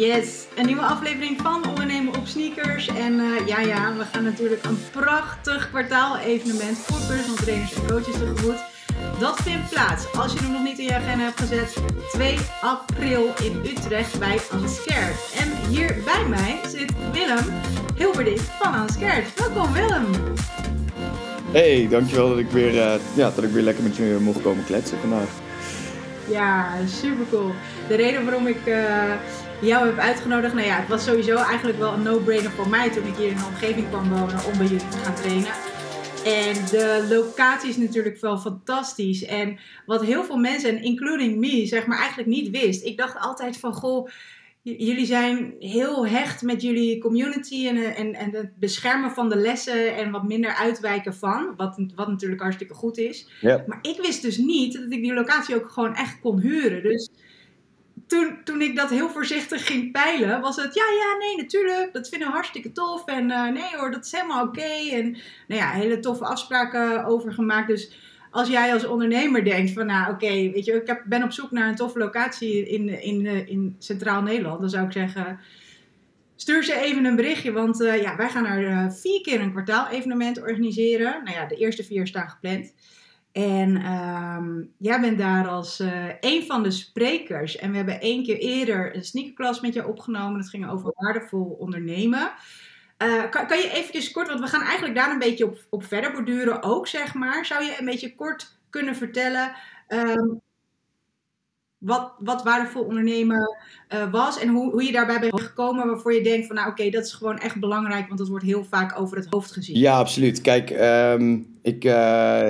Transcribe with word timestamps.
Yes, 0.00 0.46
een 0.56 0.66
nieuwe 0.66 0.82
aflevering 0.82 1.40
van 1.40 1.68
Ondernemen 1.68 2.16
op 2.16 2.26
Sneakers. 2.26 2.86
En 2.86 3.20
eh, 3.20 3.46
ja, 3.46 3.60
ja, 3.60 3.96
we 3.96 4.04
gaan 4.04 4.24
natuurlijk 4.24 4.64
een 4.64 4.78
prachtig 4.90 5.70
kwartaal-evenement 5.70 6.78
voor 6.78 7.06
personal 7.06 7.36
trainers 7.36 7.74
en 7.74 7.86
coaches 7.86 8.12
tegemoet. 8.12 8.62
Dat 9.18 9.40
vindt 9.42 9.70
plaats, 9.70 10.12
als 10.12 10.32
je 10.32 10.38
hem 10.38 10.52
nog 10.52 10.62
niet 10.62 10.78
in 10.78 10.84
je 10.84 10.94
agenda 10.94 11.24
hebt 11.24 11.40
gezet, 11.40 11.76
2 12.12 12.36
april 12.60 13.32
in 13.42 13.60
Utrecht 13.64 14.18
bij 14.18 14.38
Unscared. 14.54 15.34
En 15.38 15.68
hier 15.68 15.96
bij 16.04 16.28
mij 16.28 16.60
zit 16.68 16.92
Willem 17.12 17.44
Hilberding 17.96 18.40
van 18.40 18.82
Unscared. 18.82 19.34
Welkom 19.34 19.72
Willem! 19.72 20.06
Hey, 21.52 21.88
dankjewel 21.90 22.28
dat 22.28 22.38
ik 22.38 22.50
weer, 22.50 22.74
uh, 22.74 22.94
ja, 23.14 23.30
dat 23.34 23.44
ik 23.44 23.50
weer 23.50 23.62
lekker 23.62 23.82
met 23.82 23.96
je 23.96 24.18
mocht 24.20 24.42
komen 24.42 24.64
kletsen 24.64 24.98
vandaag. 24.98 25.28
Ja, 26.30 26.66
super 26.86 27.26
cool. 27.30 27.52
De 27.88 27.94
reden 27.94 28.24
waarom 28.24 28.46
ik 28.46 28.66
uh, 28.66 29.12
jou 29.60 29.86
heb 29.86 29.98
uitgenodigd, 29.98 30.54
nou 30.54 30.66
ja, 30.66 30.76
het 30.76 30.88
was 30.88 31.04
sowieso 31.04 31.36
eigenlijk 31.36 31.78
wel 31.78 31.92
een 31.92 32.02
no-brainer 32.02 32.50
voor 32.50 32.68
mij 32.68 32.90
toen 32.90 33.06
ik 33.06 33.16
hier 33.16 33.28
in 33.28 33.36
de 33.36 33.46
omgeving 33.48 33.88
kwam 33.88 34.08
wonen 34.08 34.44
om 34.44 34.58
bij 34.58 34.66
jullie 34.66 34.88
te 34.88 34.96
gaan 34.96 35.14
trainen. 35.14 35.52
En 36.24 36.54
de 36.70 37.06
locatie 37.10 37.68
is 37.68 37.76
natuurlijk 37.76 38.20
wel 38.20 38.38
fantastisch. 38.38 39.24
En 39.24 39.58
wat 39.86 40.04
heel 40.04 40.24
veel 40.24 40.36
mensen, 40.36 40.82
including 40.82 41.38
me, 41.38 41.66
zeg 41.66 41.86
maar 41.86 41.98
eigenlijk 41.98 42.28
niet 42.28 42.50
wist. 42.50 42.84
Ik 42.84 42.96
dacht 42.96 43.18
altijd 43.18 43.56
van, 43.56 43.72
goh, 43.72 44.08
jullie 44.62 45.06
zijn 45.06 45.54
heel 45.58 46.06
hecht 46.06 46.42
met 46.42 46.62
jullie 46.62 47.00
community 47.00 47.66
en, 47.66 47.94
en, 47.94 48.14
en 48.14 48.30
het 48.34 48.58
beschermen 48.58 49.10
van 49.10 49.28
de 49.28 49.36
lessen 49.36 49.96
en 49.96 50.10
wat 50.10 50.28
minder 50.28 50.54
uitwijken 50.54 51.14
van. 51.14 51.54
Wat, 51.56 51.84
wat 51.94 52.08
natuurlijk 52.08 52.42
hartstikke 52.42 52.74
goed 52.74 52.98
is. 52.98 53.28
Maar 53.42 53.78
ik 53.82 54.00
wist 54.02 54.22
dus 54.22 54.36
niet 54.36 54.72
dat 54.72 54.92
ik 54.92 55.02
die 55.02 55.14
locatie 55.14 55.54
ook 55.54 55.70
gewoon 55.70 55.94
echt 55.94 56.20
kon 56.20 56.40
huren. 56.40 56.82
Dus 56.82 57.10
toen, 58.10 58.38
toen 58.44 58.60
ik 58.60 58.76
dat 58.76 58.90
heel 58.90 59.08
voorzichtig 59.08 59.66
ging 59.66 59.92
peilen, 59.92 60.40
was 60.40 60.56
het 60.56 60.74
ja, 60.74 60.84
ja, 60.84 61.16
nee, 61.18 61.36
natuurlijk. 61.36 61.92
Dat 61.92 62.08
vinden 62.08 62.28
we 62.28 62.34
hartstikke 62.34 62.72
tof. 62.72 63.04
En 63.06 63.30
uh, 63.30 63.48
nee 63.48 63.76
hoor, 63.76 63.90
dat 63.90 64.04
is 64.04 64.12
helemaal 64.12 64.46
oké. 64.46 64.90
En 64.90 65.10
nou 65.46 65.60
ja, 65.60 65.70
hele 65.70 65.98
toffe 65.98 66.24
afspraken 66.24 67.04
over 67.04 67.32
gemaakt. 67.32 67.68
Dus 67.68 67.92
als 68.30 68.48
jij 68.48 68.72
als 68.72 68.86
ondernemer 68.86 69.44
denkt 69.44 69.72
van 69.72 69.86
nou 69.86 70.12
oké, 70.12 70.28
weet 70.28 70.64
je, 70.64 70.72
ik 70.72 70.86
heb, 70.86 71.02
ben 71.06 71.22
op 71.22 71.32
zoek 71.32 71.50
naar 71.50 71.68
een 71.68 71.74
toffe 71.74 71.98
locatie 71.98 72.68
in, 72.68 73.02
in, 73.02 73.26
in 73.48 73.76
Centraal 73.78 74.22
Nederland, 74.22 74.60
dan 74.60 74.70
zou 74.70 74.86
ik 74.86 74.92
zeggen, 74.92 75.40
stuur 76.36 76.64
ze 76.64 76.74
even 76.74 77.04
een 77.04 77.16
berichtje, 77.16 77.52
want 77.52 77.80
uh, 77.80 78.02
ja, 78.02 78.16
wij 78.16 78.28
gaan 78.28 78.46
er 78.46 78.92
vier 78.92 79.20
keer 79.20 79.40
een 79.40 79.52
kwartaal 79.52 79.88
evenement 79.88 80.40
organiseren. 80.40 81.20
Nou 81.24 81.36
ja, 81.36 81.46
de 81.46 81.56
eerste 81.56 81.84
vier 81.84 82.06
staan 82.06 82.28
gepland. 82.28 82.74
En 83.32 83.92
um, 83.92 84.72
jij 84.78 85.00
bent 85.00 85.18
daar 85.18 85.48
als 85.48 85.80
uh, 85.80 86.04
een 86.20 86.46
van 86.46 86.62
de 86.62 86.70
sprekers. 86.70 87.56
En 87.56 87.70
we 87.70 87.76
hebben 87.76 88.00
één 88.00 88.24
keer 88.24 88.36
eerder 88.36 88.96
een 88.96 89.04
sneakerklas 89.04 89.60
met 89.60 89.74
je 89.74 89.88
opgenomen. 89.88 90.40
Dat 90.40 90.48
ging 90.48 90.70
over 90.70 90.92
waardevol 90.94 91.56
ondernemen. 91.58 92.32
Uh, 93.02 93.30
kan, 93.30 93.46
kan, 93.46 93.58
je 93.58 93.70
eventjes 93.70 94.10
kort, 94.10 94.28
want 94.28 94.40
we 94.40 94.46
gaan 94.46 94.62
eigenlijk 94.62 94.94
daar 94.94 95.10
een 95.10 95.18
beetje 95.18 95.44
op, 95.44 95.58
op 95.70 95.84
verder 95.84 96.12
borduren 96.12 96.62
ook, 96.62 96.86
zeg 96.86 97.14
maar. 97.14 97.46
Zou 97.46 97.64
je 97.64 97.76
een 97.78 97.84
beetje 97.84 98.14
kort 98.14 98.58
kunnen 98.70 98.96
vertellen 98.96 99.52
um, 99.88 100.40
wat, 101.80 102.12
wat 102.18 102.42
waardevol 102.42 102.82
ondernemen 102.82 103.56
uh, 103.94 104.10
was 104.10 104.40
en 104.40 104.48
hoe, 104.48 104.70
hoe 104.70 104.84
je 104.84 104.92
daarbij 104.92 105.20
bent 105.20 105.40
gekomen 105.40 105.86
waarvoor 105.86 106.14
je 106.14 106.22
denkt 106.22 106.46
van 106.46 106.56
nou 106.56 106.70
oké, 106.70 106.90
dat 106.90 107.04
is 107.04 107.12
gewoon 107.12 107.38
echt 107.38 107.60
belangrijk, 107.60 108.06
want 108.06 108.18
dat 108.18 108.28
wordt 108.28 108.44
heel 108.44 108.64
vaak 108.64 109.00
over 109.00 109.16
het 109.16 109.26
hoofd 109.30 109.52
gezien. 109.52 109.78
Ja, 109.78 109.98
absoluut. 109.98 110.40
Kijk, 110.40 110.70
um, 110.70 111.49
ik, 111.62 111.84
uh, 111.84 112.40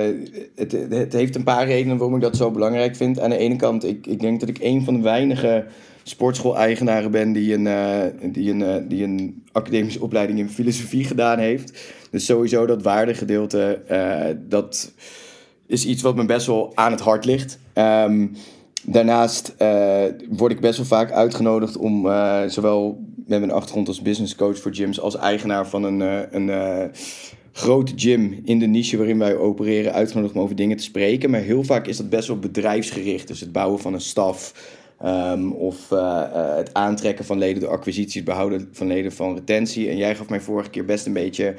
het, 0.55 0.71
het 0.89 1.13
heeft 1.13 1.35
een 1.35 1.43
paar 1.43 1.65
redenen 1.65 1.97
waarom 1.97 2.15
ik 2.15 2.21
dat 2.21 2.37
zo 2.37 2.51
belangrijk 2.51 2.95
vind. 2.95 3.19
Aan 3.19 3.29
de 3.29 3.37
ene 3.37 3.55
kant, 3.55 3.85
ik, 3.85 4.07
ik 4.07 4.19
denk 4.19 4.39
dat 4.39 4.49
ik 4.49 4.57
een 4.61 4.83
van 4.83 4.93
de 4.93 5.01
weinige 5.01 5.65
sportschool-eigenaren 6.03 7.11
ben 7.11 7.31
die 7.31 7.53
een, 7.53 7.65
uh, 7.65 8.31
die, 8.31 8.51
een, 8.51 8.59
uh, 8.59 8.75
die 8.87 9.03
een 9.03 9.43
academische 9.51 10.01
opleiding 10.01 10.39
in 10.39 10.49
filosofie 10.49 11.03
gedaan 11.03 11.39
heeft. 11.39 11.79
Dus 12.11 12.25
sowieso 12.25 12.65
dat 12.65 12.81
waardegedeelte, 12.81 13.81
dat 14.49 14.91
is 15.67 15.85
iets 15.85 16.01
wat 16.01 16.15
me 16.15 16.25
best 16.25 16.47
wel 16.47 16.71
aan 16.75 16.91
het 16.91 17.01
hart 17.01 17.25
ligt. 17.25 17.59
Um, 17.73 18.31
daarnaast 18.83 19.55
word 20.29 20.51
ik 20.51 20.59
best 20.59 20.77
wel 20.77 20.85
vaak 20.85 21.11
uitgenodigd 21.11 21.77
om 21.77 22.07
zowel 22.47 23.03
met 23.27 23.39
mijn 23.39 23.51
achtergrond 23.51 23.87
als 23.87 24.01
business 24.01 24.35
coach 24.35 24.59
voor 24.59 24.75
gyms 24.75 24.99
als 24.99 25.17
eigenaar 25.17 25.67
van 25.67 25.83
een, 25.83 25.99
een 26.35 26.49
grote 27.51 27.93
gym 27.95 28.41
in 28.43 28.59
de 28.59 28.67
niche 28.67 28.97
waarin 28.97 29.19
wij 29.19 29.37
opereren 29.37 29.93
uitgenodigd 29.93 30.35
om 30.35 30.41
over 30.41 30.55
dingen 30.55 30.77
te 30.77 30.83
spreken. 30.83 31.29
Maar 31.29 31.41
heel 31.41 31.63
vaak 31.63 31.87
is 31.87 31.97
dat 31.97 32.09
best 32.09 32.27
wel 32.27 32.39
bedrijfsgericht. 32.39 33.27
Dus 33.27 33.39
het 33.39 33.51
bouwen 33.51 33.79
van 33.79 33.93
een 33.93 34.01
staf 34.01 34.53
Um, 35.05 35.51
of 35.51 35.91
uh, 35.91 35.99
uh, 35.99 36.55
het 36.55 36.73
aantrekken 36.73 37.25
van 37.25 37.37
leden 37.37 37.61
door 37.61 37.71
acquisities, 37.71 38.15
het 38.15 38.25
behouden 38.25 38.69
van 38.71 38.87
leden 38.87 39.11
van 39.11 39.33
retentie. 39.33 39.89
En 39.89 39.97
jij 39.97 40.15
gaf 40.15 40.29
mij 40.29 40.39
vorige 40.39 40.69
keer 40.69 40.85
best 40.85 41.05
een 41.05 41.13
beetje 41.13 41.55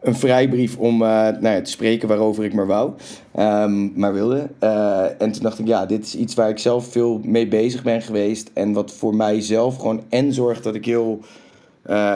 een 0.00 0.14
vrijbrief 0.14 0.78
om 0.78 0.94
uh, 0.94 1.08
nou 1.08 1.48
ja, 1.48 1.60
te 1.60 1.70
spreken 1.70 2.08
waarover 2.08 2.44
ik 2.44 2.54
maar 2.54 2.66
wou, 2.66 2.92
um, 3.38 3.92
maar 3.94 4.12
wilde. 4.12 4.48
en 5.18 5.32
toen 5.32 5.42
dacht 5.42 5.58
ik, 5.58 5.66
ja, 5.66 5.86
dit 5.86 6.04
is 6.04 6.14
iets 6.16 6.34
waar 6.34 6.48
ik 6.48 6.58
zelf 6.58 6.86
veel 6.92 7.20
mee 7.24 7.48
bezig 7.48 7.82
ben 7.82 8.02
geweest. 8.02 8.50
En 8.54 8.72
wat 8.72 8.92
voor 8.92 9.16
mijzelf 9.16 9.76
gewoon 9.76 10.02
en 10.08 10.32
zorgt 10.32 10.62
dat 10.62 10.74
ik 10.74 10.84
heel 10.84 11.20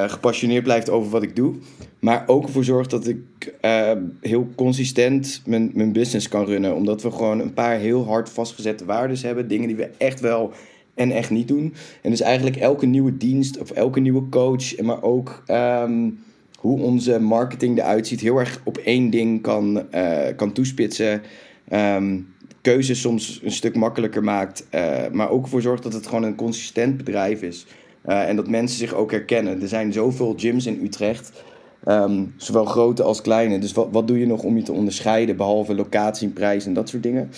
gepassioneerd 0.06 0.64
blijft 0.64 0.90
over 0.90 1.10
wat 1.10 1.22
ik 1.22 1.36
doe. 1.36 1.54
Maar 2.00 2.22
ook 2.26 2.42
ervoor 2.42 2.64
zorgt 2.64 2.90
dat 2.90 3.06
ik 3.06 3.18
uh, 3.64 3.92
heel 4.20 4.48
consistent 4.54 5.42
mijn, 5.46 5.70
mijn 5.74 5.92
business 5.92 6.28
kan 6.28 6.44
runnen. 6.44 6.74
Omdat 6.74 7.02
we 7.02 7.10
gewoon 7.10 7.40
een 7.40 7.54
paar 7.54 7.78
heel 7.78 8.06
hard 8.06 8.28
vastgezette 8.28 8.84
waarden 8.84 9.18
hebben. 9.18 9.48
Dingen 9.48 9.66
die 9.66 9.76
we 9.76 9.90
echt 9.98 10.20
wel 10.20 10.52
en 10.94 11.10
echt 11.10 11.30
niet 11.30 11.48
doen. 11.48 11.74
En 12.02 12.10
dus 12.10 12.20
eigenlijk 12.20 12.56
elke 12.56 12.86
nieuwe 12.86 13.16
dienst 13.16 13.58
of 13.58 13.70
elke 13.70 14.00
nieuwe 14.00 14.28
coach. 14.28 14.80
Maar 14.80 15.02
ook 15.02 15.42
um, 15.48 16.22
hoe 16.58 16.80
onze 16.80 17.20
marketing 17.20 17.78
eruit 17.78 18.06
ziet. 18.06 18.20
Heel 18.20 18.38
erg 18.38 18.60
op 18.64 18.76
één 18.76 19.10
ding 19.10 19.42
kan, 19.42 19.86
uh, 19.94 20.18
kan 20.36 20.52
toespitsen. 20.52 21.22
Um, 21.72 22.28
keuzes 22.60 23.00
soms 23.00 23.40
een 23.44 23.52
stuk 23.52 23.76
makkelijker 23.76 24.24
maakt. 24.24 24.66
maar 25.12 25.30
ook 25.30 25.42
ervoor 25.42 25.62
zorgt 25.62 25.82
dat 25.82 25.92
het 25.92 26.06
gewoon 26.06 26.22
een 26.22 26.34
consistent 26.34 26.96
bedrijf 26.96 27.42
is. 27.42 27.66
En 28.04 28.36
dat 28.36 28.48
mensen 28.48 28.78
zich 28.78 28.94
ook 28.94 29.10
herkennen. 29.10 29.62
Er 29.62 29.68
zijn 29.68 29.92
zoveel 29.92 30.34
gyms 30.36 30.66
in 30.66 30.80
Utrecht, 30.82 31.42
um, 31.88 32.34
zowel 32.36 32.64
grote 32.64 33.02
als 33.02 33.20
kleine. 33.20 33.58
Dus 33.58 33.72
wat, 33.72 33.88
wat 33.90 34.06
doe 34.06 34.18
je 34.18 34.26
nog 34.26 34.42
om 34.42 34.56
je 34.56 34.62
te 34.62 34.72
onderscheiden, 34.72 35.36
behalve 35.36 35.74
locatie, 35.74 36.28
prijs 36.28 36.66
en 36.66 36.74
dat 36.74 36.88
soort 36.88 37.02
dingen? 37.02 37.30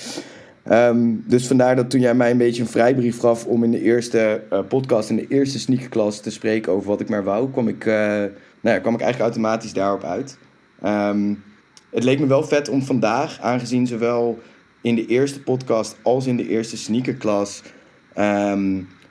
Um, 0.71 1.25
dus 1.27 1.47
vandaar 1.47 1.77
dat 1.77 1.91
toen 1.91 2.01
jij 2.01 2.15
mij 2.15 2.31
een 2.31 2.39
beetje 2.39 2.63
een 2.63 2.69
vrijbrief 2.69 3.19
gaf 3.19 3.47
om 3.47 3.65
in 3.65 3.71
de 3.71 3.83
eerste 3.83 4.43
uh, 4.53 4.59
podcast, 4.69 5.11
in 5.11 5.17
de 5.17 5.29
eerste 5.29 5.59
sneakerklas 5.59 6.21
te 6.21 6.31
spreken 6.31 6.73
over 6.73 6.89
wat 6.89 7.01
ik 7.01 7.09
maar 7.09 7.25
wou, 7.25 7.51
kwam 7.51 7.69
ik, 7.69 7.85
uh, 7.85 7.95
nou 7.95 8.31
ja, 8.61 8.79
kwam 8.79 8.95
ik 8.95 9.01
eigenlijk 9.01 9.33
automatisch 9.33 9.73
daarop 9.73 10.05
uit. 10.05 10.39
Um, 10.85 11.43
het 11.91 12.05
leek 12.05 12.21
me 12.21 12.27
wel 12.27 12.43
vet 12.43 12.69
om 12.69 12.83
vandaag, 12.83 13.41
aangezien 13.41 13.87
zowel 13.87 14.39
in 14.81 14.95
de 14.95 15.07
eerste 15.07 15.43
podcast 15.43 15.97
als 16.03 16.27
in 16.27 16.37
de 16.37 16.49
eerste 16.49 16.77
sneakerklas 16.77 17.63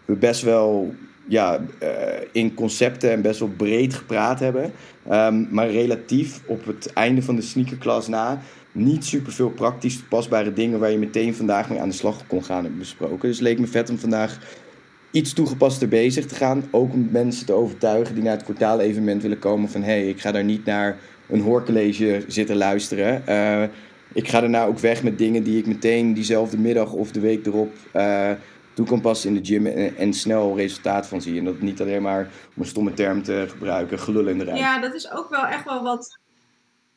we 0.05 0.15
best 0.19 0.41
wel 0.41 0.93
ja, 1.27 1.59
uh, 1.83 1.89
in 2.31 2.53
concepten 2.53 3.11
en 3.11 3.21
best 3.21 3.39
wel 3.39 3.49
breed 3.57 3.93
gepraat 3.93 4.39
hebben. 4.39 4.71
Um, 5.11 5.47
maar 5.49 5.69
relatief 5.69 6.41
op 6.45 6.65
het 6.65 6.93
einde 6.93 7.21
van 7.21 7.35
de 7.35 7.41
sneakerklas 7.41 8.07
na 8.07 8.41
niet 8.71 9.05
super 9.05 9.31
veel 9.31 9.49
praktisch 9.49 9.97
toepasbare 9.97 10.53
dingen 10.53 10.79
waar 10.79 10.91
je 10.91 10.97
meteen 10.97 11.35
vandaag 11.35 11.69
mee 11.69 11.79
aan 11.79 11.89
de 11.89 11.95
slag 11.95 12.27
kon 12.27 12.43
gaan 12.43 12.61
hebben 12.61 12.79
besproken. 12.79 13.29
Dus 13.29 13.39
leek 13.39 13.59
me 13.59 13.67
vet 13.67 13.89
om 13.89 13.97
vandaag 13.97 14.39
iets 15.11 15.33
toegepaster 15.33 15.87
bezig 15.87 16.25
te 16.25 16.35
gaan. 16.35 16.63
Ook 16.71 16.93
om 16.93 17.07
mensen 17.11 17.45
te 17.45 17.53
overtuigen 17.53 18.15
die 18.15 18.23
naar 18.23 18.35
het 18.35 18.43
kwartaal-evenement 18.43 19.21
willen 19.21 19.39
komen 19.39 19.69
van 19.69 19.81
hé, 19.81 19.91
hey, 19.91 20.09
ik 20.09 20.21
ga 20.21 20.31
daar 20.31 20.43
niet 20.43 20.65
naar 20.65 20.97
een 21.29 21.41
hoorcollege 21.41 22.23
zitten 22.27 22.55
luisteren. 22.55 23.23
Uh, 23.29 23.63
ik 24.13 24.27
ga 24.27 24.39
daarna 24.39 24.65
ook 24.65 24.79
weg 24.79 25.03
met 25.03 25.17
dingen 25.17 25.43
die 25.43 25.57
ik 25.57 25.65
meteen 25.65 26.13
diezelfde 26.13 26.57
middag 26.57 26.93
of 26.93 27.11
de 27.11 27.19
week 27.19 27.45
erop 27.45 27.73
uh, 27.95 28.29
toe 28.81 28.89
kan 28.89 29.01
passen 29.01 29.29
in 29.29 29.41
de 29.41 29.45
gym 29.45 29.65
en, 29.97 30.13
snel 30.13 30.55
resultaat 30.55 31.07
van 31.07 31.21
zie. 31.21 31.37
En 31.39 31.45
dat 31.45 31.61
niet 31.61 31.81
alleen 31.81 32.01
maar, 32.01 32.29
om 32.55 32.61
een 32.61 32.67
stomme 32.67 32.93
term 32.93 33.23
te 33.23 33.45
gebruiken, 33.49 33.99
gelullen 33.99 34.31
in 34.31 34.37
de 34.37 34.43
rij. 34.43 34.57
Ja, 34.57 34.79
dat 34.79 34.93
is 34.93 35.11
ook 35.11 35.29
wel 35.29 35.45
echt 35.45 35.65
wel 35.65 35.83
wat 35.83 36.19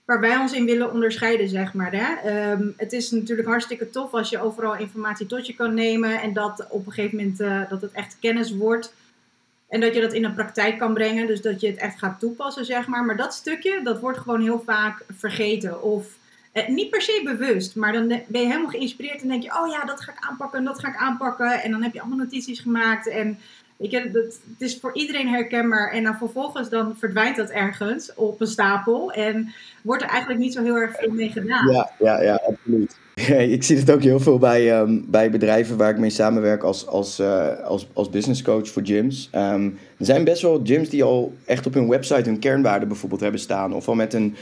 waar 0.04 0.20
wij 0.20 0.36
ons 0.36 0.52
in 0.52 0.64
willen 0.64 0.92
onderscheiden, 0.92 1.48
zeg 1.48 1.74
maar. 1.74 1.92
Hè? 1.92 2.50
Um, 2.52 2.74
het 2.76 2.92
is 2.92 3.10
natuurlijk 3.10 3.48
hartstikke 3.48 3.90
tof 3.90 4.12
als 4.12 4.30
je 4.30 4.40
overal 4.40 4.76
informatie 4.76 5.26
tot 5.26 5.46
je 5.46 5.54
kan 5.54 5.74
nemen 5.74 6.20
en 6.20 6.32
dat 6.32 6.66
op 6.68 6.86
een 6.86 6.92
gegeven 6.92 7.16
moment 7.16 7.40
uh, 7.40 7.70
dat 7.70 7.80
het 7.80 7.92
echt 7.92 8.16
kennis 8.20 8.54
wordt. 8.54 8.94
En 9.68 9.80
dat 9.80 9.94
je 9.94 10.00
dat 10.00 10.12
in 10.12 10.22
de 10.22 10.32
praktijk 10.32 10.78
kan 10.78 10.94
brengen, 10.94 11.26
dus 11.26 11.40
dat 11.40 11.60
je 11.60 11.66
het 11.66 11.76
echt 11.76 11.98
gaat 11.98 12.20
toepassen, 12.20 12.64
zeg 12.64 12.86
maar. 12.86 13.04
Maar 13.04 13.16
dat 13.16 13.34
stukje, 13.34 13.80
dat 13.84 14.00
wordt 14.00 14.18
gewoon 14.18 14.42
heel 14.42 14.62
vaak 14.66 15.04
vergeten. 15.16 15.82
Of 15.82 16.06
eh, 16.54 16.68
niet 16.68 16.90
per 16.90 17.02
se 17.02 17.20
bewust, 17.24 17.76
maar 17.76 17.92
dan 17.92 18.08
ben 18.08 18.40
je 18.40 18.46
helemaal 18.46 18.68
geïnspireerd 18.68 19.22
en 19.22 19.28
denk 19.28 19.42
je, 19.42 19.60
oh 19.60 19.68
ja, 19.68 19.84
dat 19.84 20.00
ga 20.00 20.12
ik 20.12 20.26
aanpakken 20.28 20.58
en 20.58 20.64
dat 20.64 20.80
ga 20.80 20.88
ik 20.88 20.96
aanpakken. 20.96 21.62
En 21.62 21.70
dan 21.70 21.82
heb 21.82 21.92
je 21.92 22.00
allemaal 22.00 22.18
notities 22.18 22.60
gemaakt 22.60 23.08
en 23.08 23.38
weet 23.76 23.90
je, 23.90 24.10
dat, 24.10 24.24
het 24.24 24.60
is 24.60 24.78
voor 24.80 24.94
iedereen 24.94 25.28
herkenbaar. 25.28 25.92
En 25.92 26.02
dan 26.02 26.16
vervolgens 26.16 26.68
dan 26.68 26.96
verdwijnt 26.98 27.36
dat 27.36 27.50
ergens 27.50 28.14
op 28.14 28.40
een 28.40 28.46
stapel 28.46 29.12
en 29.12 29.52
wordt 29.82 30.02
er 30.02 30.08
eigenlijk 30.08 30.40
niet 30.40 30.52
zo 30.52 30.62
heel 30.62 30.76
erg 30.76 30.96
veel 30.96 31.10
mee 31.10 31.30
gedaan. 31.30 31.72
Ja, 31.72 31.90
ja, 31.98 32.22
ja, 32.22 32.40
absoluut. 32.46 32.96
Ik 33.56 33.62
zie 33.62 33.78
het 33.78 33.90
ook 33.90 34.02
heel 34.02 34.20
veel 34.20 34.38
bij, 34.38 34.72
ehm, 34.72 35.00
bij 35.06 35.30
bedrijven 35.30 35.76
waar 35.76 35.90
ik 35.90 35.98
mee 35.98 36.10
samenwerk 36.10 36.62
als, 36.62 36.86
als, 36.86 37.20
uh, 37.20 37.60
als, 37.60 37.88
als 37.92 38.10
business 38.10 38.42
coach 38.42 38.68
voor 38.68 38.82
gyms. 38.84 39.28
Ehm, 39.32 39.64
er 39.98 40.06
zijn 40.06 40.24
best 40.24 40.42
wel 40.42 40.60
gyms 40.64 40.88
die 40.88 41.04
al 41.04 41.34
echt 41.44 41.66
op 41.66 41.74
hun 41.74 41.88
website 41.88 42.28
hun 42.28 42.38
kernwaarden 42.38 42.88
bijvoorbeeld 42.88 43.20
hebben 43.20 43.40
staan. 43.40 43.74
Of 43.74 43.88
al 43.88 43.94
met 43.94 44.14
een 44.14 44.36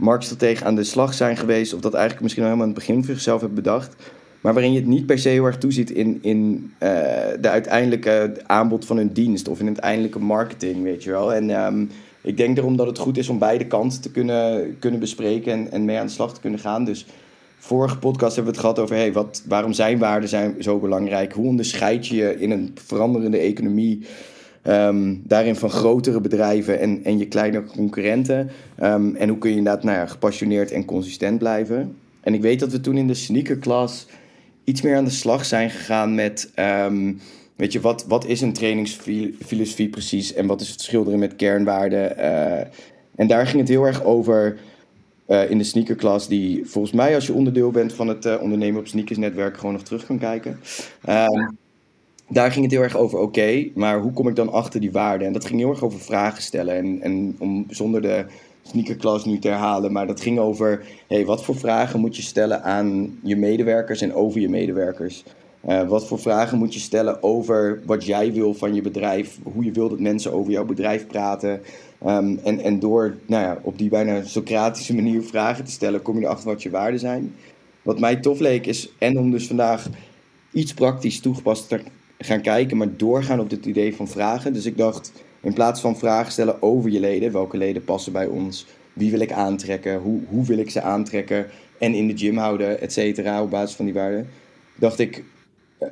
marktstratege 0.00 0.64
aan 0.64 0.74
de 0.74 0.84
slag 0.84 1.14
zijn 1.14 1.36
geweest. 1.36 1.74
Of 1.74 1.80
dat 1.80 1.92
eigenlijk 1.92 2.22
misschien 2.22 2.42
al 2.42 2.48
helemaal 2.48 2.68
aan 2.68 2.74
het 2.74 2.86
begin 2.86 3.04
voor 3.04 3.14
zichzelf 3.14 3.40
hebben 3.40 3.62
bedacht. 3.62 3.96
Maar 4.40 4.52
waarin 4.52 4.72
je 4.72 4.78
het 4.78 4.88
niet 4.88 5.06
per 5.06 5.18
se 5.18 5.28
heel 5.28 5.44
erg 5.44 5.58
toeziet 5.58 5.90
in, 5.90 6.18
in 6.22 6.72
uh, 6.72 6.88
de 7.40 7.48
uiteindelijke 7.48 8.32
aanbod 8.46 8.84
van 8.84 8.96
hun 8.96 9.12
dienst. 9.12 9.48
Of 9.48 9.60
in 9.60 9.66
het 9.66 9.74
uiteindelijke 9.74 10.18
marketing, 10.18 10.82
weet 10.82 11.02
je 11.02 11.10
wel. 11.10 11.34
En 11.34 11.64
um, 11.64 11.90
ik 12.20 12.36
denk 12.36 12.56
daarom 12.56 12.76
dat 12.76 12.86
het 12.86 12.98
goed 12.98 13.18
is 13.18 13.28
om 13.28 13.38
beide 13.38 13.66
kanten 13.66 14.00
te 14.00 14.10
kunnen, 14.10 14.76
kunnen 14.78 15.00
bespreken 15.00 15.52
en, 15.52 15.70
en 15.70 15.84
mee 15.84 15.98
aan 15.98 16.06
de 16.06 16.12
slag 16.12 16.34
te 16.34 16.40
kunnen 16.40 16.60
gaan. 16.60 16.84
Dus 16.84 17.06
vorige 17.58 17.98
podcast 17.98 18.36
hebben 18.36 18.52
we 18.52 18.58
het 18.58 18.68
gehad 18.68 18.78
over 18.78 18.96
hey, 18.96 19.12
wat, 19.12 19.42
waarom 19.48 19.72
zijn 19.72 19.98
waarden 19.98 20.28
zijn 20.28 20.54
zo 20.58 20.78
belangrijk. 20.78 21.32
Hoe 21.32 21.46
onderscheid 21.46 22.06
je 22.06 22.16
je 22.16 22.40
in 22.40 22.50
een 22.50 22.74
veranderende 22.84 23.38
economie 23.38 24.06
um, 24.64 25.22
daarin 25.24 25.56
van 25.56 25.70
grotere 25.70 26.20
bedrijven 26.20 26.80
en, 26.80 27.04
en 27.04 27.18
je 27.18 27.26
kleine 27.26 27.64
concurrenten. 27.64 28.50
Um, 28.82 29.14
en 29.14 29.28
hoe 29.28 29.38
kun 29.38 29.50
je 29.50 29.56
inderdaad 29.56 29.84
nou 29.84 30.08
gepassioneerd 30.08 30.70
en 30.70 30.84
consistent 30.84 31.38
blijven. 31.38 31.96
En 32.20 32.34
ik 32.34 32.42
weet 32.42 32.60
dat 32.60 32.72
we 32.72 32.80
toen 32.80 32.96
in 32.96 33.06
de 33.06 33.14
sneakerklas 33.14 34.06
iets 34.64 34.82
meer 34.82 34.96
aan 34.96 35.04
de 35.04 35.10
slag 35.10 35.44
zijn 35.44 35.70
gegaan 35.70 36.14
met... 36.14 36.52
Um, 36.86 37.20
weet 37.56 37.72
je, 37.72 37.80
wat, 37.80 38.04
wat 38.08 38.26
is 38.26 38.40
een 38.40 38.52
trainingsfilosofie 38.52 39.88
precies 39.88 40.34
en 40.34 40.46
wat 40.46 40.60
is 40.60 40.68
het 40.68 40.80
schilderen 40.80 41.18
met 41.18 41.36
kernwaarden? 41.36 42.18
Uh, 42.18 42.60
en 43.14 43.26
daar 43.26 43.46
ging 43.46 43.60
het 43.60 43.68
heel 43.68 43.84
erg 43.84 44.04
over 44.04 44.58
uh, 45.28 45.50
in 45.50 45.58
de 45.58 45.64
sneakerklas, 45.64 46.28
die 46.28 46.66
volgens 46.66 46.94
mij 46.94 47.14
als 47.14 47.26
je 47.26 47.32
onderdeel 47.32 47.70
bent 47.70 47.92
van 47.92 48.08
het 48.08 48.26
uh, 48.26 48.34
ondernemen 48.40 48.80
op 48.80 48.86
sneakers 48.86 49.18
netwerk 49.18 49.56
gewoon 49.56 49.72
nog 49.72 49.82
terug 49.82 50.06
kan 50.06 50.18
kijken. 50.18 50.60
Um, 51.08 51.58
daar 52.32 52.52
ging 52.52 52.64
het 52.64 52.74
heel 52.74 52.82
erg 52.82 52.96
over, 52.96 53.18
oké, 53.18 53.68
maar 53.74 54.00
hoe 54.00 54.12
kom 54.12 54.28
ik 54.28 54.36
dan 54.36 54.52
achter 54.52 54.80
die 54.80 54.92
waarden? 54.92 55.26
En 55.26 55.32
dat 55.32 55.44
ging 55.44 55.60
heel 55.60 55.70
erg 55.70 55.82
over 55.82 56.00
vragen 56.00 56.42
stellen. 56.42 56.76
En, 56.76 57.02
en 57.02 57.36
om 57.38 57.64
zonder 57.68 58.02
de 58.02 58.24
sneakerklas 58.62 59.24
nu 59.24 59.38
te 59.38 59.48
herhalen, 59.48 59.92
maar 59.92 60.06
dat 60.06 60.20
ging 60.20 60.38
over, 60.38 60.86
hey, 61.08 61.24
wat 61.24 61.44
voor 61.44 61.56
vragen 61.56 62.00
moet 62.00 62.16
je 62.16 62.22
stellen 62.22 62.62
aan 62.62 63.18
je 63.22 63.36
medewerkers 63.36 64.00
en 64.00 64.14
over 64.14 64.40
je 64.40 64.48
medewerkers? 64.48 65.24
Uh, 65.68 65.88
wat 65.88 66.06
voor 66.06 66.18
vragen 66.18 66.58
moet 66.58 66.74
je 66.74 66.80
stellen 66.80 67.22
over 67.22 67.82
wat 67.86 68.04
jij 68.04 68.32
wil 68.32 68.54
van 68.54 68.74
je 68.74 68.82
bedrijf? 68.82 69.38
Hoe 69.42 69.64
je 69.64 69.72
wil 69.72 69.88
dat 69.88 69.98
mensen 69.98 70.32
over 70.32 70.52
jouw 70.52 70.64
bedrijf 70.64 71.06
praten? 71.06 71.60
Um, 72.06 72.40
en, 72.44 72.60
en 72.60 72.78
door 72.78 73.16
nou 73.26 73.42
ja, 73.42 73.58
op 73.62 73.78
die 73.78 73.88
bijna 73.88 74.22
Socratische 74.22 74.94
manier 74.94 75.22
vragen 75.22 75.64
te 75.64 75.70
stellen, 75.70 76.02
kom 76.02 76.18
je 76.18 76.24
erachter 76.24 76.48
wat 76.48 76.62
je 76.62 76.70
waarden 76.70 77.00
zijn. 77.00 77.34
Wat 77.82 78.00
mij 78.00 78.16
tof 78.16 78.38
leek 78.38 78.66
is, 78.66 78.92
en 78.98 79.18
om 79.18 79.30
dus 79.30 79.46
vandaag 79.46 79.88
iets 80.52 80.74
praktisch 80.74 81.20
toegepast 81.20 81.68
gaan 82.24 82.40
kijken, 82.40 82.76
maar 82.76 82.96
doorgaan 82.96 83.40
op 83.40 83.50
dit 83.50 83.66
idee 83.66 83.96
van 83.96 84.08
vragen. 84.08 84.52
Dus 84.52 84.66
ik 84.66 84.76
dacht, 84.76 85.12
in 85.40 85.52
plaats 85.52 85.80
van 85.80 85.98
vragen 85.98 86.32
stellen 86.32 86.62
over 86.62 86.90
je 86.90 87.00
leden, 87.00 87.32
welke 87.32 87.56
leden 87.56 87.84
passen 87.84 88.12
bij 88.12 88.26
ons, 88.26 88.66
wie 88.92 89.10
wil 89.10 89.20
ik 89.20 89.32
aantrekken, 89.32 89.98
hoe, 89.98 90.20
hoe 90.28 90.44
wil 90.44 90.58
ik 90.58 90.70
ze 90.70 90.82
aantrekken 90.82 91.46
en 91.78 91.94
in 91.94 92.06
de 92.06 92.16
gym 92.16 92.36
houden, 92.36 92.80
et 92.80 92.92
cetera, 92.92 93.42
op 93.42 93.50
basis 93.50 93.76
van 93.76 93.84
die 93.84 93.94
waarden, 93.94 94.28
dacht 94.74 94.98
ik, 94.98 95.24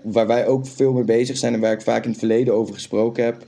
waar 0.02 0.26
wij 0.26 0.46
ook 0.46 0.66
veel 0.66 0.92
mee 0.92 1.04
bezig 1.04 1.36
zijn 1.36 1.54
en 1.54 1.60
waar 1.60 1.72
ik 1.72 1.82
vaak 1.82 2.04
in 2.04 2.10
het 2.10 2.18
verleden 2.18 2.54
over 2.54 2.74
gesproken 2.74 3.24
heb, 3.24 3.42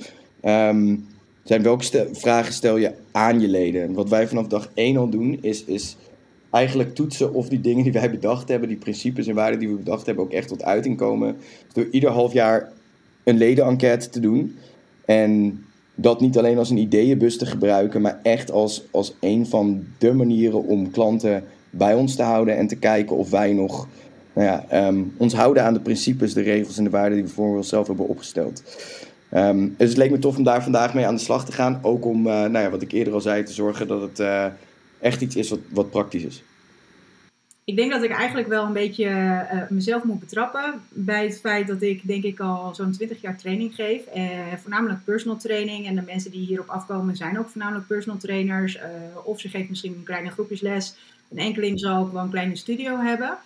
um, 0.44 1.06
zijn 1.42 1.62
welke 1.62 2.08
vragen 2.12 2.52
stel 2.52 2.76
je 2.76 2.92
aan 3.12 3.40
je 3.40 3.48
leden. 3.48 3.82
En 3.82 3.92
wat 3.92 4.08
wij 4.08 4.28
vanaf 4.28 4.46
dag 4.46 4.70
1 4.74 4.96
al 4.96 5.08
doen, 5.08 5.38
is, 5.40 5.64
is 5.64 5.96
eigenlijk 6.50 6.94
toetsen 6.94 7.34
of 7.34 7.48
die 7.48 7.60
dingen 7.60 7.84
die 7.84 7.92
wij 7.92 8.10
bedacht 8.10 8.48
hebben, 8.48 8.68
die 8.68 8.76
principes 8.76 9.26
en 9.26 9.34
waarden 9.34 9.58
die 9.58 9.68
we 9.68 9.74
bedacht 9.74 10.06
hebben, 10.06 10.24
ook 10.24 10.32
echt 10.32 10.48
tot 10.48 10.62
uiting 10.62 10.96
komen. 10.96 11.36
Door 11.72 11.86
ieder 11.90 12.10
half 12.10 12.32
jaar 12.32 12.72
een 13.24 13.36
ledenenquête 13.36 14.08
te 14.08 14.20
doen. 14.20 14.56
En 15.04 15.64
dat 15.94 16.20
niet 16.20 16.38
alleen 16.38 16.58
als 16.58 16.70
een 16.70 16.76
ideeënbus 16.76 17.38
te 17.38 17.46
gebruiken, 17.46 18.00
maar 18.00 18.20
echt 18.22 18.50
als, 18.50 18.84
als 18.90 19.14
een 19.20 19.46
van 19.46 19.84
de 19.98 20.12
manieren 20.12 20.64
om 20.64 20.90
klanten 20.90 21.44
bij 21.70 21.94
ons 21.94 22.16
te 22.16 22.22
houden 22.22 22.56
en 22.56 22.66
te 22.66 22.76
kijken 22.76 23.16
of 23.16 23.30
wij 23.30 23.52
nog 23.52 23.88
nou 24.32 24.46
ja, 24.46 24.86
um, 24.88 25.14
ons 25.16 25.34
houden 25.34 25.64
aan 25.64 25.74
de 25.74 25.80
principes, 25.80 26.34
de 26.34 26.40
regels 26.40 26.78
en 26.78 26.84
de 26.84 26.90
waarden 26.90 27.14
die 27.14 27.26
we 27.26 27.30
voor 27.30 27.56
onszelf 27.56 27.86
hebben 27.86 28.08
opgesteld. 28.08 28.62
Um, 29.34 29.74
dus 29.78 29.88
het 29.88 29.98
leek 29.98 30.10
me 30.10 30.18
tof 30.18 30.36
om 30.36 30.44
daar 30.44 30.62
vandaag 30.62 30.94
mee 30.94 31.06
aan 31.06 31.14
de 31.14 31.20
slag 31.20 31.44
te 31.44 31.52
gaan. 31.52 31.78
Ook 31.82 32.04
om, 32.04 32.26
uh, 32.26 32.32
nou 32.32 32.58
ja, 32.58 32.70
wat 32.70 32.82
ik 32.82 32.92
eerder 32.92 33.14
al 33.14 33.20
zei, 33.20 33.42
te 33.42 33.52
zorgen 33.52 33.88
dat 33.88 34.00
het 34.00 34.20
uh, 34.20 34.46
echt 35.00 35.20
iets 35.20 35.36
is 35.36 35.50
wat, 35.50 35.58
wat 35.68 35.90
praktisch 35.90 36.24
is. 36.24 36.42
Ik 37.64 37.76
denk 37.76 37.92
dat 37.92 38.02
ik 38.02 38.10
eigenlijk 38.10 38.48
wel 38.48 38.64
een 38.64 38.72
beetje 38.72 39.04
uh, 39.04 39.62
mezelf 39.68 40.04
moet 40.04 40.20
betrappen 40.20 40.82
bij 40.88 41.24
het 41.24 41.40
feit 41.40 41.66
dat 41.66 41.82
ik 41.82 42.06
denk 42.06 42.24
ik 42.24 42.40
al 42.40 42.74
zo'n 42.74 42.92
20 42.92 43.20
jaar 43.20 43.36
training 43.36 43.74
geef. 43.74 44.02
voornamelijk 44.60 45.04
personal 45.04 45.36
training. 45.36 45.86
En 45.86 45.94
de 45.94 46.02
mensen 46.02 46.30
die 46.30 46.46
hierop 46.46 46.68
afkomen 46.68 47.16
zijn 47.16 47.38
ook 47.38 47.48
voornamelijk 47.48 47.86
personal 47.86 48.18
trainers. 48.18 48.78
of 49.24 49.40
ze 49.40 49.48
geven 49.48 49.66
misschien 49.68 49.94
een 49.94 50.02
kleine 50.02 50.30
groepjesles. 50.30 50.94
Een 51.30 51.38
enkeling 51.38 51.80
zal 51.80 52.00
ook 52.00 52.12
wel 52.12 52.22
een 52.22 52.30
kleine 52.30 52.56
studio 52.56 52.98
hebben. 52.98 53.38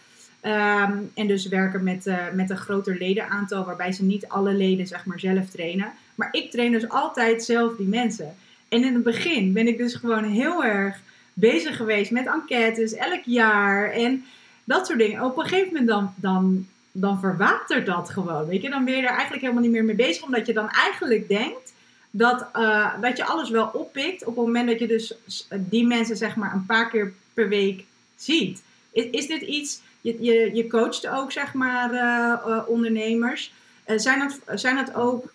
Um, 0.46 1.10
en 1.14 1.26
dus 1.26 1.48
werken 1.48 1.82
met, 1.82 2.06
uh, 2.06 2.30
met 2.32 2.50
een 2.50 2.56
groter 2.56 2.96
ledenaantal, 2.98 3.64
waarbij 3.64 3.92
ze 3.92 4.04
niet 4.04 4.28
alle 4.28 4.54
leden 4.54 4.86
zeg 4.86 5.06
maar, 5.06 5.20
zelf 5.20 5.50
trainen. 5.50 5.92
Maar 6.14 6.28
ik 6.30 6.50
train 6.50 6.72
dus 6.72 6.88
altijd 6.88 7.44
zelf 7.44 7.76
die 7.76 7.86
mensen. 7.86 8.34
En 8.68 8.84
in 8.84 8.94
het 8.94 9.02
begin 9.02 9.52
ben 9.52 9.68
ik 9.68 9.78
dus 9.78 9.94
gewoon 9.94 10.24
heel 10.24 10.64
erg 10.64 11.00
bezig 11.34 11.76
geweest 11.76 12.10
met 12.10 12.26
enquêtes 12.26 12.94
elk 12.94 13.22
jaar 13.25 13.90
en 13.90 14.25
dat 14.64 14.86
soort 14.86 14.98
dingen. 14.98 15.25
Op 15.25 15.38
een 15.38 15.44
gegeven 15.44 15.69
moment 15.72 15.88
dan, 15.88 16.12
dan, 16.16 16.66
dan 16.92 17.20
verwatert 17.20 17.86
dat 17.86 18.10
gewoon. 18.10 18.46
Weet 18.46 18.62
je? 18.62 18.70
Dan 18.70 18.84
ben 18.84 18.96
je 18.96 19.02
er 19.02 19.08
eigenlijk 19.08 19.40
helemaal 19.40 19.62
niet 19.62 19.72
meer 19.72 19.84
mee 19.84 19.94
bezig, 19.94 20.25
omdat 20.25 20.46
je 20.46 20.52
dan 20.52 20.69
eigenlijk 20.70 21.28
denkt 21.28 21.72
dat, 22.10 22.46
uh, 22.56 23.00
dat 23.00 23.16
je 23.16 23.25
alles 23.25 23.50
wel 23.50 23.70
oppikt 23.72 24.25
op 24.25 24.36
het 24.36 24.44
moment 24.44 24.69
dat 24.69 24.78
je 24.78 24.86
dus 24.86 25.14
die 25.50 25.86
mensen 25.86 26.16
zeg 26.16 26.36
maar 26.36 26.52
een 26.52 26.66
paar 26.66 26.90
keer 26.90 27.12
per 27.34 27.48
week 27.48 27.84
ziet. 28.16 28.62
Is, 28.92 29.04
is 29.04 29.26
dit 29.26 29.42
iets 29.42 29.81
je, 30.00 30.22
je, 30.22 30.54
je 30.54 30.66
coacht 30.66 31.06
ook, 31.06 31.32
zeg 31.32 31.52
maar, 31.52 31.92
uh, 31.92 32.48
uh, 32.48 32.62
ondernemers. 32.66 33.52
Zijn, 33.86 34.19
dat, 34.19 34.60
zijn 34.60 34.76
dat 34.76 34.94
ook 34.94 35.32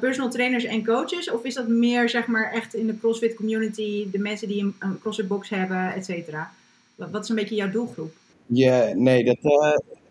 personal 0.00 0.30
trainers 0.30 0.64
en 0.64 0.84
coaches? 0.84 1.30
Of 1.30 1.44
is 1.44 1.54
dat 1.54 1.68
meer, 1.68 2.08
zeg 2.08 2.26
maar, 2.26 2.52
echt 2.52 2.74
in 2.74 2.86
de 2.86 2.98
CrossFit 2.98 3.34
community, 3.34 4.10
de 4.10 4.18
mensen 4.18 4.48
die 4.48 4.60
een, 4.60 4.98
CrossFit 5.00 5.28
box 5.28 5.48
hebben, 5.48 5.94
et 5.94 6.04
cetera? 6.04 6.50
Wat, 6.94 7.10
wat, 7.10 7.22
is 7.22 7.28
een 7.28 7.36
beetje 7.36 7.54
jouw 7.54 7.70
doelgroep? 7.70 8.12
Ja, 8.46 8.92
nee, 8.94 9.24
dat, 9.24 9.36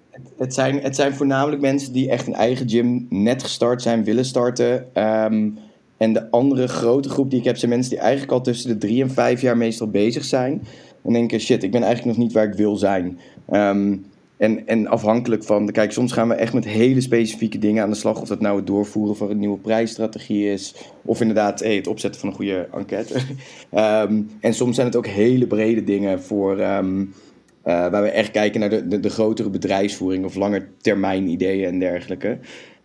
het, 0.09 0.23
het, 0.38 0.53
zijn, 0.53 0.81
het 0.81 0.95
zijn 0.95 1.13
voornamelijk 1.13 1.62
mensen 1.62 1.94
die 1.94 2.09
echt 2.09 2.27
een 2.27 2.33
eigen 2.33 2.69
gym 2.69 3.06
net 3.09 3.44
gestart 3.44 3.81
zijn, 3.81 4.03
willen 4.03 4.25
starten. 4.25 5.03
Um, 5.03 5.57
en 5.97 6.13
de 6.13 6.31
andere 6.31 6.67
grote 6.67 7.10
groep 7.10 7.29
die 7.29 7.39
ik 7.39 7.45
heb, 7.45 7.57
zijn 7.57 7.72
mensen 7.72 7.89
die 7.89 8.00
eigenlijk 8.00 8.31
al 8.31 8.41
tussen 8.41 8.69
de 8.69 8.77
drie 8.77 9.01
en 9.01 9.12
vijf 9.12 9.41
jaar 9.41 9.57
meestal 9.57 9.88
bezig 9.88 10.24
zijn. 10.24 10.67
En 11.03 11.13
denken, 11.13 11.39
shit, 11.39 11.63
ik 11.63 11.72
ben 11.72 11.84
eigenlijk 11.84 12.17
nog 12.17 12.25
niet 12.25 12.36
waar 12.36 12.48
ik 12.48 12.53
wil 12.53 12.75
zijn. 12.75 13.19
Um, 13.51 14.05
en, 14.41 14.67
en 14.67 14.88
afhankelijk 14.88 15.43
van, 15.43 15.71
kijk, 15.71 15.91
soms 15.91 16.12
gaan 16.12 16.27
we 16.27 16.33
echt 16.33 16.53
met 16.53 16.65
hele 16.65 17.01
specifieke 17.01 17.57
dingen 17.57 17.83
aan 17.83 17.89
de 17.89 17.95
slag. 17.95 18.21
Of 18.21 18.27
dat 18.27 18.41
nou 18.41 18.55
het 18.55 18.67
doorvoeren 18.67 19.15
van 19.15 19.29
een 19.29 19.39
nieuwe 19.39 19.57
prijsstrategie 19.57 20.51
is. 20.51 20.75
Of 21.01 21.21
inderdaad 21.21 21.60
het 21.60 21.88
opzetten 21.88 22.19
van 22.19 22.29
een 22.29 22.36
goede 22.36 22.67
enquête. 22.74 23.15
um, 24.10 24.29
en 24.39 24.53
soms 24.53 24.75
zijn 24.75 24.88
het 24.88 24.95
ook 24.95 25.07
hele 25.07 25.48
brede 25.48 25.83
dingen 25.83 26.21
voor, 26.21 26.60
um, 26.60 27.00
uh, 27.00 27.12
waar 27.63 28.01
we 28.01 28.10
echt 28.10 28.31
kijken 28.31 28.60
naar 28.60 28.69
de, 28.69 29.00
de, 29.00 29.10
grotere 29.10 29.50
bedrijfsvoering 29.50 30.25
of 30.25 30.36
langer 30.36 30.69
termijn 30.77 31.27
ideeën 31.27 31.67
en 31.67 31.79
dergelijke. 31.79 32.38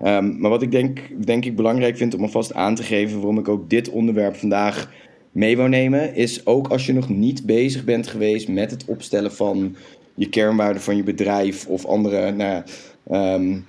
Um, 0.05 0.41
maar 0.41 0.51
wat 0.51 0.63
ik 0.63 0.71
denk, 0.71 1.01
denk 1.25 1.45
ik 1.45 1.57
belangrijk 1.57 1.97
vind 1.97 2.15
om 2.15 2.23
alvast 2.23 2.55
aan 2.55 2.75
te 2.75 2.83
geven 2.83 3.17
waarom 3.17 3.39
ik 3.39 3.49
ook 3.49 3.71
dit 3.71 3.91
onderwerp 3.91 4.37
vandaag 4.37 4.93
mee 5.33 5.57
wou 5.57 5.69
nemen, 5.69 6.15
is 6.15 6.47
ook 6.47 6.69
als 6.69 6.87
je 6.87 6.93
nog 6.93 7.09
niet 7.09 7.47
bezig 7.47 7.85
bent 7.85 8.07
geweest 8.07 8.49
met 8.49 8.71
het 8.71 8.85
opstellen 8.85 9.33
van 9.33 9.77
je 10.17 10.29
kernwaarden 10.29 10.83
van 10.83 10.97
je 10.97 11.03
bedrijf 11.03 11.67
of 11.67 11.85
andere 11.85 12.33
nou, 12.33 12.63
um, 13.11 13.65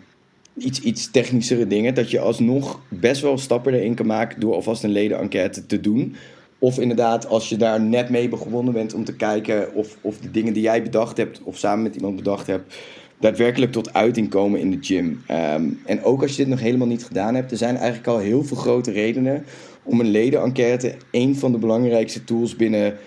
iets, 0.58 0.80
iets 0.80 1.12
technischere 1.12 1.68
dingen, 1.68 1.94
dat 1.94 2.12
je 2.12 2.20
alsnog 2.20 2.82
best 2.88 3.22
wel 3.22 3.38
stappen 3.38 3.74
erin 3.74 3.96
kan 3.96 4.06
maken 4.06 4.40
door 4.40 4.54
alvast 4.54 4.84
een 4.84 4.90
ledenenquête 4.90 5.66
te 5.66 5.80
doen. 5.80 6.16
Of 6.60 6.80
inderdaad, 6.80 7.28
als 7.28 7.50
je 7.50 7.58
daar 7.58 7.82
net 7.82 8.10
mee 8.10 8.30
begonnen 8.30 8.74
bent 8.74 8.94
om 8.94 9.04
te 9.04 9.16
kijken 9.16 9.74
of, 9.74 9.98
of 10.02 10.18
de 10.18 10.32
dingen 10.32 10.54
die 10.54 10.64
jij 10.64 10.84
bedacht 10.84 11.18
hebt 11.18 11.42
of 11.44 11.58
samen 11.58 11.84
met 11.84 11.96
iemand 11.96 12.16
bedacht 12.16 12.48
hebt, 12.48 12.76
daadwerkelijk 13.20 13.72
tot 13.72 13.94
uiting 13.94 14.30
komen 14.30 14.60
in 14.60 14.72
de 14.72 14.78
gym. 14.82 15.22
Um, 15.32 15.80
en 15.86 16.04
ook 16.04 16.22
als 16.22 16.32
je 16.32 16.38
dit 16.38 16.48
nog 16.48 16.60
helemaal 16.60 16.88
niet 16.88 17.06
gedaan 17.06 17.36
hebt, 17.36 17.52
er 17.52 17.58
zijn 17.58 17.76
eigenlijk 17.76 18.08
al 18.08 18.18
heel 18.18 18.44
veel 18.44 18.58
grote 18.58 18.92
redenen 18.92 19.46
om 19.84 20.00
een 20.00 20.10
ledenenquête 20.12 20.96
een 21.12 21.36
van 21.36 21.52
de 21.52 21.58
belangrijkste 21.58 22.24
tools 22.24 22.56
binnen 22.56 22.98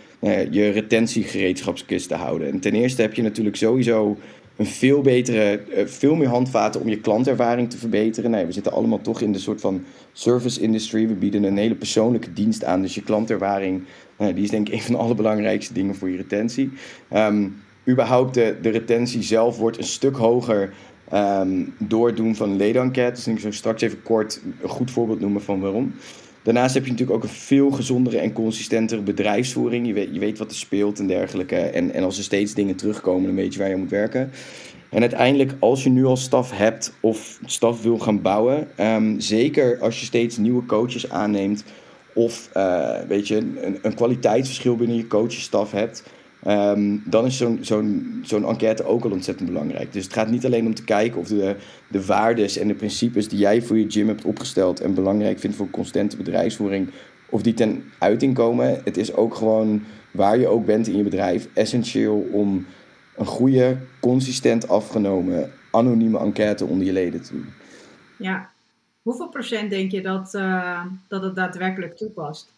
je 0.51 0.69
retentiegereedschapskist 0.69 2.09
te 2.09 2.15
houden. 2.15 2.51
En 2.51 2.61
ten 2.61 2.75
eerste 2.75 3.03
heb 3.03 3.15
je 3.15 3.23
natuurlijk 3.23 3.57
sowieso 3.57 4.17
een 4.61 4.67
veel 4.67 5.01
betere, 5.01 5.61
eh, 5.75 5.87
veel 5.87 6.15
meer 6.15 6.29
handvaten 6.29 6.81
om 6.81 6.89
je 6.89 7.01
klantervaring 7.01 7.71
te 7.71 7.79
verbeteren. 7.79 8.31
Nee, 8.31 8.47
we 8.47 8.53
zitten 8.53 8.73
allemaal 8.73 9.01
toch 9.01 9.21
in 9.21 9.33
de 9.33 9.39
soort 9.39 9.61
van 9.61 9.85
service 10.13 10.61
industry. 10.61 11.09
We 11.09 11.15
bieden 11.15 11.43
een 11.43 11.57
hele 11.57 11.75
persoonlijke 11.75 12.33
dienst 12.33 12.65
aan. 12.65 12.83
Dus 12.83 12.95
je 12.95 13.03
klantervaring, 13.03 13.83
nou, 14.19 14.35
die 14.35 14.45
is 14.45 14.51
denk 14.51 14.69
ik 14.69 14.75
een 14.75 14.81
van 14.81 14.93
de 14.93 15.01
allerbelangrijkste 15.01 15.73
dingen 15.73 15.95
voor 15.95 16.11
je 16.11 16.17
retentie. 16.17 16.71
Um, 17.15 17.57
überhaupt 17.89 18.35
de, 18.35 18.57
de 18.63 18.69
retentie 18.69 19.23
zelf 19.23 19.59
wordt 19.59 19.79
een 19.79 19.85
stuk 19.85 20.17
hoger 20.17 20.73
um, 21.15 21.75
door 21.79 22.07
het 22.07 22.17
doen 22.17 22.37
van 22.37 22.57
ledenenquêtes. 22.57 23.25
Dus 23.25 23.35
ik 23.35 23.41
zal 23.41 23.53
straks 23.53 23.83
even 23.83 24.03
kort 24.03 24.41
een 24.63 24.69
goed 24.69 24.91
voorbeeld 24.91 25.21
noemen 25.21 25.43
van 25.43 25.61
waarom. 25.61 25.95
Daarnaast 26.43 26.75
heb 26.75 26.85
je 26.85 26.91
natuurlijk 26.91 27.19
ook 27.19 27.25
een 27.25 27.37
veel 27.37 27.71
gezondere 27.71 28.19
en 28.19 28.33
consistentere 28.33 29.01
bedrijfsvoering. 29.01 29.87
Je 29.87 29.93
weet, 29.93 30.09
je 30.13 30.21
weet 30.21 30.39
wat 30.39 30.51
er 30.51 30.57
speelt 30.57 30.99
en 30.99 31.07
dergelijke. 31.07 31.57
En, 31.57 31.93
en 31.93 32.05
als 32.05 32.19
er 32.19 32.25
steeds 32.25 32.55
dingen 32.55 32.77
terugkomen, 32.77 33.27
dan 33.27 33.35
weet 33.35 33.53
je 33.53 33.59
waar 33.59 33.69
je 33.69 33.77
moet 33.77 33.91
werken. 33.91 34.31
En 34.91 35.01
uiteindelijk, 35.01 35.53
als 35.59 35.83
je 35.83 35.91
nu 35.91 36.05
al 36.05 36.17
staf 36.17 36.51
hebt 36.51 36.93
of 37.01 37.39
staf 37.45 37.83
wil 37.83 37.99
gaan 37.99 38.23
bouwen, 38.23 38.69
um, 38.81 39.21
zeker 39.21 39.79
als 39.79 40.01
je 40.01 40.07
steeds 40.07 40.37
nieuwe 40.37 40.67
coaches 40.67 41.11
aanneemt 41.11 41.65
of 42.15 42.51
uh, 42.57 42.99
weet 43.09 43.29
je, 43.29 43.37
een, 43.37 43.79
een 43.83 43.95
kwaliteitsverschil 43.95 44.77
binnen 44.77 44.97
je 44.97 45.07
coachesstaf 45.07 45.73
hebt, 45.73 46.03
um, 46.47 47.03
dan 47.07 47.27
is 47.27 47.37
zo'n 47.37 47.59
zo'n 47.61 48.21
zo'n 48.25 48.45
enquête 48.45 48.85
ook 48.85 49.05
al 49.05 49.11
ontzettend 49.11 49.49
belangrijk. 49.49 49.93
Dus 49.93 50.05
het 50.05 50.13
gaat 50.13 50.31
niet 50.31 50.47
alleen 50.47 50.67
om 50.67 50.75
te 50.75 50.85
kijken 50.85 51.21
of 51.21 51.29
de, 51.29 51.57
de 51.89 52.07
waardes 52.07 52.57
en 52.57 52.69
de 52.69 52.75
principes 52.75 53.29
die 53.29 53.39
jij 53.39 53.63
voor 53.63 53.79
je 53.79 53.91
gym 53.91 54.09
hebt 54.09 54.25
opgesteld 54.25 54.81
en 54.81 54.95
belangrijk 54.95 55.39
vindt 55.39 55.57
voor 55.57 55.71
constante 55.71 56.17
bedrijfsvoering, 56.17 56.91
of 57.29 57.43
die 57.43 57.55
ten 57.55 57.85
uiting 57.99 58.35
komen. 58.35 58.81
Het 58.85 58.97
is 58.97 59.15
ook 59.15 59.35
gewoon 59.35 59.83
waar 60.11 60.39
je 60.39 60.49
ook 60.49 60.67
bent 60.67 60.89
in 60.89 60.97
je 60.97 61.03
bedrijf 61.03 61.49
essentieel 61.55 62.29
om 62.33 62.67
een 63.17 63.27
goede, 63.27 63.77
consistent 64.01 64.69
afgenomen, 64.69 65.53
anonieme 65.71 66.19
enquête 66.19 66.65
onder 66.65 66.87
je 66.87 66.93
leden 66.93 67.23
te 67.23 67.33
doen. 67.33 67.47
Ja, 68.17 68.51
hoeveel 69.03 69.29
procent 69.29 69.71
denk 69.71 69.91
je 69.91 70.03
dat, 70.03 70.35
uh, 70.35 70.85
dat 71.09 71.23
het 71.23 71.35
daadwerkelijk 71.35 71.97
toepast? 71.97 72.53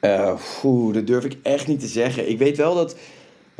Uh, 0.00 0.92
dat 0.92 1.06
durf 1.06 1.24
ik 1.24 1.36
echt 1.42 1.66
niet 1.66 1.80
te 1.80 1.86
zeggen. 1.86 2.28
Ik 2.28 2.38
weet 2.38 2.56
wel 2.56 2.74
dat. 2.74 2.96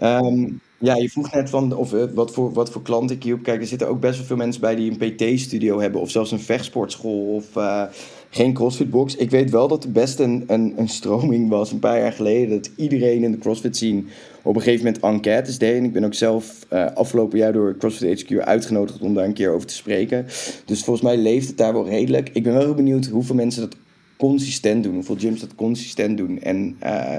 Um, 0.02 0.60
ja, 0.78 0.94
je 0.94 1.10
vroeg 1.10 1.32
net 1.32 1.50
van 1.50 1.76
of, 1.76 1.92
uh, 1.92 2.04
wat, 2.14 2.32
voor, 2.32 2.52
wat 2.52 2.70
voor 2.70 2.82
klanten 2.82 3.16
ik 3.16 3.22
hierop 3.22 3.42
kijk. 3.42 3.60
Er 3.60 3.66
zitten 3.66 3.88
ook 3.88 4.00
best 4.00 4.16
wel 4.16 4.26
veel 4.26 4.36
mensen 4.36 4.60
bij 4.60 4.74
die 4.74 4.90
een 4.90 5.14
PT-studio 5.14 5.80
hebben, 5.80 6.00
of 6.00 6.10
zelfs 6.10 6.30
een 6.30 6.40
vechtsportschool 6.40 7.34
of 7.34 7.56
uh, 7.56 7.82
geen 8.30 8.52
CrossFit-box. 8.52 9.16
Ik 9.16 9.30
weet 9.30 9.50
wel 9.50 9.68
dat 9.68 9.84
er 9.84 9.92
best 9.92 10.18
een, 10.18 10.44
een, 10.46 10.88
stroming 10.88 11.48
was 11.48 11.72
een 11.72 11.78
paar 11.78 11.98
jaar 11.98 12.12
geleden. 12.12 12.48
Dat 12.48 12.70
iedereen 12.76 13.22
in 13.22 13.32
de 13.32 13.38
CrossFit 13.38 13.76
scene 13.76 14.02
op 14.42 14.56
een 14.56 14.62
gegeven 14.62 14.84
moment 14.84 15.04
enquêtes 15.04 15.58
deed. 15.58 15.76
En 15.76 15.84
ik 15.84 15.92
ben 15.92 16.04
ook 16.04 16.14
zelf 16.14 16.66
afgelopen 16.94 17.38
jaar 17.38 17.52
door 17.52 17.76
CrossFit 17.76 18.22
HQ 18.22 18.38
uitgenodigd 18.38 19.00
om 19.00 19.14
daar 19.14 19.24
een 19.24 19.32
keer 19.32 19.50
over 19.50 19.66
te 19.66 19.74
spreken. 19.74 20.26
Dus 20.64 20.84
volgens 20.84 21.06
mij 21.06 21.16
leeft 21.16 21.48
het 21.48 21.56
daar 21.56 21.72
wel 21.72 21.88
redelijk. 21.88 22.30
Ik 22.32 22.42
ben 22.42 22.52
wel 22.52 22.62
heel 22.62 22.74
benieuwd 22.74 23.06
hoeveel 23.06 23.34
mensen 23.34 23.60
dat 23.60 23.76
consistent 24.16 24.82
doen. 24.82 24.94
Hoeveel 24.94 25.16
gyms 25.18 25.40
dat 25.40 25.54
consistent 25.54 26.16
doen. 26.16 26.42
En 26.42 26.76
uh, 26.82 27.16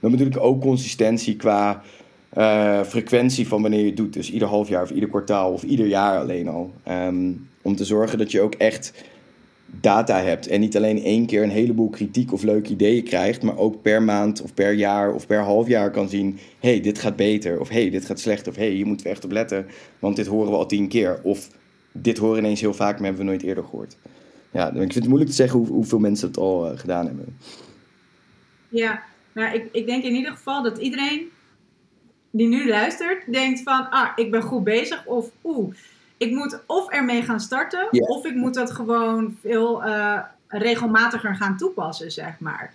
dan 0.00 0.10
bedoel 0.10 0.26
ik 0.26 0.38
ook 0.38 0.60
consistentie 0.60 1.36
qua 1.36 1.82
uh, 2.38 2.82
frequentie 2.82 3.48
van 3.48 3.62
wanneer 3.62 3.80
je 3.80 3.86
het 3.86 3.96
doet. 3.96 4.12
Dus 4.12 4.30
ieder 4.30 4.48
half 4.48 4.68
jaar 4.68 4.82
of 4.82 4.90
ieder 4.90 5.08
kwartaal 5.08 5.52
of 5.52 5.62
ieder 5.62 5.86
jaar 5.86 6.18
alleen 6.18 6.48
al. 6.48 6.72
Um, 6.88 7.48
om 7.62 7.76
te 7.76 7.84
zorgen 7.84 8.18
dat 8.18 8.30
je 8.30 8.40
ook 8.40 8.54
echt 8.54 8.92
data 9.80 10.22
hebt. 10.22 10.46
En 10.46 10.60
niet 10.60 10.76
alleen 10.76 11.02
één 11.02 11.26
keer 11.26 11.42
een 11.42 11.50
heleboel 11.50 11.88
kritiek 11.88 12.32
of 12.32 12.42
leuke 12.42 12.70
ideeën 12.70 13.04
krijgt. 13.04 13.42
Maar 13.42 13.58
ook 13.58 13.82
per 13.82 14.02
maand 14.02 14.42
of 14.42 14.54
per 14.54 14.72
jaar 14.72 15.14
of 15.14 15.26
per 15.26 15.40
half 15.40 15.68
jaar 15.68 15.90
kan 15.90 16.08
zien. 16.08 16.38
hey, 16.60 16.80
dit 16.80 16.98
gaat 16.98 17.16
beter. 17.16 17.60
Of 17.60 17.68
hey, 17.68 17.90
dit 17.90 18.04
gaat 18.04 18.20
slecht. 18.20 18.48
Of 18.48 18.56
hey, 18.56 18.70
hier 18.70 18.86
moeten 18.86 19.06
we 19.06 19.12
echt 19.12 19.24
op 19.24 19.32
letten. 19.32 19.66
Want 19.98 20.16
dit 20.16 20.26
horen 20.26 20.50
we 20.50 20.56
al 20.56 20.66
tien 20.66 20.88
keer. 20.88 21.20
Of 21.22 21.48
dit 21.92 22.18
horen 22.18 22.38
ineens 22.38 22.60
heel 22.60 22.74
vaak, 22.74 22.94
maar 22.96 23.06
hebben 23.06 23.24
we 23.24 23.30
nooit 23.30 23.42
eerder 23.42 23.64
gehoord 23.64 23.96
ja, 24.54 24.68
ik 24.68 24.76
vind 24.76 24.94
het 24.94 25.06
moeilijk 25.06 25.30
te 25.30 25.36
zeggen 25.36 25.58
hoe, 25.58 25.68
hoeveel 25.68 25.98
mensen 25.98 26.28
het 26.28 26.36
al 26.36 26.72
uh, 26.72 26.78
gedaan 26.78 27.06
hebben. 27.06 27.38
Ja, 28.68 29.02
nou, 29.32 29.54
ik, 29.54 29.68
ik 29.72 29.86
denk 29.86 30.04
in 30.04 30.14
ieder 30.14 30.32
geval 30.32 30.62
dat 30.62 30.78
iedereen 30.78 31.30
die 32.30 32.48
nu 32.48 32.68
luistert, 32.68 33.32
denkt 33.32 33.62
van, 33.62 33.90
ah, 33.90 34.08
ik 34.16 34.30
ben 34.30 34.42
goed 34.42 34.64
bezig. 34.64 35.06
Of, 35.06 35.30
oeh, 35.44 35.74
ik 36.16 36.30
moet 36.30 36.60
of 36.66 36.90
ermee 36.90 37.22
gaan 37.22 37.40
starten, 37.40 37.88
of 37.90 38.24
ik 38.24 38.34
moet 38.34 38.54
dat 38.54 38.70
gewoon 38.70 39.36
veel 39.40 39.86
uh, 39.86 40.18
regelmatiger 40.48 41.34
gaan 41.36 41.56
toepassen, 41.56 42.12
zeg 42.12 42.38
maar. 42.38 42.72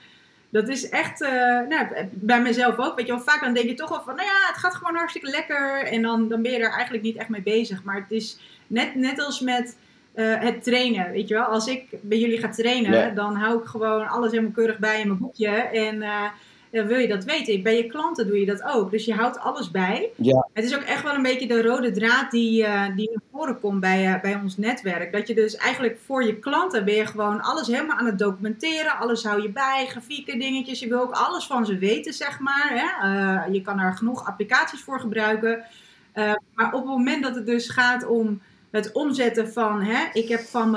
Dat 0.50 0.68
is 0.68 0.90
echt, 0.90 1.22
uh, 1.22 1.30
nou, 1.68 1.88
bij 2.12 2.42
mezelf 2.42 2.78
ook. 2.78 2.96
Weet 2.96 3.06
je 3.06 3.14
wel, 3.14 3.22
vaak 3.22 3.42
dan 3.42 3.54
denk 3.54 3.70
je 3.70 3.74
toch 3.74 3.90
wel 3.90 4.02
van, 4.02 4.16
nou 4.16 4.28
ja, 4.28 4.48
het 4.48 4.58
gaat 4.58 4.76
gewoon 4.76 4.96
hartstikke 4.96 5.30
lekker. 5.30 5.84
En 5.84 6.02
dan, 6.02 6.28
dan 6.28 6.42
ben 6.42 6.52
je 6.52 6.58
er 6.58 6.72
eigenlijk 6.72 7.04
niet 7.04 7.18
echt 7.18 7.30
mee 7.30 7.42
bezig. 7.42 7.84
Maar 7.84 7.96
het 7.96 8.12
is 8.12 8.40
net, 8.68 8.96
net 8.96 9.26
als 9.26 9.40
met 9.40 9.78
uh, 10.20 10.40
het 10.40 10.64
trainen. 10.64 11.12
Weet 11.12 11.28
je 11.28 11.34
wel, 11.34 11.44
als 11.44 11.68
ik 11.68 11.86
bij 12.02 12.18
jullie 12.18 12.38
ga 12.38 12.50
trainen, 12.50 13.16
dan 13.16 13.36
hou 13.36 13.60
ik 13.60 13.66
gewoon 13.66 14.08
alles 14.08 14.32
helemaal 14.32 14.52
keurig 14.52 14.80
bij 14.80 15.02
in 15.02 15.08
mijn 15.08 15.20
boekje. 15.20 15.50
En 15.50 15.96
uh, 15.96 16.86
wil 16.88 16.98
je 16.98 17.08
dat 17.08 17.24
weten? 17.24 17.64
Bij 17.64 17.78
je 17.78 17.88
klanten 17.88 18.28
doe 18.28 18.40
je 18.40 18.46
dat 18.46 18.64
ook. 18.64 18.92
Dus 18.92 19.06
je 19.06 19.14
houdt 19.14 19.40
alles 19.40 19.72
bij. 19.72 20.10
Ja. 20.16 20.48
Het 20.54 20.66
is 20.66 20.76
ook 20.76 20.82
echt 20.82 21.04
wel 21.04 21.14
een 21.14 21.22
beetje 21.22 21.48
de 21.48 21.62
rode 21.62 21.92
draad 21.92 22.32
die, 22.32 22.62
uh, 22.62 22.96
die 22.96 23.10
naar 23.10 23.22
voren 23.32 23.60
komt 23.60 23.80
bij, 23.80 24.20
bij 24.22 24.36
ons 24.44 24.58
netwerk. 24.58 25.12
Dat 25.12 25.28
je 25.28 25.34
dus 25.34 25.56
eigenlijk 25.56 25.98
voor 26.06 26.24
je 26.24 26.40
klanten 26.40 26.86
ben 26.86 26.96
je 26.96 27.06
gewoon 27.06 27.42
alles 27.42 27.68
helemaal 27.68 27.98
aan 27.98 28.06
het 28.06 28.20
documenteren. 28.20 28.98
Alles 28.98 29.24
hou 29.24 29.42
je 29.42 29.50
bij, 29.50 29.86
grafieken, 29.88 30.40
dingetjes. 30.40 30.80
Je 30.80 30.88
wil 30.88 31.02
ook 31.02 31.14
alles 31.14 31.46
van 31.46 31.66
ze 31.66 31.78
weten, 31.78 32.14
zeg 32.14 32.40
maar. 32.40 32.70
Hè? 32.70 33.46
je 33.52 33.62
kan 33.62 33.80
er 33.80 33.94
genoeg 33.94 34.28
applicaties 34.28 34.82
voor 34.82 35.00
gebruiken. 35.00 35.64
maar 36.54 36.74
op 36.74 36.82
het 36.82 36.86
moment 36.86 37.24
dat 37.24 37.36
het 37.36 37.46
dus 37.46 37.70
gaat 37.70 38.08
om 38.08 38.42
het 38.72 38.92
omzetten 38.92 39.52
van, 39.54 39.82
hè, 39.82 40.06
ik 40.14 40.28
heb 40.28 40.40
van 40.40 40.72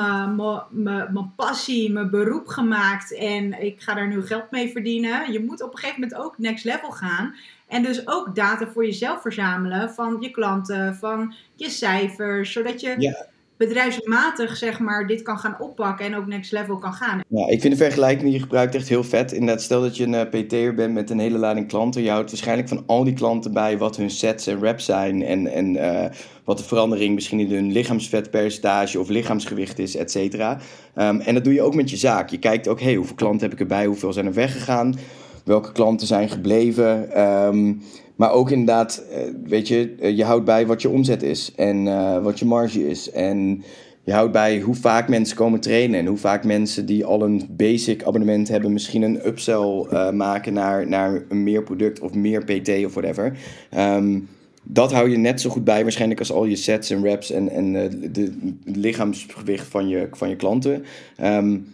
mijn 0.71 1.33
passie 1.37 1.93
mijn 1.93 2.11
beroep 2.11 2.47
gemaakt 2.47 3.15
en 3.15 3.63
ik 3.63 3.81
ga 3.81 3.95
daar 3.95 4.09
nu 4.09 4.27
geld 4.27 4.51
mee 4.51 4.73
verdienen. 4.73 5.33
Je 5.33 5.45
moet 5.45 5.63
op 5.63 5.73
een 5.73 5.79
gegeven 5.79 6.01
moment 6.01 6.21
ook 6.21 6.39
next 6.39 6.65
level 6.65 6.91
gaan. 6.91 7.35
En 7.69 7.83
dus 7.83 8.09
ook 8.09 8.35
data 8.35 8.67
voor 8.67 8.85
jezelf 8.85 9.21
verzamelen 9.23 9.91
van 9.91 10.17
je 10.21 10.31
klanten, 10.31 10.97
van 10.97 11.35
je 11.55 11.71
cijfers, 11.71 12.53
zodat 12.53 12.81
je 12.81 13.25
bedrijfsmatig 13.67 14.57
zeg 14.57 14.79
maar, 14.79 15.07
dit 15.07 15.23
kan 15.23 15.39
gaan 15.39 15.57
oppakken 15.59 16.07
en 16.07 16.17
ook 16.17 16.27
next 16.27 16.53
level 16.53 16.79
kan 16.79 16.93
gaan. 16.93 17.21
Ja, 17.29 17.49
ik 17.49 17.61
vind 17.61 17.79
de 17.79 17.85
vergelijking 17.85 18.23
die 18.23 18.33
je 18.33 18.41
gebruikt 18.41 18.75
echt 18.75 18.89
heel 18.89 19.05
vet. 19.05 19.33
Inderdaad, 19.33 19.63
stel 19.63 19.81
dat 19.81 19.97
je 19.97 20.05
een 20.05 20.15
eh, 20.15 20.45
PT'er 20.45 20.75
bent 20.75 20.95
met 20.95 21.11
een 21.11 21.19
hele 21.19 21.39
lading 21.39 21.69
klanten. 21.69 22.03
Je 22.03 22.11
houdt 22.11 22.31
waarschijnlijk 22.31 22.69
van 22.69 22.83
al 22.87 23.05
die 23.05 23.15
klanten 23.15 23.53
bij 23.53 23.79
wat 23.79 23.97
hun 23.97 24.11
sets 24.11 24.47
en 24.47 24.61
reps 24.61 24.85
zijn. 24.85 25.23
En, 25.23 25.47
en 25.47 25.75
uh, 25.75 26.05
wat 26.45 26.59
de 26.59 26.65
verandering 26.65 27.15
misschien 27.15 27.41
in 27.41 27.53
hun 27.53 27.73
lichaamsvetpercentage 27.73 29.01
of 29.01 29.09
lichaamsgewicht 29.09 29.79
is, 29.79 29.97
et 29.97 30.11
cetera. 30.11 30.59
Um, 30.97 31.21
en 31.21 31.35
dat 31.35 31.45
doe 31.45 31.55
je 31.55 31.63
ook 31.63 31.75
met 31.75 31.91
je 31.91 31.97
zaak. 31.97 32.29
Je 32.31 32.39
kijkt 32.39 32.69
ook, 32.69 32.81
hey, 32.81 32.95
hoeveel 32.95 33.15
klanten 33.15 33.43
heb 33.43 33.53
ik 33.53 33.61
erbij? 33.61 33.87
Hoeveel 33.87 34.13
zijn 34.13 34.27
er 34.27 34.33
weggegaan? 34.33 34.99
Welke 35.45 35.73
klanten 35.73 36.07
zijn 36.07 36.29
gebleven? 36.29 37.21
Um, 37.21 37.83
maar 38.23 38.33
ook 38.33 38.51
inderdaad, 38.51 39.05
eh, 39.11 39.21
weet 39.45 39.69
je, 39.69 39.95
eh, 40.01 40.17
je 40.17 40.25
houdt 40.25 40.45
bij 40.45 40.67
wat 40.67 40.83
je 40.83 40.89
omzet 40.89 41.23
is 41.23 41.53
en 41.57 41.87
uh, 41.87 42.23
wat 42.23 42.39
je 42.39 42.45
marge 42.45 42.89
is. 42.89 43.11
En 43.11 43.63
je 44.05 44.13
houdt 44.13 44.33
bij 44.33 44.61
hoe 44.61 44.75
vaak 44.75 45.09
mensen 45.09 45.37
komen 45.37 45.61
trainen 45.61 46.01
en 46.01 46.07
hoe 46.07 46.17
vaak 46.17 46.45
mensen 46.45 46.87
die 46.87 47.05
al 47.05 47.23
een 47.23 47.47
basic 47.51 48.05
abonnement 48.05 48.49
hebben, 48.49 48.73
misschien 48.73 49.03
een 49.03 49.27
upsell 49.27 49.87
maken 50.13 50.53
naar, 50.53 50.89
naar 50.89 51.25
een 51.29 51.43
meer 51.43 51.63
product 51.63 52.01
of 52.01 52.15
meer 52.15 52.45
PT 52.45 52.85
of 52.85 52.95
whatever. 52.95 53.39
Um, 53.79 54.29
dat 54.63 54.93
hou 54.93 55.11
je 55.11 55.17
net 55.17 55.41
zo 55.41 55.51
goed 55.51 55.65
bij 55.65 55.83
waarschijnlijk 55.83 56.21
als 56.21 56.33
al 56.33 56.45
je 56.45 56.57
sets 56.57 56.91
en 56.91 57.03
reps 57.03 57.31
en, 57.31 57.49
en 57.49 57.73
de, 58.13 58.33
lichaamsgewicht 58.65 59.67
van 59.67 59.89
je, 59.89 60.09
van 60.11 60.29
je 60.29 60.37
klanten. 60.37 60.85
Um, 61.23 61.72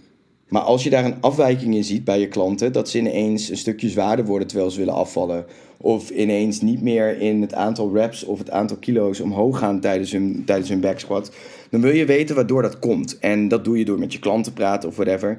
maar 0.49 0.63
als 0.63 0.85
je 0.85 0.91
daar 0.91 1.05
een 1.05 1.21
afwijking 1.21 1.75
in 1.75 1.85
ziet 1.85 2.05
bij 2.05 2.21
je 2.21 2.29
klanten, 2.29 2.73
dat 2.73 2.89
ze 2.89 2.99
ineens 2.99 3.49
een 3.49 3.57
stukje 3.57 3.89
zwaarder 3.89 4.25
worden 4.25 4.49
terwijl 4.49 4.71
ze 4.71 4.79
willen 4.79 4.95
afvallen. 4.95 5.45
Of 5.77 6.11
ineens 6.11 6.61
niet 6.61 6.83
meer 6.83 7.21
in 7.21 7.41
het 7.41 7.55
aantal 7.55 7.95
reps 7.95 8.25
of 8.25 8.39
het 8.39 8.51
aantal 8.51 8.77
kilo's 8.77 9.21
omhoog 9.21 9.59
gaan 9.59 9.81
tijdens 9.81 10.13
hun, 10.13 10.43
tijdens 10.47 10.69
hun 10.69 10.81
back 10.81 10.99
squat. 10.99 11.33
Dan 11.71 11.81
wil 11.81 11.95
je 11.95 12.05
weten 12.05 12.35
waardoor 12.35 12.63
dat 12.63 12.79
komt. 12.79 13.19
En 13.19 13.49
dat 13.49 13.65
doe 13.65 13.79
je 13.79 13.85
door 13.85 13.99
met 13.99 14.13
je 14.13 14.19
klanten 14.19 14.53
te 14.53 14.59
praten 14.59 14.89
of 14.89 14.97
whatever. 14.97 15.39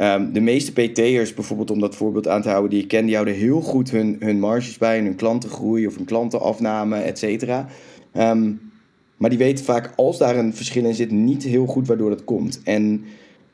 Um, 0.00 0.32
de 0.32 0.40
meeste 0.40 0.72
PT'ers, 0.72 1.34
bijvoorbeeld 1.34 1.70
om 1.70 1.80
dat 1.80 1.96
voorbeeld 1.96 2.28
aan 2.28 2.42
te 2.42 2.48
houden, 2.48 2.70
die 2.70 2.82
ik 2.82 2.88
ken, 2.88 3.04
die 3.04 3.14
houden 3.14 3.34
heel 3.34 3.60
goed 3.60 3.90
hun, 3.90 4.16
hun 4.18 4.38
marges 4.38 4.78
bij 4.78 4.98
en 4.98 5.04
hun 5.04 5.16
klantengroei 5.16 5.86
of 5.86 5.96
hun 5.96 6.04
klantenafname, 6.04 6.96
et 6.96 7.18
cetera. 7.18 7.66
Um, 8.16 8.60
maar 9.16 9.30
die 9.30 9.38
weten 9.38 9.64
vaak, 9.64 9.92
als 9.96 10.18
daar 10.18 10.36
een 10.36 10.54
verschil 10.54 10.84
in 10.84 10.94
zit, 10.94 11.10
niet 11.10 11.42
heel 11.42 11.66
goed 11.66 11.86
waardoor 11.86 12.10
dat 12.10 12.24
komt. 12.24 12.60
En 12.64 13.04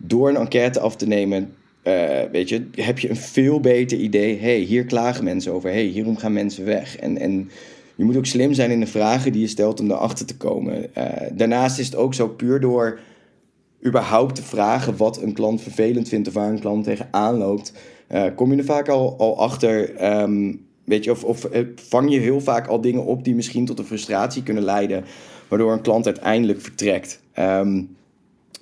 door 0.07 0.29
een 0.29 0.37
enquête 0.37 0.81
af 0.81 0.97
te 0.97 1.07
nemen, 1.07 1.55
uh, 1.85 2.21
weet 2.33 2.49
je, 2.49 2.67
heb 2.73 2.99
je 2.99 3.11
een 3.11 3.17
veel 3.17 3.61
beter 3.61 3.99
idee. 3.99 4.39
hey, 4.41 4.59
hier 4.59 4.85
klagen 4.85 5.25
mensen 5.25 5.53
over. 5.53 5.71
hey, 5.71 5.85
hierom 5.85 6.17
gaan 6.17 6.33
mensen 6.33 6.65
weg. 6.65 6.97
En, 6.97 7.19
en 7.19 7.51
je 7.95 8.05
moet 8.05 8.17
ook 8.17 8.27
slim 8.27 8.55
zijn 8.55 8.71
in 8.71 8.81
de 8.81 8.87
vragen 8.87 9.33
die 9.33 9.41
je 9.41 9.47
stelt 9.47 9.81
om 9.81 9.91
erachter 9.91 10.27
te 10.27 10.37
komen. 10.37 10.87
Uh, 10.99 11.05
daarnaast 11.33 11.79
is 11.79 11.87
het 11.87 11.97
ook 11.97 12.15
zo 12.15 12.29
puur 12.29 12.61
door 12.61 13.01
überhaupt 13.87 14.35
te 14.35 14.43
vragen 14.43 14.97
wat 14.97 15.23
een 15.23 15.33
klant 15.33 15.63
vervelend 15.63 16.09
vindt 16.09 16.29
of 16.29 16.35
waar 16.35 16.51
een 16.51 16.61
klant 16.61 16.85
tegenaan 16.85 17.39
loopt. 17.39 17.73
Uh, 18.13 18.25
kom 18.37 18.53
je 18.53 18.59
er 18.59 18.65
vaak 18.65 18.89
al, 18.89 19.19
al 19.19 19.39
achter. 19.39 20.05
Um, 20.23 20.67
weet 20.85 21.05
je, 21.05 21.11
of, 21.11 21.25
of 21.25 21.49
vang 21.75 22.13
je 22.13 22.21
heel 22.21 22.41
vaak 22.41 22.67
al 22.67 22.81
dingen 22.81 23.05
op 23.05 23.25
die 23.25 23.35
misschien 23.35 23.67
tot 23.67 23.79
een 23.79 23.85
frustratie 23.85 24.43
kunnen 24.43 24.63
leiden, 24.63 25.05
waardoor 25.49 25.73
een 25.73 25.81
klant 25.81 26.07
uiteindelijk 26.07 26.61
vertrekt. 26.61 27.21
Um, 27.39 27.97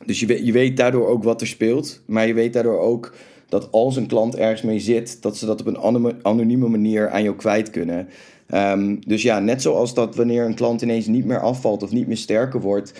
dus 0.06 0.20
je 0.20 0.26
weet, 0.26 0.46
je 0.46 0.52
weet 0.52 0.76
daardoor 0.76 1.06
ook 1.06 1.24
wat 1.24 1.40
er 1.40 1.46
speelt. 1.46 2.00
Maar 2.06 2.26
je 2.26 2.34
weet 2.34 2.52
daardoor 2.52 2.78
ook 2.78 3.14
dat 3.48 3.68
als 3.70 3.96
een 3.96 4.06
klant 4.06 4.36
ergens 4.36 4.62
mee 4.62 4.78
zit, 4.78 5.22
dat 5.22 5.36
ze 5.36 5.46
dat 5.46 5.60
op 5.60 5.66
een 5.66 6.16
anonieme 6.22 6.68
manier 6.68 7.10
aan 7.10 7.22
jou 7.22 7.36
kwijt 7.36 7.70
kunnen. 7.70 8.08
Ehm, 8.46 8.96
dus 9.06 9.22
ja, 9.22 9.38
net 9.38 9.62
zoals 9.62 9.94
dat 9.94 10.16
wanneer 10.16 10.44
een 10.44 10.54
klant 10.54 10.82
ineens 10.82 11.06
niet 11.06 11.24
meer 11.24 11.40
afvalt 11.40 11.82
of 11.82 11.92
niet 11.92 12.06
meer 12.06 12.16
sterker 12.16 12.60
wordt, 12.60 12.92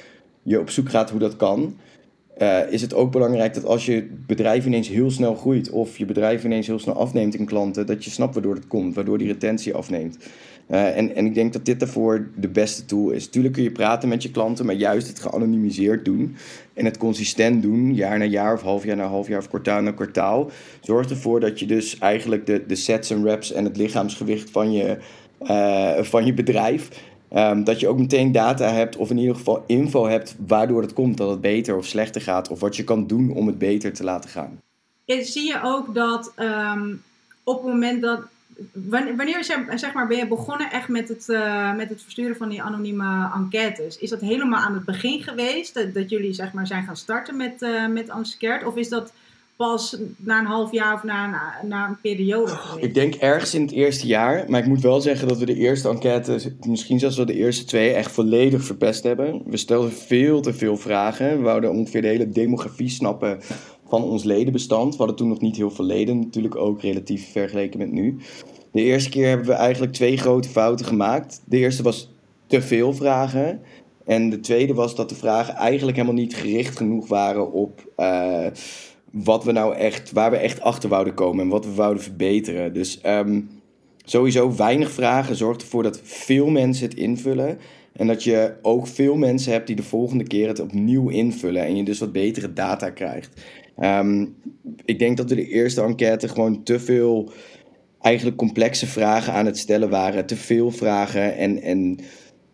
je 0.43 0.61
op 0.61 0.71
zoek 0.71 0.89
gaat 0.89 1.11
hoe 1.11 1.21
dat 1.21 1.37
kan. 1.37 1.77
Uh, 2.39 2.73
is 2.73 2.81
het 2.81 2.95
ook 2.95 3.13
belangrijk 3.13 3.55
dat 3.55 3.65
als 3.65 3.87
je 3.87 4.09
bedrijf 4.27 4.67
ineens 4.67 4.89
heel 4.89 5.11
snel 5.11 5.35
groeit 5.35 5.71
of 5.71 5.99
je 5.99 6.05
bedrijf 6.05 6.45
ineens 6.45 6.67
heel 6.67 6.79
snel 6.79 6.95
afneemt 6.95 7.35
in 7.35 7.45
klanten, 7.45 7.87
dat 7.87 8.05
je 8.05 8.11
snapt 8.11 8.35
waardoor 8.35 8.55
het 8.55 8.67
komt, 8.67 8.95
waardoor 8.95 9.19
die 9.19 9.27
retentie 9.27 9.75
afneemt. 9.75 10.17
Uh, 10.71 10.97
en, 10.97 11.15
en 11.15 11.27
ik 11.27 11.35
denk 11.35 11.53
dat 11.53 11.65
dit 11.65 11.81
daarvoor 11.81 12.29
de 12.37 12.49
beste 12.49 12.85
tool 12.85 13.11
is. 13.11 13.29
Tuurlijk 13.29 13.55
kun 13.55 13.63
je 13.63 13.71
praten 13.71 14.09
met 14.09 14.23
je 14.23 14.31
klanten, 14.31 14.67
maar 14.67 14.75
juist 14.75 15.09
het 15.09 15.21
geanonimiseerd 15.21 16.05
doen 16.05 16.37
en 16.75 16.85
het 16.85 16.97
consistent 16.97 17.63
doen, 17.63 17.95
jaar 17.95 18.19
na 18.19 18.25
jaar 18.25 18.55
of 18.55 18.63
half 18.63 18.85
jaar 18.85 18.97
na 18.97 19.07
half 19.07 19.29
jaar 19.29 19.39
of 19.39 19.49
kwartaal 19.49 19.83
na 19.83 19.91
kwartaal, 19.91 20.51
zorgt 20.81 21.11
ervoor 21.11 21.41
dat 21.41 21.59
je 21.59 21.67
dus 21.67 21.99
eigenlijk 21.99 22.47
de, 22.47 22.65
de 22.67 22.75
sets 22.75 23.11
en 23.11 23.25
reps 23.25 23.53
en 23.53 23.65
het 23.65 23.77
lichaamsgewicht 23.77 24.51
van 24.51 24.73
je, 24.73 24.99
uh, 25.43 26.03
van 26.03 26.27
je 26.27 26.35
bedrijf 26.35 26.89
Um, 27.37 27.65
dat 27.65 27.81
je 27.81 27.89
ook 27.89 27.99
meteen 27.99 28.33
data 28.33 28.73
hebt, 28.73 28.97
of 28.97 29.11
in 29.11 29.19
ieder 29.19 29.35
geval 29.35 29.65
info 29.67 30.07
hebt, 30.07 30.37
waardoor 30.47 30.83
het 30.83 30.93
komt 30.93 31.17
dat 31.17 31.31
het 31.31 31.41
beter 31.41 31.77
of 31.77 31.87
slechter 31.87 32.21
gaat, 32.21 32.49
of 32.49 32.61
wat 32.61 32.77
je 32.77 32.85
kan 32.85 33.07
doen 33.07 33.31
om 33.31 33.47
het 33.47 33.59
beter 33.59 33.93
te 33.93 34.05
laten 34.05 34.31
gaan. 34.31 34.61
Zie 35.07 35.47
je 35.47 35.61
ook 35.63 35.95
dat 35.95 36.33
um, 36.37 37.03
op 37.45 37.63
het 37.63 37.73
moment 37.73 38.03
dat. 38.03 38.21
Wanneer 39.17 39.45
zeg 39.75 39.93
maar, 39.93 40.07
ben 40.07 40.17
je 40.17 40.27
begonnen 40.27 40.71
echt 40.71 40.89
met 40.89 41.09
het, 41.09 41.29
uh, 41.29 41.75
met 41.75 41.89
het 41.89 42.03
versturen 42.03 42.37
van 42.37 42.49
die 42.49 42.63
anonieme 42.63 43.31
enquêtes? 43.35 43.99
Is 43.99 44.11
dat 44.11 44.21
helemaal 44.21 44.61
aan 44.61 44.75
het 44.75 44.85
begin 44.85 45.23
geweest? 45.23 45.75
Dat, 45.75 45.95
dat 45.95 46.11
jullie 46.11 46.33
zeg 46.33 46.53
maar, 46.53 46.67
zijn 46.67 46.85
gaan 46.85 46.97
starten 46.97 47.37
met, 47.37 47.63
uh, 47.63 47.89
met 47.89 48.11
Anscared? 48.11 48.65
Of 48.65 48.77
is 48.77 48.89
dat 48.89 49.13
pas 49.57 49.97
na 50.17 50.39
een 50.39 50.47
half 50.47 50.73
jaar 50.73 50.95
of 50.95 51.03
na, 51.03 51.27
na, 51.27 51.55
na 51.63 51.89
een 51.89 52.01
periode 52.01 52.51
geweest? 52.51 52.87
Ik 52.87 52.95
denk 52.95 53.15
ergens 53.15 53.55
in 53.55 53.63
het 53.63 53.73
eerste 53.73 54.07
jaar. 54.07 54.45
Maar 54.49 54.61
ik 54.61 54.67
moet 54.67 54.81
wel 54.81 55.01
zeggen 55.01 55.29
dat 55.29 55.39
we 55.39 55.47
de 55.47 55.55
eerste 55.55 55.89
enquête, 55.89 56.53
misschien 56.67 56.99
zelfs 56.99 57.17
wel 57.17 57.27
de 57.27 57.35
eerste 57.35 57.65
twee, 57.65 57.93
echt 57.93 58.13
volledig 58.13 58.65
verpest 58.65 59.03
hebben. 59.03 59.43
We 59.47 59.57
stelden 59.57 59.93
veel 59.93 60.41
te 60.41 60.55
veel 60.55 60.77
vragen. 60.77 61.37
We 61.37 61.43
wouden 61.43 61.71
ongeveer 61.71 62.03
de 62.03 62.09
hele 62.09 62.29
demografie 62.29 62.89
snappen 62.89 63.41
van 63.93 64.05
ons 64.05 64.25
ledenbestand. 64.25 64.93
We 64.93 64.99
hadden 64.99 65.17
toen 65.17 65.29
nog 65.29 65.41
niet 65.41 65.57
heel 65.57 65.71
veel 65.71 65.85
leden, 65.85 66.19
natuurlijk 66.19 66.57
ook 66.57 66.81
relatief 66.81 67.33
vergeleken 67.33 67.79
met 67.79 67.93
nu. 67.93 68.17
De 68.71 68.83
eerste 68.83 69.11
keer 69.11 69.29
hebben 69.29 69.47
we 69.47 69.53
eigenlijk 69.53 69.93
twee 69.93 70.17
grote 70.17 70.49
fouten 70.49 70.87
gemaakt. 70.87 71.43
De 71.45 71.57
eerste 71.57 71.83
was 71.83 72.11
te 72.47 72.63
veel 72.63 72.95
vragen. 72.95 73.61
En 74.05 74.31
de 74.31 74.41
tweede 74.41 74.75
was 74.75 74.95
dat 74.95 75.09
de 75.09 75.15
vragen 75.15 75.55
eigenlijk 75.55 75.97
helemaal 75.97 76.21
niet 76.21 76.35
gericht 76.35 76.77
genoeg 76.77 77.09
waren 77.09 77.53
op. 77.53 77.93
Uh, 77.97 78.47
wat 79.11 79.45
we 79.45 79.53
nou 79.53 79.75
echt, 79.75 80.13
waar 80.13 80.31
we 80.31 80.37
echt 80.37 80.61
achter 80.61 80.89
wouden 80.89 81.15
komen 81.15 81.45
en 81.45 81.51
wat 81.51 81.65
we 81.65 81.75
wouden 81.75 82.03
verbeteren. 82.03 82.75
Dus 82.75 83.01
um, 83.07 83.49
sowieso 84.05 84.57
weinig 84.57 84.91
vragen 84.91 85.37
zorgt 85.37 85.63
ervoor 85.63 85.83
dat 85.83 86.01
veel 86.03 86.51
mensen 86.51 86.89
het 86.89 86.99
invullen. 86.99 87.59
En 87.93 88.07
dat 88.07 88.25
je 88.25 88.55
ook 88.63 88.87
veel 88.87 89.17
mensen 89.17 89.53
hebt 89.53 89.67
die 89.67 89.77
de 89.77 89.83
volgende 89.83 90.25
keer 90.25 90.49
het 90.49 90.61
opnieuw 90.61 91.09
invullen. 91.09 91.65
En 91.65 91.77
je 91.77 91.85
dus 91.85 91.99
wat 91.99 92.13
betere 92.13 92.53
data 92.53 92.91
krijgt. 92.91 93.41
Um, 93.81 94.35
ik 94.85 94.99
denk 94.99 95.17
dat 95.17 95.29
we 95.29 95.35
de 95.35 95.49
eerste 95.49 95.83
enquête 95.83 96.29
gewoon 96.29 96.63
te 96.63 96.81
veel 96.81 97.33
eigenlijk 98.01 98.37
complexe 98.37 98.87
vragen 98.87 99.33
aan 99.33 99.47
het 99.47 99.59
stellen 99.59 99.91
waren. 99.91 100.27
Te 100.27 100.37
veel 100.37 100.71
vragen. 100.71 101.37
En, 101.37 101.63
en 101.63 101.99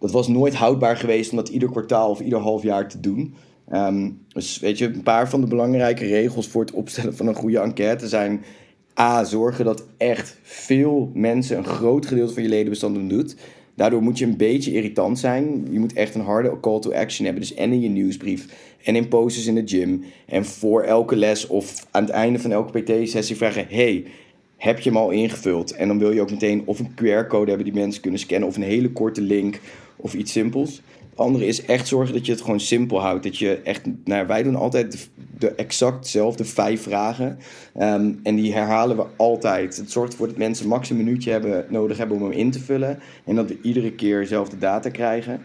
dat 0.01 0.11
was 0.11 0.29
nooit 0.29 0.55
houdbaar 0.55 0.97
geweest 0.97 1.31
om 1.31 1.37
dat 1.37 1.49
ieder 1.49 1.71
kwartaal 1.71 2.11
of 2.11 2.21
ieder 2.21 2.39
half 2.39 2.63
jaar 2.63 2.89
te 2.89 3.01
doen. 3.01 3.35
Um, 3.73 4.25
dus 4.29 4.59
weet 4.59 4.79
je, 4.79 4.87
een 4.87 5.03
paar 5.03 5.29
van 5.29 5.41
de 5.41 5.47
belangrijke 5.47 6.07
regels 6.07 6.49
voor 6.49 6.61
het 6.61 6.73
opstellen 6.73 7.17
van 7.17 7.27
een 7.27 7.35
goede 7.35 7.59
enquête 7.59 8.09
zijn... 8.09 8.45
A, 9.01 9.25
zorgen 9.25 9.65
dat 9.65 9.87
echt 9.97 10.39
veel 10.43 11.11
mensen 11.15 11.57
een 11.57 11.65
groot 11.65 12.07
gedeelte 12.07 12.35
van 12.35 12.43
je 12.43 12.49
ledenbestand 12.49 13.11
doet. 13.11 13.37
Daardoor 13.79 14.03
moet 14.03 14.19
je 14.19 14.25
een 14.25 14.37
beetje 14.37 14.73
irritant 14.73 15.19
zijn. 15.19 15.67
Je 15.71 15.79
moet 15.79 15.93
echt 15.93 16.15
een 16.15 16.21
harde 16.21 16.61
call 16.61 16.81
to 16.81 16.93
action 16.93 17.25
hebben. 17.25 17.43
Dus 17.43 17.55
en 17.55 17.73
in 17.73 17.81
je 17.81 17.89
nieuwsbrief 17.89 18.47
en 18.85 18.97
in 18.97 19.09
posters 19.09 19.47
in 19.47 19.55
de 19.55 19.63
gym. 19.65 20.05
En 20.27 20.45
voor 20.45 20.83
elke 20.83 21.17
les 21.17 21.47
of 21.47 21.87
aan 21.91 22.03
het 22.03 22.13
einde 22.13 22.39
van 22.39 22.53
elke 22.53 22.81
PT-sessie 22.81 23.37
vragen... 23.37 23.67
Hey, 23.69 24.05
heb 24.57 24.79
je 24.79 24.91
hem 24.91 24.99
al 24.99 25.11
ingevuld? 25.11 25.73
En 25.73 25.89
dan 25.89 25.99
wil 25.99 26.13
je 26.13 26.21
ook 26.21 26.31
meteen 26.31 26.63
of 26.65 26.79
een 26.79 26.91
QR-code 26.91 27.49
hebben 27.49 27.65
die 27.73 27.83
mensen 27.83 28.03
kunnen 28.03 28.21
scannen... 28.21 28.49
of 28.49 28.57
een 28.57 28.63
hele 28.63 28.91
korte 28.91 29.21
link 29.21 29.61
of 29.97 30.15
iets 30.15 30.33
simpels 30.33 30.83
andere 31.19 31.47
is 31.47 31.65
echt 31.65 31.89
zorgen 31.89 32.15
dat 32.15 32.27
je 32.27 32.33
het 32.33 32.41
gewoon 32.41 32.61
simpel 32.61 33.01
houdt. 33.01 33.23
Dat 33.23 33.39
je 33.39 33.61
echt, 33.63 33.83
nou, 34.05 34.27
wij 34.27 34.43
doen 34.43 34.57
altijd 34.57 34.93
de, 34.93 34.99
de 35.39 35.51
exactzelfde 35.51 36.45
vijf 36.45 36.83
vragen. 36.83 37.39
Ehm, 37.75 38.13
en 38.23 38.37
die 38.37 38.53
herhalen 38.53 38.97
we 38.97 39.07
altijd. 39.17 39.77
Het 39.77 39.91
zorgt 39.91 40.13
ervoor 40.13 40.29
dat 40.29 40.37
mensen 40.37 40.69
max 40.69 40.91
een 40.91 40.97
minuutje 40.97 41.31
hebben, 41.31 41.67
nodig 41.69 41.99
hebben 41.99 42.17
om 42.17 42.23
hem 42.23 42.33
in 42.33 42.51
te 42.51 42.61
vullen. 42.61 42.99
En 43.25 43.35
dat 43.35 43.49
we 43.49 43.59
iedere 43.63 43.93
keer 43.93 44.21
dezelfde 44.21 44.59
data 44.59 44.91
krijgen. 44.91 45.43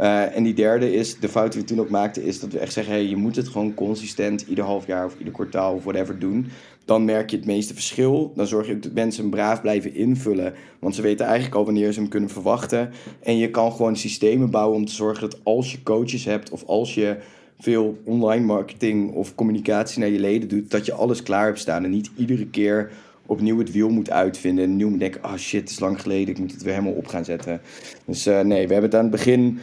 Uh, 0.00 0.36
en 0.36 0.42
die 0.42 0.54
derde 0.54 0.92
is, 0.94 1.18
de 1.18 1.28
fout 1.28 1.52
die 1.52 1.60
we 1.60 1.66
toen 1.66 1.80
ook 1.80 1.90
maakten, 1.90 2.22
is 2.22 2.40
dat 2.40 2.52
we 2.52 2.58
echt 2.58 2.72
zeggen: 2.72 3.08
je 3.08 3.16
moet 3.16 3.36
het 3.36 3.48
gewoon 3.48 3.74
consistent 3.74 4.44
ieder 4.48 4.64
half 4.64 4.86
jaar 4.86 5.04
of 5.04 5.18
ieder 5.18 5.32
kwartaal 5.32 5.74
of 5.74 5.84
whatever 5.84 6.18
doen. 6.18 6.50
Dan 6.84 7.04
merk 7.04 7.30
je 7.30 7.36
het 7.36 7.46
meeste 7.46 7.74
verschil. 7.74 8.32
Dan 8.34 8.46
zorg 8.46 8.66
je 8.66 8.74
ook 8.74 8.82
dat 8.82 8.92
mensen 8.92 9.22
hem 9.22 9.30
braaf 9.30 9.60
blijven 9.60 9.94
invullen. 9.94 10.54
Want 10.78 10.94
ze 10.94 11.02
weten 11.02 11.26
eigenlijk 11.26 11.54
al 11.54 11.64
wanneer 11.64 11.92
ze 11.92 12.00
hem 12.00 12.08
kunnen 12.08 12.30
verwachten. 12.30 12.90
En 13.22 13.36
je 13.36 13.50
kan 13.50 13.72
gewoon 13.72 13.96
systemen 13.96 14.50
bouwen 14.50 14.76
om 14.76 14.84
te 14.84 14.92
zorgen 14.92 15.30
dat 15.30 15.40
als 15.42 15.72
je 15.72 15.82
coaches 15.82 16.24
hebt 16.24 16.50
of 16.50 16.64
als 16.66 16.94
je 16.94 17.16
veel 17.58 17.98
online 18.04 18.44
marketing 18.44 19.12
of 19.12 19.34
communicatie 19.34 20.00
naar 20.00 20.08
je 20.08 20.18
leden 20.18 20.48
doet, 20.48 20.70
dat 20.70 20.86
je 20.86 20.92
alles 20.92 21.22
klaar 21.22 21.46
hebt 21.46 21.58
staan. 21.58 21.84
En 21.84 21.90
niet 21.90 22.10
iedere 22.16 22.46
keer 22.46 22.90
opnieuw 23.26 23.58
het 23.58 23.72
wiel 23.72 23.88
moet 23.88 24.10
uitvinden. 24.10 24.64
En 24.64 24.70
opnieuw 24.70 24.88
moet 24.88 24.98
denken, 24.98 25.22
ah 25.22 25.32
oh 25.32 25.38
shit, 25.38 25.60
het 25.60 25.70
is 25.70 25.78
lang 25.78 26.00
geleden, 26.00 26.34
ik 26.34 26.40
moet 26.40 26.52
het 26.52 26.62
weer 26.62 26.72
helemaal 26.72 26.94
op 26.94 27.06
gaan 27.06 27.24
zetten. 27.24 27.60
Dus 28.04 28.26
uh, 28.26 28.40
nee, 28.40 28.66
we 28.66 28.72
hebben 28.72 28.90
het 28.90 28.94
aan 28.94 29.06
het 29.06 29.10
begin 29.10 29.58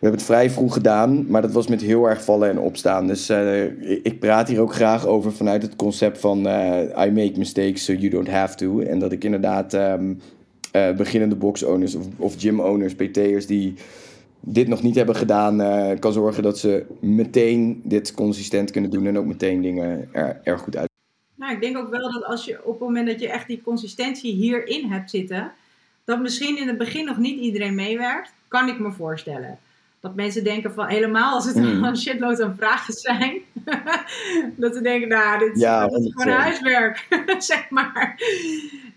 hebben 0.00 0.18
het 0.18 0.28
vrij 0.28 0.50
vroeg 0.50 0.72
gedaan, 0.72 1.30
maar 1.30 1.42
dat 1.42 1.52
was 1.52 1.66
met 1.66 1.80
heel 1.80 2.08
erg 2.08 2.24
vallen 2.24 2.48
en 2.50 2.58
opstaan. 2.58 3.06
Dus 3.06 3.30
uh, 3.30 3.64
ik 4.04 4.18
praat 4.18 4.48
hier 4.48 4.60
ook 4.60 4.74
graag 4.74 5.06
over 5.06 5.32
vanuit 5.32 5.62
het 5.62 5.76
concept 5.76 6.18
van 6.20 6.46
uh, 6.46 6.80
I 7.06 7.10
make 7.10 7.32
mistakes 7.36 7.84
so 7.84 7.92
you 7.92 8.08
don't 8.08 8.28
have 8.28 8.56
to. 8.56 8.80
En 8.80 8.98
dat 8.98 9.12
ik 9.12 9.24
inderdaad 9.24 9.72
um, 9.72 10.20
uh, 10.76 10.92
beginnende 10.92 11.34
box 11.34 11.62
owners 11.62 11.94
of, 11.94 12.06
of 12.16 12.34
gym 12.38 12.60
owners, 12.60 12.94
PT'ers 12.94 13.46
die 13.46 13.74
dit 14.40 14.68
nog 14.68 14.82
niet 14.82 14.94
hebben 14.94 15.16
gedaan, 15.16 15.56
kan 15.98 16.12
zorgen 16.12 16.42
dat 16.42 16.58
ze 16.58 16.84
meteen 17.00 17.80
dit 17.84 18.14
consistent 18.14 18.70
kunnen 18.70 18.90
doen 18.90 19.06
en 19.06 19.18
ook 19.18 19.26
meteen 19.26 19.62
dingen 19.62 20.08
er, 20.12 20.40
erg 20.44 20.60
goed 20.60 20.76
uit. 20.76 20.88
Nou, 21.34 21.52
ik 21.52 21.60
denk 21.60 21.78
ook 21.78 21.90
wel 21.90 22.12
dat 22.12 22.24
als 22.24 22.44
je 22.44 22.64
op 22.64 22.70
het 22.70 22.80
moment 22.80 23.06
dat 23.06 23.20
je 23.20 23.28
echt 23.28 23.46
die 23.46 23.62
consistentie 23.62 24.34
hierin 24.34 24.90
hebt 24.90 25.10
zitten, 25.10 25.52
dat 26.04 26.20
misschien 26.20 26.58
in 26.58 26.68
het 26.68 26.78
begin 26.78 27.04
nog 27.04 27.18
niet 27.18 27.40
iedereen 27.40 27.74
meewerkt, 27.74 28.32
kan 28.48 28.68
ik 28.68 28.78
me 28.78 28.92
voorstellen 28.92 29.58
dat 30.08 30.16
mensen 30.16 30.44
denken 30.44 30.72
van 30.72 30.86
helemaal 30.86 31.34
als 31.34 31.44
het 31.44 31.56
mm. 31.56 31.84
een 31.84 31.96
shitload 31.96 32.42
aan 32.42 32.56
vragen 32.56 32.94
zijn. 32.94 33.40
dat 34.56 34.74
ze 34.74 34.80
denken, 34.82 35.08
nou, 35.08 35.38
dit, 35.38 35.60
ja, 35.60 35.84
is 35.84 36.12
gewoon 36.14 36.38
huiswerk, 36.38 37.06
zeg 37.38 37.70
maar. 37.70 38.20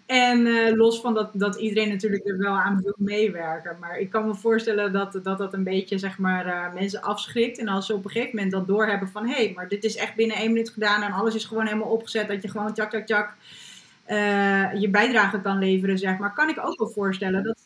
En 0.05 0.45
uh, 0.45 0.75
los 0.75 1.01
van 1.01 1.13
dat, 1.13 1.29
dat 1.33 1.55
iedereen 1.55 1.89
natuurlijk 1.89 2.27
er 2.27 2.37
wel 2.37 2.53
aan 2.53 2.81
wil 2.83 2.95
meewerken. 2.97 3.77
Maar 3.79 3.99
ik 3.99 4.09
kan 4.09 4.27
me 4.27 4.35
voorstellen 4.35 4.93
dat 4.93 5.19
dat, 5.23 5.37
dat 5.37 5.53
een 5.53 5.63
beetje 5.63 5.97
zeg 5.97 6.17
maar, 6.17 6.45
uh, 6.45 6.73
mensen 6.73 7.01
afschrikt. 7.01 7.57
En 7.57 7.67
als 7.67 7.85
ze 7.85 7.93
op 7.93 8.05
een 8.05 8.11
gegeven 8.11 8.35
moment 8.35 8.51
dat 8.51 8.67
doorhebben 8.67 9.09
van... 9.09 9.27
hé, 9.27 9.33
hey, 9.33 9.51
maar 9.55 9.67
dit 9.67 9.83
is 9.83 9.95
echt 9.95 10.15
binnen 10.15 10.37
één 10.37 10.51
minuut 10.51 10.69
gedaan 10.69 11.01
en 11.01 11.11
alles 11.11 11.35
is 11.35 11.45
gewoon 11.45 11.65
helemaal 11.65 11.87
opgezet. 11.87 12.27
Dat 12.27 12.41
je 12.41 12.49
gewoon 12.49 12.73
tjak, 12.73 12.89
tjak, 12.89 13.05
tjak 13.05 13.33
uh, 14.07 14.81
je 14.81 14.89
bijdrage 14.89 15.41
kan 15.41 15.59
leveren, 15.59 15.97
zeg 15.97 16.17
maar. 16.17 16.33
Kan 16.33 16.49
ik 16.49 16.65
ook 16.65 16.77
wel 16.79 16.89
voorstellen 16.89 17.43
dat 17.43 17.57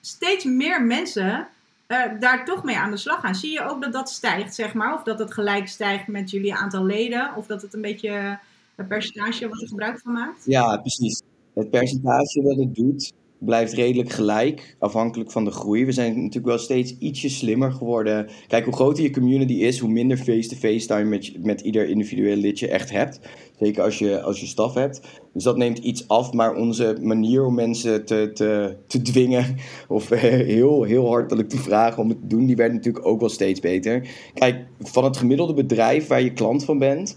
steeds 0.00 0.44
meer 0.44 0.82
mensen 0.82 1.48
uh, 1.88 2.20
daar 2.20 2.44
toch 2.44 2.64
mee 2.64 2.76
aan 2.76 2.90
de 2.90 2.96
slag 2.96 3.20
gaan. 3.20 3.34
Zie 3.34 3.52
je 3.52 3.68
ook 3.68 3.82
dat 3.82 3.92
dat 3.92 4.10
stijgt, 4.10 4.54
zeg 4.54 4.74
maar? 4.74 4.94
Of 4.94 5.02
dat 5.02 5.18
het 5.18 5.32
gelijk 5.32 5.68
stijgt 5.68 6.06
met 6.06 6.30
jullie 6.30 6.54
aantal 6.54 6.84
leden? 6.84 7.36
Of 7.36 7.46
dat 7.46 7.62
het 7.62 7.74
een 7.74 7.80
beetje 7.80 8.38
het 8.74 8.88
percentage 8.88 9.48
wat 9.48 9.60
je 9.60 9.68
gebruik 9.68 10.00
van 10.00 10.12
maakt? 10.12 10.44
Ja, 10.44 10.76
precies. 10.76 11.22
Het 11.54 11.70
percentage 11.70 12.42
dat 12.42 12.56
het 12.56 12.74
doet, 12.74 13.12
blijft 13.44 13.72
redelijk 13.72 14.10
gelijk, 14.10 14.76
afhankelijk 14.78 15.30
van 15.30 15.44
de 15.44 15.50
groei. 15.50 15.84
We 15.84 15.92
zijn 15.92 16.14
natuurlijk 16.14 16.46
wel 16.46 16.58
steeds 16.58 16.98
ietsje 16.98 17.28
slimmer 17.28 17.72
geworden. 17.72 18.26
Kijk, 18.46 18.64
hoe 18.64 18.74
groter 18.74 19.02
je 19.02 19.10
community 19.10 19.52
is, 19.52 19.78
hoe 19.78 19.90
minder 19.90 20.16
face-to-face 20.16 20.86
time 20.86 21.04
met, 21.04 21.44
met 21.44 21.60
ieder 21.60 21.88
individueel 21.88 22.36
lid 22.36 22.58
je 22.58 22.68
echt 22.68 22.90
hebt. 22.90 23.20
Zeker 23.60 23.82
als 23.82 23.98
je, 23.98 24.22
als 24.22 24.40
je 24.40 24.46
staf 24.46 24.74
hebt. 24.74 25.00
Dus 25.32 25.44
dat 25.44 25.56
neemt 25.56 25.78
iets 25.78 26.08
af, 26.08 26.32
maar 26.32 26.54
onze 26.54 26.96
manier 27.00 27.44
om 27.44 27.54
mensen 27.54 28.04
te, 28.04 28.30
te, 28.34 28.76
te 28.86 29.02
dwingen 29.02 29.56
of 29.88 30.08
heel, 30.08 30.82
heel 30.82 31.08
hartelijk 31.08 31.48
te 31.48 31.58
vragen 31.58 32.02
om 32.02 32.08
het 32.08 32.20
te 32.20 32.26
doen, 32.26 32.46
die 32.46 32.56
werd 32.56 32.72
natuurlijk 32.72 33.06
ook 33.06 33.20
wel 33.20 33.28
steeds 33.28 33.60
beter. 33.60 34.08
Kijk, 34.34 34.66
van 34.80 35.04
het 35.04 35.16
gemiddelde 35.16 35.54
bedrijf 35.54 36.06
waar 36.06 36.22
je 36.22 36.32
klant 36.32 36.64
van 36.64 36.78
bent, 36.78 37.16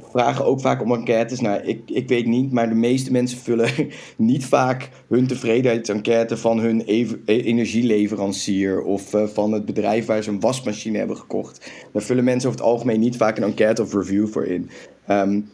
vragen 0.00 0.44
ook 0.44 0.60
vaak 0.60 0.82
om 0.82 0.92
enquêtes. 0.92 1.40
Nou, 1.40 1.60
ik, 1.62 1.90
ik 1.90 2.08
weet 2.08 2.26
niet, 2.26 2.52
maar 2.52 2.68
de 2.68 2.74
meeste 2.74 3.12
mensen 3.12 3.38
vullen 3.38 3.70
niet 4.16 4.44
vaak 4.44 4.88
hun 5.08 5.26
tevredenheidsenquête 5.26 6.36
van 6.36 6.58
hun 6.58 6.82
e-, 6.86 7.20
energieleverancier 7.24 8.82
of 8.82 9.14
uh, 9.14 9.26
van 9.26 9.52
het 9.52 9.64
bedrijf 9.64 10.06
waar 10.06 10.22
ze 10.22 10.30
een 10.30 10.40
wasmachine 10.40 10.98
hebben 10.98 11.16
gekocht. 11.16 11.70
Daar 11.92 12.02
vullen 12.02 12.24
mensen 12.24 12.48
over 12.48 12.60
het 12.60 12.70
algemeen 12.70 13.00
niet 13.00 13.16
vaak 13.16 13.36
een 13.36 13.42
enquête 13.42 13.82
of 13.82 13.92
review 13.92 14.28
voor 14.28 14.44
in. 14.44 14.70
Um, 15.10 15.48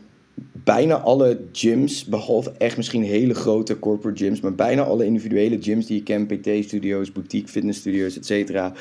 bijna 0.53 0.95
alle 0.95 1.41
gyms, 1.53 2.05
behalve 2.05 2.53
echt 2.59 2.77
misschien 2.77 3.03
hele 3.03 3.35
grote 3.35 3.79
corporate 3.79 4.25
gyms, 4.25 4.41
maar 4.41 4.55
bijna 4.55 4.83
alle 4.83 5.05
individuele 5.05 5.59
gyms 5.61 5.87
die 5.87 5.97
je 5.97 6.03
kent, 6.03 6.27
PT-studio's, 6.29 7.13
boutique 7.13 7.49
fitnessstudios, 7.49 8.17
et 8.17 8.27
cetera, 8.27 8.73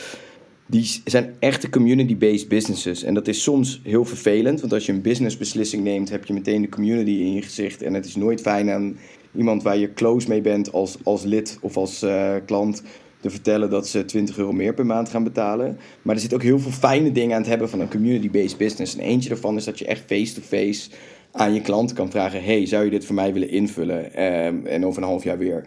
die 0.65 1.01
zijn 1.05 1.33
echte 1.39 1.69
community-based 1.69 2.47
businesses. 2.47 3.03
En 3.03 3.13
dat 3.13 3.27
is 3.27 3.43
soms 3.43 3.81
heel 3.83 4.05
vervelend, 4.05 4.59
want 4.59 4.73
als 4.73 4.85
je 4.85 4.91
een 4.91 5.01
businessbeslissing 5.01 5.83
neemt, 5.83 6.09
heb 6.09 6.25
je 6.25 6.33
meteen 6.33 6.61
de 6.61 6.69
community 6.69 7.11
in 7.11 7.33
je 7.33 7.41
gezicht. 7.41 7.81
En 7.81 7.93
het 7.93 8.05
is 8.05 8.15
nooit 8.15 8.41
fijn 8.41 8.69
aan 8.69 8.97
iemand 9.35 9.63
waar 9.63 9.77
je 9.77 9.93
close 9.93 10.29
mee 10.29 10.41
bent 10.41 10.71
als, 10.71 10.97
als 11.03 11.23
lid 11.23 11.57
of 11.61 11.77
als 11.77 12.03
uh, 12.03 12.35
klant 12.45 12.83
te 13.21 13.29
vertellen 13.29 13.69
dat 13.69 13.87
ze 13.87 14.05
20 14.05 14.37
euro 14.37 14.51
meer 14.51 14.73
per 14.73 14.85
maand 14.85 15.09
gaan 15.09 15.23
betalen. 15.23 15.77
Maar 16.01 16.15
er 16.15 16.21
zit 16.21 16.33
ook 16.33 16.43
heel 16.43 16.59
veel 16.59 16.71
fijne 16.71 17.11
dingen 17.11 17.35
aan 17.35 17.41
het 17.41 17.49
hebben 17.49 17.69
van 17.69 17.79
een 17.79 17.89
community-based 17.89 18.57
business. 18.57 18.95
En 18.95 19.03
eentje 19.03 19.29
daarvan 19.29 19.55
is 19.55 19.63
dat 19.63 19.79
je 19.79 19.85
echt 19.85 20.03
face-to-face 20.07 20.89
aan 21.31 21.53
je 21.53 21.61
klant 21.61 21.93
kan 21.93 22.11
vragen: 22.11 22.43
hey, 22.43 22.65
zou 22.65 22.83
je 22.83 22.89
dit 22.89 23.05
voor 23.05 23.15
mij 23.15 23.33
willen 23.33 23.49
invullen? 23.49 24.23
Um, 24.23 24.65
en 24.65 24.85
over 24.85 25.01
een 25.01 25.07
half 25.07 25.23
jaar 25.23 25.37
weer. 25.37 25.63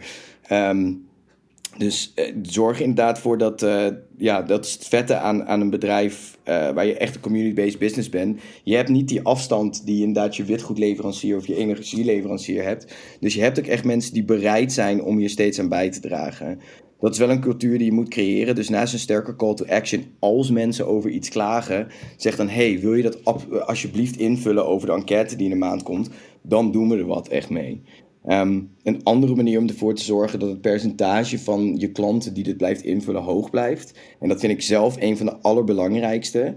Um, 0.51 1.06
dus 1.77 2.13
uh, 2.15 2.25
zorg 2.41 2.79
inderdaad 2.79 3.19
voor 3.19 3.37
dat, 3.37 3.63
uh, 3.63 3.87
ja, 4.17 4.41
dat 4.41 4.65
is 4.65 4.73
het 4.73 4.87
vette 4.87 5.15
aan, 5.15 5.45
aan 5.47 5.61
een 5.61 5.69
bedrijf 5.69 6.37
uh, 6.45 6.69
waar 6.69 6.85
je 6.85 6.97
echt 6.97 7.15
een 7.15 7.21
community-based 7.21 7.79
business 7.79 8.09
bent. 8.09 8.39
Je 8.63 8.75
hebt 8.75 8.89
niet 8.89 9.07
die 9.07 9.21
afstand 9.21 9.85
die 9.85 9.99
inderdaad 9.99 10.35
je 10.35 10.43
witgoedleverancier 10.43 11.37
of 11.37 11.47
je 11.47 11.55
energieleverancier 11.55 12.63
hebt. 12.63 12.93
Dus 13.19 13.33
je 13.33 13.41
hebt 13.41 13.59
ook 13.59 13.65
echt 13.65 13.83
mensen 13.83 14.13
die 14.13 14.23
bereid 14.23 14.73
zijn 14.73 15.03
om 15.03 15.19
je 15.19 15.27
steeds 15.27 15.59
aan 15.59 15.69
bij 15.69 15.89
te 15.91 15.99
dragen. 15.99 16.59
Dat 16.99 17.13
is 17.13 17.19
wel 17.19 17.29
een 17.29 17.41
cultuur 17.41 17.77
die 17.77 17.87
je 17.87 17.93
moet 17.93 18.09
creëren. 18.09 18.55
Dus 18.55 18.69
naast 18.69 18.93
een 18.93 18.99
sterke 18.99 19.35
call 19.35 19.53
to 19.53 19.65
action, 19.65 20.05
als 20.19 20.51
mensen 20.51 20.87
over 20.87 21.09
iets 21.09 21.29
klagen, 21.29 21.87
zeg 22.15 22.35
dan: 22.35 22.49
hey, 22.49 22.79
wil 22.79 22.93
je 22.93 23.03
dat 23.03 23.25
alsjeblieft 23.65 24.17
invullen 24.17 24.67
over 24.67 24.87
de 24.87 24.93
enquête 24.93 25.35
die 25.35 25.45
in 25.45 25.51
de 25.51 25.57
maand 25.57 25.83
komt? 25.83 26.09
Dan 26.41 26.71
doen 26.71 26.89
we 26.89 26.97
er 26.97 27.05
wat 27.05 27.27
echt 27.27 27.49
mee. 27.49 27.81
Um, 28.29 28.71
een 28.83 29.03
andere 29.03 29.35
manier 29.35 29.59
om 29.59 29.67
ervoor 29.67 29.93
te 29.93 30.03
zorgen 30.03 30.39
dat 30.39 30.49
het 30.49 30.61
percentage 30.61 31.39
van 31.39 31.75
je 31.77 31.91
klanten 31.91 32.33
die 32.33 32.43
dit 32.43 32.57
blijft 32.57 32.83
invullen 32.83 33.21
hoog 33.21 33.49
blijft. 33.49 33.99
En 34.19 34.29
dat 34.29 34.39
vind 34.39 34.53
ik 34.53 34.61
zelf 34.61 34.95
een 34.99 35.17
van 35.17 35.25
de 35.25 35.37
allerbelangrijkste. 35.41 36.55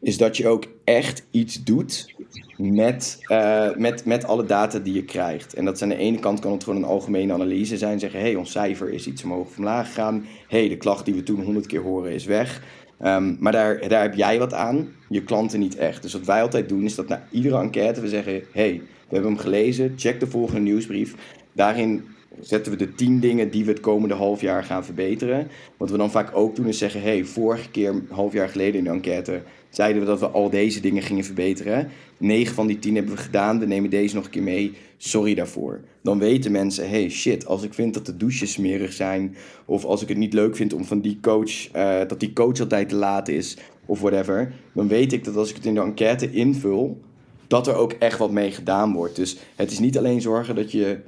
Is 0.00 0.18
dat 0.18 0.36
je 0.36 0.48
ook 0.48 0.64
echt 0.84 1.26
iets 1.30 1.64
doet 1.64 2.14
met, 2.56 3.18
uh, 3.28 3.74
met, 3.74 4.04
met 4.04 4.24
alle 4.24 4.44
data 4.44 4.78
die 4.78 4.94
je 4.94 5.04
krijgt. 5.04 5.54
En 5.54 5.64
dat 5.64 5.82
aan 5.82 5.88
de 5.88 5.96
ene 5.96 6.18
kant 6.18 6.40
kan 6.40 6.52
het 6.52 6.64
gewoon 6.64 6.82
een 6.82 6.88
algemene 6.88 7.32
analyse 7.32 7.78
zijn. 7.78 7.98
Zeggen, 7.98 8.20
hé, 8.20 8.26
hey, 8.26 8.34
ons 8.34 8.50
cijfer 8.50 8.92
is 8.92 9.06
iets 9.06 9.24
omhoog 9.24 9.46
of 9.46 9.58
omlaag 9.58 9.86
gegaan. 9.86 10.24
Hé, 10.48 10.58
hey, 10.58 10.68
de 10.68 10.76
klacht 10.76 11.04
die 11.04 11.14
we 11.14 11.22
toen 11.22 11.42
honderd 11.42 11.66
keer 11.66 11.82
horen 11.82 12.12
is 12.12 12.24
weg. 12.24 12.62
Um, 13.04 13.36
maar 13.40 13.52
daar, 13.52 13.88
daar 13.88 14.02
heb 14.02 14.14
jij 14.14 14.38
wat 14.38 14.52
aan, 14.52 14.88
je 15.08 15.24
klanten 15.24 15.60
niet 15.60 15.76
echt. 15.76 16.02
Dus 16.02 16.12
wat 16.12 16.26
wij 16.26 16.42
altijd 16.42 16.68
doen 16.68 16.84
is 16.84 16.94
dat 16.94 17.08
na 17.08 17.26
iedere 17.30 17.58
enquête 17.58 18.00
we 18.00 18.08
zeggen... 18.08 18.42
hey, 18.52 18.72
we 18.72 18.84
hebben 19.14 19.32
hem 19.32 19.40
gelezen, 19.40 19.92
check 19.96 20.20
de 20.20 20.26
volgende 20.26 20.60
nieuwsbrief. 20.60 21.14
Daarin 21.52 22.04
zetten 22.40 22.72
we 22.72 22.78
de 22.78 22.94
tien 22.94 23.20
dingen 23.20 23.50
die 23.50 23.64
we 23.64 23.70
het 23.70 23.80
komende 23.80 24.14
half 24.14 24.40
jaar 24.40 24.64
gaan 24.64 24.84
verbeteren. 24.84 25.48
Wat 25.76 25.90
we 25.90 25.96
dan 25.96 26.10
vaak 26.10 26.36
ook 26.36 26.56
doen 26.56 26.66
is 26.66 26.78
zeggen... 26.78 27.02
hey, 27.02 27.24
vorige 27.24 27.70
keer, 27.70 27.88
een 27.88 28.06
half 28.10 28.32
jaar 28.32 28.48
geleden 28.48 28.78
in 28.78 28.84
de 28.84 28.90
enquête... 28.90 29.42
zeiden 29.68 30.02
we 30.02 30.08
dat 30.08 30.20
we 30.20 30.26
al 30.26 30.50
deze 30.50 30.80
dingen 30.80 31.02
gingen 31.02 31.24
verbeteren. 31.24 31.88
Negen 32.18 32.54
van 32.54 32.66
die 32.66 32.78
tien 32.78 32.94
hebben 32.94 33.14
we 33.14 33.20
gedaan, 33.20 33.58
we 33.58 33.66
nemen 33.66 33.90
deze 33.90 34.14
nog 34.14 34.24
een 34.24 34.30
keer 34.30 34.42
mee. 34.42 34.72
Sorry 34.96 35.34
daarvoor. 35.34 35.80
Dan 36.02 36.18
weten 36.18 36.52
mensen, 36.52 36.88
hey 36.88 37.08
shit, 37.08 37.46
als 37.46 37.62
ik 37.62 37.74
vind 37.74 37.94
dat 37.94 38.06
de 38.06 38.16
douches 38.16 38.52
smerig 38.52 38.92
zijn... 38.92 39.36
of 39.64 39.84
als 39.84 40.02
ik 40.02 40.08
het 40.08 40.18
niet 40.18 40.32
leuk 40.32 40.56
vind 40.56 40.72
om 40.72 40.84
van 40.84 41.00
die 41.00 41.18
coach... 41.20 41.76
Uh, 41.76 41.98
dat 42.08 42.20
die 42.20 42.32
coach 42.32 42.60
altijd 42.60 42.88
te 42.88 42.94
laat 42.94 43.28
is 43.28 43.56
of 43.86 44.00
whatever... 44.00 44.52
dan 44.74 44.88
weet 44.88 45.12
ik 45.12 45.24
dat 45.24 45.36
als 45.36 45.50
ik 45.50 45.56
het 45.56 45.66
in 45.66 45.74
de 45.74 45.80
enquête 45.80 46.30
invul 46.30 47.00
dat 47.46 47.66
er 47.66 47.74
ook 47.74 47.92
echt 47.92 48.18
wat 48.18 48.30
mee 48.30 48.50
gedaan 48.50 48.92
wordt. 48.92 49.16
Dus 49.16 49.36
het 49.54 49.70
is 49.70 49.78
niet 49.78 49.98
alleen 49.98 50.20
zorgen 50.20 50.54
dat 50.54 50.72
je 50.72 50.98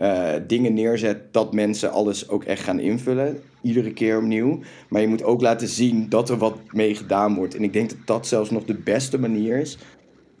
uh, 0.00 0.32
dingen 0.46 0.74
neerzet 0.74 1.32
dat 1.32 1.54
mensen 1.54 1.92
alles 1.92 2.28
ook 2.28 2.44
echt 2.44 2.62
gaan 2.62 2.80
invullen. 2.80 3.40
Iedere 3.62 3.92
keer 3.92 4.16
opnieuw. 4.16 4.60
Maar 4.88 5.00
je 5.00 5.08
moet 5.08 5.22
ook 5.22 5.40
laten 5.40 5.68
zien 5.68 6.08
dat 6.08 6.30
er 6.30 6.38
wat 6.38 6.58
mee 6.72 6.94
gedaan 6.94 7.34
wordt. 7.34 7.54
En 7.54 7.62
ik 7.62 7.72
denk 7.72 7.88
dat 7.88 7.98
dat 8.04 8.26
zelfs 8.26 8.50
nog 8.50 8.64
de 8.64 8.74
beste 8.74 9.18
manier 9.18 9.58
is 9.58 9.78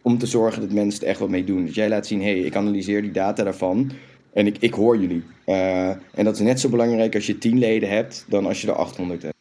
om 0.02 0.18
te 0.18 0.26
zorgen 0.26 0.60
dat 0.60 0.72
mensen 0.72 1.02
er 1.02 1.08
echt 1.08 1.18
wat 1.18 1.28
mee 1.28 1.44
doen. 1.44 1.64
Dus 1.64 1.74
jij 1.74 1.88
laat 1.88 2.06
zien, 2.06 2.22
hé, 2.22 2.30
hey, 2.30 2.40
ik 2.40 2.56
analyseer 2.56 3.02
die 3.02 3.10
data 3.10 3.44
daarvan. 3.44 3.90
En 4.32 4.46
ik, 4.46 4.56
ik 4.60 4.74
hoor 4.74 4.96
jullie. 4.98 5.22
Uh, 5.46 5.88
en 5.88 6.24
dat 6.24 6.34
is 6.34 6.40
net 6.40 6.60
zo 6.60 6.68
belangrijk 6.68 7.14
als 7.14 7.26
je 7.26 7.38
10 7.38 7.58
leden 7.58 7.88
hebt 7.88 8.24
dan 8.28 8.46
als 8.46 8.60
je 8.60 8.68
er 8.68 8.74
800 8.74 9.22
hebt 9.22 9.35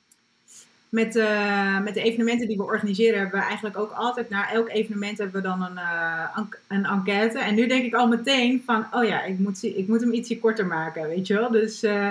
met, 0.90 1.16
uh, 1.16 1.80
met 1.80 1.94
de 1.94 2.02
evenementen 2.02 2.48
die 2.48 2.58
we 2.58 2.64
organiseren, 2.64 3.20
hebben 3.20 3.40
we 3.40 3.46
eigenlijk 3.46 3.78
ook 3.78 3.92
altijd 3.92 4.30
na 4.30 4.52
elk 4.52 4.70
evenement 4.70 5.18
hebben 5.18 5.42
we 5.42 5.48
dan 5.48 5.62
een, 5.62 5.76
uh, 5.76 6.38
een 6.68 6.86
enquête. 6.86 7.40
En 7.40 7.56
nu 7.56 7.68
denk 7.68 7.84
ik 7.84 7.94
al 7.94 8.08
meteen 8.08 8.64
van, 8.66 8.86
oh 8.92 9.04
ja, 9.04 9.24
ik 9.24 9.40
moet, 9.40 9.64
ik 9.64 9.88
moet 9.88 10.02
hem 10.02 10.14
ietsje 10.14 10.40
korter 10.40 10.66
maken, 10.66 11.08
weet 11.08 11.28
je 11.28 11.34
wel. 11.34 11.52
Dus 11.52 11.84
uh, 11.84 12.08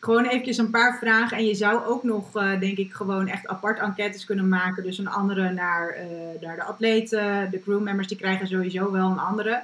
gewoon 0.00 0.24
eventjes 0.24 0.58
een 0.58 0.70
paar 0.70 0.98
vragen. 0.98 1.36
En 1.36 1.46
je 1.46 1.54
zou 1.54 1.84
ook 1.84 2.02
nog, 2.02 2.32
denk 2.32 2.78
ik, 2.78 2.92
gewoon 2.92 3.28
echt 3.28 3.46
apart 3.46 3.78
enquêtes 3.78 4.24
kunnen 4.24 4.48
maken. 4.48 4.82
Dus 4.82 4.98
een 4.98 5.08
andere 5.08 5.52
naar, 5.52 5.96
naar 6.40 6.56
de 6.56 6.62
atleten, 6.62 7.50
de 7.50 7.60
crewmembers, 7.60 8.08
die 8.08 8.16
krijgen 8.16 8.46
sowieso 8.46 8.92
wel 8.92 9.10
een 9.10 9.18
andere. 9.18 9.62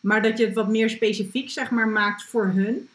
Maar 0.00 0.22
dat 0.22 0.38
je 0.38 0.46
het 0.46 0.54
wat 0.54 0.68
meer 0.68 0.90
specifiek, 0.90 1.50
zeg 1.50 1.70
maar, 1.70 1.88
maakt 1.88 2.24
voor 2.24 2.46
hun. 2.54 2.88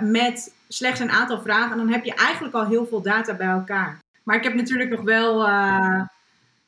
met 0.00 0.54
slechts 0.68 1.00
een 1.00 1.10
aantal 1.10 1.40
vragen. 1.40 1.70
En 1.70 1.76
dan 1.76 1.92
heb 1.92 2.04
je 2.04 2.14
eigenlijk 2.14 2.54
al 2.54 2.66
heel 2.66 2.86
veel 2.86 3.02
data 3.02 3.34
bij 3.34 3.46
elkaar. 3.46 3.98
Maar 4.28 4.36
ik 4.36 4.44
heb 4.44 4.54
natuurlijk 4.54 4.90
nog 4.90 5.00
wel 5.00 5.48
uh, 5.48 6.02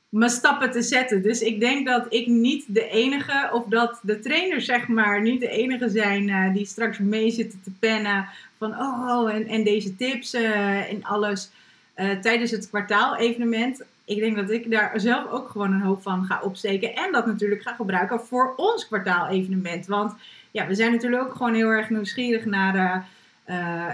mijn 0.08 0.30
stappen 0.30 0.70
te 0.70 0.82
zetten. 0.82 1.22
Dus 1.22 1.40
ik 1.40 1.60
denk 1.60 1.86
dat 1.86 2.06
ik 2.08 2.26
niet 2.26 2.64
de 2.68 2.88
enige, 2.88 3.50
of 3.52 3.64
dat 3.64 3.98
de 4.02 4.18
trainers 4.18 4.64
zeg 4.64 4.88
maar 4.88 5.22
niet 5.22 5.40
de 5.40 5.48
enige 5.48 5.88
zijn 5.88 6.28
uh, 6.28 6.52
die 6.52 6.66
straks 6.66 6.98
mee 6.98 7.30
zitten 7.30 7.60
te 7.62 7.70
pennen 7.78 8.28
van 8.58 8.80
oh, 8.80 9.34
en, 9.34 9.46
en 9.46 9.64
deze 9.64 9.96
tips 9.96 10.34
uh, 10.34 10.92
en 10.92 11.04
alles 11.04 11.50
tijdens 12.20 12.50
het 12.50 12.68
kwartaal-evenement. 12.68 13.82
Ik 14.04 14.18
denk 14.18 14.36
dat 14.36 14.50
ik 14.50 14.70
daar 14.70 15.00
zelf 15.00 15.30
ook 15.30 15.48
gewoon 15.48 15.72
een 15.72 15.80
hoop 15.80 16.02
van 16.02 16.24
ga 16.24 16.40
opsteken. 16.42 16.94
En 16.94 17.12
dat 17.12 17.26
natuurlijk 17.26 17.62
ga 17.62 17.74
gebruiken 17.74 18.20
voor 18.20 18.54
ons 18.56 18.86
kwartaal-evenement. 18.86 19.86
Want 19.86 20.14
ja, 20.50 20.66
we 20.66 20.74
zijn 20.74 20.92
natuurlijk 20.92 21.22
ook 21.22 21.34
gewoon 21.34 21.54
heel 21.54 21.68
erg 21.68 21.90
nieuwsgierig 21.90 22.44
naar, 22.44 23.06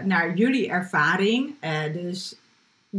naar 0.05 0.35
jullie 0.35 0.69
ervaring. 0.69 1.55
dus 1.93 2.37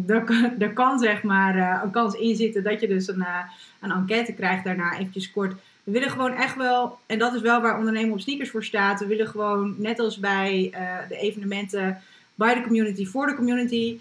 er 0.07 0.53
er 0.59 0.73
kan 0.73 0.99
zeg 0.99 1.23
maar 1.23 1.57
uh, 1.57 1.81
een 1.83 1.91
kans 1.91 2.13
in 2.13 2.35
zitten 2.35 2.63
dat 2.63 2.81
je 2.81 2.87
dus 2.87 3.07
een, 3.07 3.19
uh, 3.19 3.39
een 3.81 3.91
enquête 3.91 4.33
krijgt 4.33 4.63
daarna 4.63 4.97
eventjes 4.97 5.31
kort. 5.31 5.53
We 5.83 5.91
willen 5.91 6.09
gewoon 6.09 6.33
echt 6.33 6.55
wel, 6.55 6.97
en 7.05 7.19
dat 7.19 7.33
is 7.33 7.41
wel 7.41 7.61
waar 7.61 7.77
ondernemen 7.77 8.11
op 8.11 8.19
sneakers 8.19 8.49
voor 8.49 8.63
staat. 8.63 8.99
We 8.99 9.05
willen 9.05 9.27
gewoon, 9.27 9.75
net 9.77 9.99
als 9.99 10.19
bij 10.19 10.71
uh, 10.73 11.09
de 11.09 11.17
evenementen, 11.17 12.01
bij 12.35 12.53
de 12.53 12.61
community, 12.61 13.05
voor 13.05 13.27
de 13.27 13.35
community, 13.35 13.99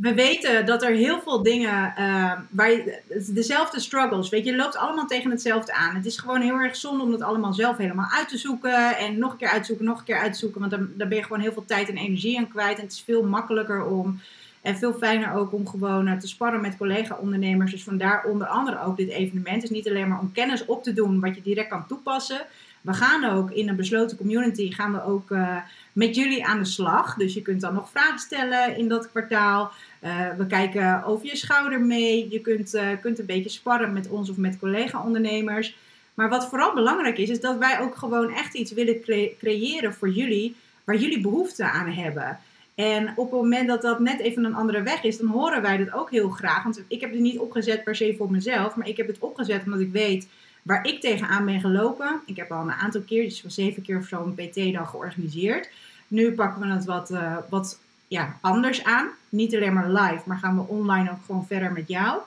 we 0.00 0.14
weten 0.14 0.66
dat 0.66 0.82
er 0.82 0.94
heel 0.94 1.20
veel 1.20 1.42
dingen, 1.42 1.94
uh, 1.98 2.32
waar 2.50 2.70
je, 2.70 3.00
dezelfde 3.26 3.80
struggles, 3.80 4.28
weet 4.28 4.44
je, 4.44 4.50
je 4.50 4.56
loopt 4.56 4.76
allemaal 4.76 5.06
tegen 5.06 5.30
hetzelfde 5.30 5.72
aan. 5.72 5.94
Het 5.94 6.06
is 6.06 6.18
gewoon 6.18 6.40
heel 6.40 6.58
erg 6.58 6.76
zonde 6.76 7.04
om 7.04 7.10
dat 7.10 7.22
allemaal 7.22 7.52
zelf 7.52 7.76
helemaal 7.76 8.10
uit 8.10 8.28
te 8.28 8.38
zoeken 8.38 8.96
en 8.96 9.18
nog 9.18 9.32
een 9.32 9.38
keer 9.38 9.48
uitzoeken, 9.48 9.84
nog 9.84 9.98
een 9.98 10.04
keer 10.04 10.18
uitzoeken, 10.18 10.60
want 10.60 10.72
dan, 10.72 10.88
dan 10.94 11.08
ben 11.08 11.16
je 11.18 11.24
gewoon 11.24 11.40
heel 11.40 11.52
veel 11.52 11.64
tijd 11.64 11.88
en 11.88 11.96
energie 11.96 12.38
aan 12.38 12.48
kwijt. 12.48 12.76
En 12.76 12.82
het 12.82 12.92
is 12.92 13.02
veel 13.04 13.22
makkelijker 13.22 13.84
om, 13.84 14.20
en 14.62 14.76
veel 14.76 14.92
fijner 14.92 15.32
ook 15.34 15.52
om 15.52 15.68
gewoon 15.68 16.08
uh, 16.08 16.18
te 16.18 16.28
sparren 16.28 16.60
met 16.60 16.76
collega-ondernemers. 16.76 17.70
Dus 17.70 17.82
vandaar 17.82 18.24
onder 18.24 18.46
andere 18.46 18.82
ook 18.84 18.96
dit 18.96 19.08
evenement. 19.08 19.60
Dus 19.60 19.70
niet 19.70 19.88
alleen 19.88 20.08
maar 20.08 20.20
om 20.20 20.32
kennis 20.32 20.64
op 20.64 20.82
te 20.82 20.92
doen 20.92 21.20
wat 21.20 21.34
je 21.34 21.42
direct 21.42 21.68
kan 21.68 21.86
toepassen. 21.86 22.40
We 22.80 22.92
gaan 22.92 23.24
ook 23.24 23.50
in 23.50 23.68
een 23.68 23.76
besloten 23.76 24.16
community, 24.16 24.72
gaan 24.72 24.92
we 24.92 25.04
ook 25.04 25.30
uh, 25.30 25.56
met 25.92 26.14
jullie 26.14 26.46
aan 26.46 26.58
de 26.58 26.64
slag. 26.64 27.14
Dus 27.14 27.34
je 27.34 27.42
kunt 27.42 27.60
dan 27.60 27.74
nog 27.74 27.90
vragen 27.90 28.18
stellen 28.18 28.76
in 28.76 28.88
dat 28.88 29.10
kwartaal. 29.10 29.72
Uh, 30.04 30.28
we 30.36 30.46
kijken 30.46 31.04
over 31.04 31.26
je 31.26 31.36
schouder 31.36 31.80
mee. 31.80 32.26
Je 32.30 32.40
kunt, 32.40 32.74
uh, 32.74 32.88
kunt 33.00 33.18
een 33.18 33.26
beetje 33.26 33.50
sparren 33.50 33.92
met 33.92 34.08
ons 34.08 34.30
of 34.30 34.36
met 34.36 34.58
collega-ondernemers. 34.58 35.76
Maar 36.14 36.28
wat 36.28 36.48
vooral 36.48 36.74
belangrijk 36.74 37.18
is, 37.18 37.28
is 37.28 37.40
dat 37.40 37.58
wij 37.58 37.80
ook 37.80 37.96
gewoon 37.96 38.30
echt 38.34 38.54
iets 38.54 38.72
willen 38.72 39.00
cre 39.00 39.34
creëren 39.38 39.94
voor 39.94 40.10
jullie, 40.10 40.56
waar 40.84 40.96
jullie 40.96 41.20
behoefte 41.20 41.70
aan 41.70 41.88
hebben. 41.88 42.38
En 42.74 43.12
op 43.16 43.30
het 43.30 43.40
moment 43.40 43.68
dat 43.68 43.82
dat 43.82 44.00
net 44.00 44.20
even 44.20 44.44
een 44.44 44.54
andere 44.54 44.82
weg 44.82 45.02
is, 45.02 45.18
dan 45.18 45.26
horen 45.26 45.62
wij 45.62 45.76
dat 45.76 45.92
ook 45.92 46.10
heel 46.10 46.28
graag. 46.28 46.62
Want 46.62 46.82
ik 46.88 47.00
heb 47.00 47.10
het 47.10 47.20
niet 47.20 47.38
opgezet 47.38 47.84
per 47.84 47.96
se 47.96 48.14
voor 48.18 48.30
mezelf, 48.30 48.76
maar 48.76 48.88
ik 48.88 48.96
heb 48.96 49.06
het 49.06 49.18
opgezet 49.18 49.64
omdat 49.64 49.80
ik 49.80 49.92
weet 49.92 50.28
waar 50.62 50.86
ik 50.86 51.00
tegenaan 51.00 51.44
ben 51.44 51.60
gelopen. 51.60 52.20
Ik 52.26 52.36
heb 52.36 52.52
al 52.52 52.62
een 52.62 52.72
aantal 52.72 53.00
keer, 53.00 53.22
dus 53.22 53.44
zeven 53.46 53.82
keer 53.82 53.98
of 53.98 54.06
zo, 54.06 54.24
een 54.24 54.34
PT-dag 54.34 54.90
georganiseerd. 54.90 55.68
Nu 56.08 56.32
pakken 56.32 56.60
we 56.60 56.74
het 56.74 56.84
wat, 56.84 57.10
uh, 57.10 57.36
wat 57.48 57.78
ja, 58.08 58.36
anders 58.40 58.84
aan. 58.84 59.08
Niet 59.28 59.54
alleen 59.54 59.74
maar 59.74 59.90
live, 59.90 60.22
maar 60.24 60.38
gaan 60.38 60.56
we 60.56 60.66
online 60.66 61.10
ook 61.10 61.24
gewoon 61.26 61.46
verder 61.46 61.72
met 61.72 61.88
jou. 61.88 62.20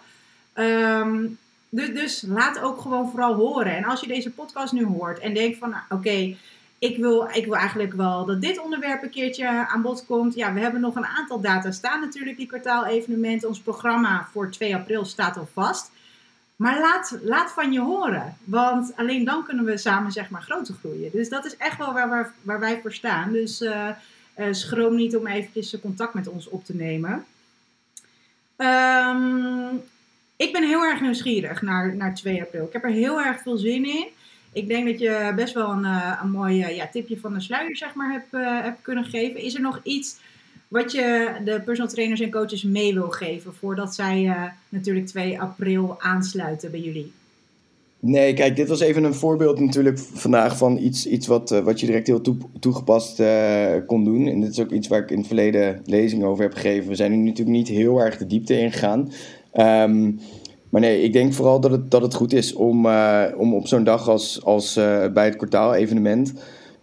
Um, 0.53 1.37
dus, 1.69 1.93
dus 1.93 2.23
laat 2.27 2.59
ook 2.59 2.81
gewoon 2.81 3.09
vooral 3.09 3.33
horen. 3.33 3.75
En 3.75 3.83
als 3.83 4.01
je 4.01 4.07
deze 4.07 4.31
podcast 4.31 4.73
nu 4.73 4.85
hoort 4.85 5.19
en 5.19 5.33
denkt 5.33 5.57
van, 5.57 5.69
nou, 5.69 5.83
oké, 5.89 6.35
ik, 6.79 6.97
wil, 6.97 7.29
ik 7.31 7.45
wil 7.45 7.55
eigenlijk 7.55 7.93
wel 7.93 8.25
dat 8.25 8.41
dit 8.41 8.59
onderwerp 8.59 9.03
een 9.03 9.09
keertje 9.09 9.67
aan 9.67 9.81
bod 9.81 10.05
komt. 10.05 10.35
Ja, 10.35 10.53
we 10.53 10.59
hebben 10.59 10.81
nog 10.81 10.95
een 10.95 11.05
aantal 11.05 11.41
data 11.41 11.71
staan 11.71 11.99
natuurlijk, 11.99 12.37
die 12.37 12.47
kwartaalevenementen. 12.47 13.47
Ons 13.47 13.59
programma 13.59 14.27
voor 14.31 14.51
2 14.51 14.75
april 14.75 15.05
staat 15.05 15.37
al 15.37 15.47
vast. 15.53 15.91
Maar 16.55 16.79
laat, 16.79 17.17
laat 17.21 17.51
van 17.51 17.71
je 17.71 17.79
horen. 17.79 18.37
Want 18.43 18.93
alleen 18.95 19.23
dan 19.23 19.43
kunnen 19.43 19.65
we 19.65 19.77
samen 19.77 20.11
zeg 20.11 20.29
maar 20.29 20.41
groter 20.41 20.75
groeien. 20.79 21.11
Dus 21.11 21.29
dat 21.29 21.45
is 21.45 21.57
echt 21.57 21.77
wel 21.77 21.93
waar, 21.93 22.09
waar, 22.09 22.33
waar 22.41 22.59
wij 22.59 22.79
voor 22.81 22.93
staan. 22.93 23.31
Dus 23.31 23.61
uh, 23.61 23.89
schroom 24.51 24.95
niet 24.95 25.15
om 25.15 25.27
eventjes 25.27 25.79
contact 25.81 26.13
met 26.13 26.27
ons 26.27 26.49
op 26.49 26.65
te 26.65 26.75
nemen. 26.75 27.25
Um, 28.57 29.81
ik 30.35 30.51
ben 30.51 30.63
heel 30.63 30.83
erg 30.83 31.01
nieuwsgierig 31.01 31.61
naar, 31.61 31.95
naar 31.95 32.15
2 32.15 32.41
april. 32.41 32.65
Ik 32.65 32.73
heb 32.73 32.83
er 32.83 32.89
heel 32.89 33.21
erg 33.21 33.41
veel 33.41 33.57
zin 33.57 33.85
in. 33.85 34.07
Ik 34.51 34.67
denk 34.67 34.87
dat 34.87 34.99
je 34.99 35.31
best 35.35 35.53
wel 35.53 35.71
een, 35.71 35.83
uh, 35.83 36.19
een 36.21 36.31
mooi 36.31 36.75
ja, 36.75 36.87
tipje 36.87 37.19
van 37.19 37.33
de 37.33 37.41
sluier 37.41 37.77
zeg 37.77 37.93
maar, 37.93 38.11
hebt, 38.11 38.31
hebt 38.63 38.81
kunnen 38.81 39.05
geven. 39.05 39.41
Is 39.41 39.53
er 39.55 39.61
nog 39.61 39.79
iets 39.83 40.19
wat 40.73 40.91
je 40.91 41.31
de 41.45 41.61
personal 41.65 41.91
trainers 41.91 42.21
en 42.21 42.31
coaches 42.31 42.63
mee 42.63 42.93
wil 42.93 43.09
geven 43.09 43.53
voordat 43.53 43.95
zij 43.95 44.23
uh, 44.23 44.43
natuurlijk 44.69 45.07
2 45.07 45.41
april 45.41 45.95
aansluiten 45.99 46.71
bij 46.71 46.79
jullie? 46.79 47.11
Nee, 47.99 48.33
kijk, 48.33 48.55
dit 48.55 48.67
was 48.67 48.79
even 48.79 49.03
een 49.03 49.13
voorbeeld 49.13 49.59
natuurlijk 49.59 49.99
vandaag 49.99 50.57
van 50.57 50.77
iets, 50.77 51.07
iets 51.07 51.27
wat, 51.27 51.51
uh, 51.51 51.59
wat 51.59 51.79
je 51.79 51.85
direct 51.85 52.07
heel 52.07 52.21
toe, 52.21 52.35
toegepast 52.59 53.19
uh, 53.19 53.65
kon 53.87 54.03
doen. 54.03 54.27
En 54.27 54.39
dit 54.39 54.51
is 54.51 54.59
ook 54.59 54.71
iets 54.71 54.87
waar 54.87 55.01
ik 55.01 55.11
in 55.11 55.17
het 55.17 55.27
verleden 55.27 55.81
lezingen 55.85 56.27
over 56.27 56.43
heb 56.43 56.53
gegeven. 56.53 56.89
We 56.89 56.95
zijn 56.95 57.11
nu 57.11 57.17
natuurlijk 57.17 57.57
niet 57.57 57.67
heel 57.67 57.99
erg 57.99 58.17
de 58.17 58.27
diepte 58.27 58.59
ingegaan. 58.59 59.11
Um, 59.53 60.19
maar 60.69 60.81
nee, 60.81 61.01
ik 61.01 61.13
denk 61.13 61.33
vooral 61.33 61.59
dat 61.59 61.71
het, 61.71 61.91
dat 61.91 62.01
het 62.01 62.13
goed 62.13 62.33
is 62.33 62.53
om, 62.53 62.87
om 63.37 63.53
op 63.53 63.67
zo'n 63.67 63.83
dag 63.83 64.09
als, 64.09 64.43
als 64.43 64.73
bij 65.13 65.25
het 65.25 65.35
kwartaal-evenement 65.35 66.33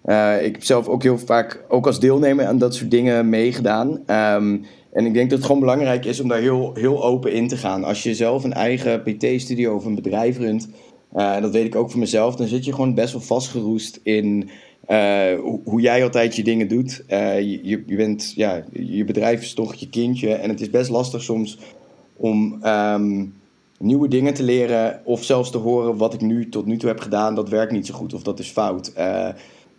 uh, 0.04 0.44
ik 0.44 0.52
heb 0.52 0.64
zelf 0.64 0.88
ook 0.88 1.02
heel 1.02 1.18
vaak, 1.18 1.64
ook 1.68 1.86
als 1.86 2.00
deelnemer 2.00 2.46
aan 2.46 2.58
dat 2.58 2.74
soort 2.74 2.90
dingen 2.90 3.28
meegedaan. 3.28 3.88
Um, 3.88 4.64
en 4.92 5.06
ik 5.06 5.14
denk 5.14 5.30
dat 5.30 5.38
het 5.38 5.46
gewoon 5.46 5.60
belangrijk 5.60 6.04
is 6.04 6.20
om 6.20 6.28
daar 6.28 6.40
heel, 6.40 6.70
heel 6.74 7.04
open 7.04 7.32
in 7.32 7.48
te 7.48 7.56
gaan. 7.56 7.84
Als 7.84 8.02
je 8.02 8.14
zelf 8.14 8.44
een 8.44 8.52
eigen 8.52 9.02
PT-studio 9.02 9.74
of 9.74 9.84
een 9.84 9.94
bedrijf 9.94 10.38
runt, 10.38 10.68
uh, 11.16 11.40
dat 11.40 11.52
weet 11.52 11.64
ik 11.64 11.74
ook 11.74 11.90
voor 11.90 12.00
mezelf, 12.00 12.36
dan 12.36 12.46
zit 12.46 12.64
je 12.64 12.72
gewoon 12.72 12.94
best 12.94 13.12
wel 13.12 13.20
vastgeroest 13.20 14.00
in 14.02 14.50
uh, 14.88 15.38
hoe 15.64 15.80
jij 15.80 16.02
altijd 16.02 16.36
je 16.36 16.42
dingen 16.42 16.68
doet. 16.68 17.04
je, 17.08 17.82
je, 17.86 17.96
bent, 17.96 18.32
ja, 18.36 18.64
je 18.72 19.04
bedrijf 19.04 19.42
is 19.42 19.54
toch 19.54 19.74
je 19.74 19.88
kindje 19.88 20.34
en 20.34 20.50
het 20.50 20.60
is 20.60 20.70
best 20.70 20.90
lastig 20.90 21.22
soms 21.22 21.58
om 22.16 22.64
um, 22.64 23.34
nieuwe 23.78 24.08
dingen 24.08 24.34
te 24.34 24.42
leren 24.42 25.00
of 25.04 25.24
zelfs 25.24 25.50
te 25.50 25.58
horen 25.58 25.96
wat 25.96 26.14
ik 26.14 26.20
nu 26.20 26.48
tot 26.48 26.66
nu 26.66 26.76
toe 26.76 26.88
heb 26.88 27.00
gedaan, 27.00 27.34
dat 27.34 27.48
werkt 27.48 27.72
niet 27.72 27.86
zo 27.86 27.94
goed 27.94 28.14
of 28.14 28.22
dat 28.22 28.38
is 28.38 28.48
fout. 28.48 28.92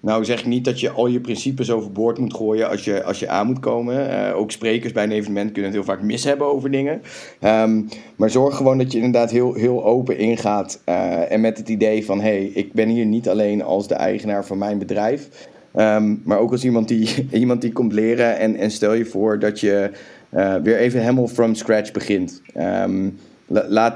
Nou 0.02 0.26
zeg 0.26 0.40
ik 0.40 0.46
niet 0.46 0.66
dat 0.66 0.80
je 0.80 0.90
al 0.90 1.08
je 1.08 1.20
principes 1.20 1.72
overboord 1.72 2.18
moet 2.18 2.34
gooien 2.34 2.70
als 2.70 2.86
je, 2.86 3.04
als 3.04 3.20
je 3.20 3.28
aan 3.28 3.48
moet 3.48 3.60
komen. 3.60 4.10
Uh, 4.10 4.38
ook 4.38 4.52
sprekers 4.52 4.94
bij 4.94 5.04
een 5.04 5.12
evenement 5.12 5.52
kunnen 5.52 5.72
het 5.72 5.74
heel 5.74 5.96
vaak 5.96 6.02
mis 6.02 6.24
hebben 6.24 6.48
over 6.48 6.72
dingen. 6.72 7.02
Um, 7.42 7.88
maar 8.16 8.30
zorg 8.30 8.56
gewoon 8.56 8.78
dat 8.78 8.92
je 8.92 8.98
inderdaad 8.98 9.32
heel, 9.32 9.54
heel 9.54 9.86
open 9.86 10.18
ingaat. 10.18 10.82
Uh, 10.90 11.32
en 11.32 11.42
met 11.42 11.58
het 11.58 11.70
idee 11.70 12.06
van, 12.06 12.22
hé, 12.22 12.24
hey, 12.24 12.46
ik 12.46 12.74
ben 12.74 12.90
hier 12.90 13.06
niet 13.06 13.30
alleen 13.30 13.64
als 13.64 13.88
de 13.88 13.96
eigenaar 13.96 14.46
van 14.46 14.58
mijn 14.58 14.78
bedrijf. 14.78 15.50
Um, 15.76 16.22
maar 16.26 16.40
ook 16.40 16.52
als 16.52 16.64
iemand 16.64 16.88
die, 16.88 17.28
iemand 17.32 17.62
die 17.62 17.72
komt 17.72 17.94
leren. 17.94 18.38
En, 18.38 18.56
en 18.56 18.72
stel 18.72 18.94
je 18.94 19.06
voor 19.06 19.40
dat 19.40 19.60
je 19.60 19.92
uh, 20.34 20.56
weer 20.56 20.78
even 20.78 21.00
helemaal 21.00 21.28
from 21.28 21.56
scratch 21.56 21.92
begint. 21.92 22.42
Um, 22.58 23.18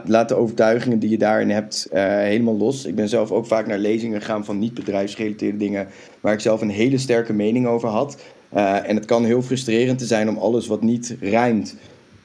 laat, 0.05 0.29
de 0.29 0.35
overtuigingen 0.35 0.99
die 0.99 1.09
je 1.09 1.17
daarin 1.17 1.49
hebt 1.49 1.87
uh, 1.93 2.03
helemaal 2.03 2.57
los. 2.57 2.85
Ik 2.85 2.95
ben 2.95 3.09
zelf 3.09 3.31
ook 3.31 3.45
vaak 3.45 3.67
naar 3.67 3.77
lezingen 3.77 4.21
gegaan 4.21 4.45
van 4.45 4.59
niet-bedrijfsgerelateerde 4.59 5.57
dingen, 5.57 5.87
waar 6.21 6.33
ik 6.33 6.39
zelf 6.39 6.61
een 6.61 6.69
hele 6.69 6.97
sterke 6.97 7.33
mening 7.33 7.67
over 7.67 7.89
had. 7.89 8.17
Uh, 8.55 8.89
en 8.89 8.95
het 8.95 9.05
kan 9.05 9.25
heel 9.25 9.41
frustrerend 9.41 9.99
te 9.99 10.05
zijn 10.05 10.29
om 10.29 10.37
alles 10.37 10.67
wat 10.67 10.81
niet 10.81 11.15
rijmt 11.19 11.75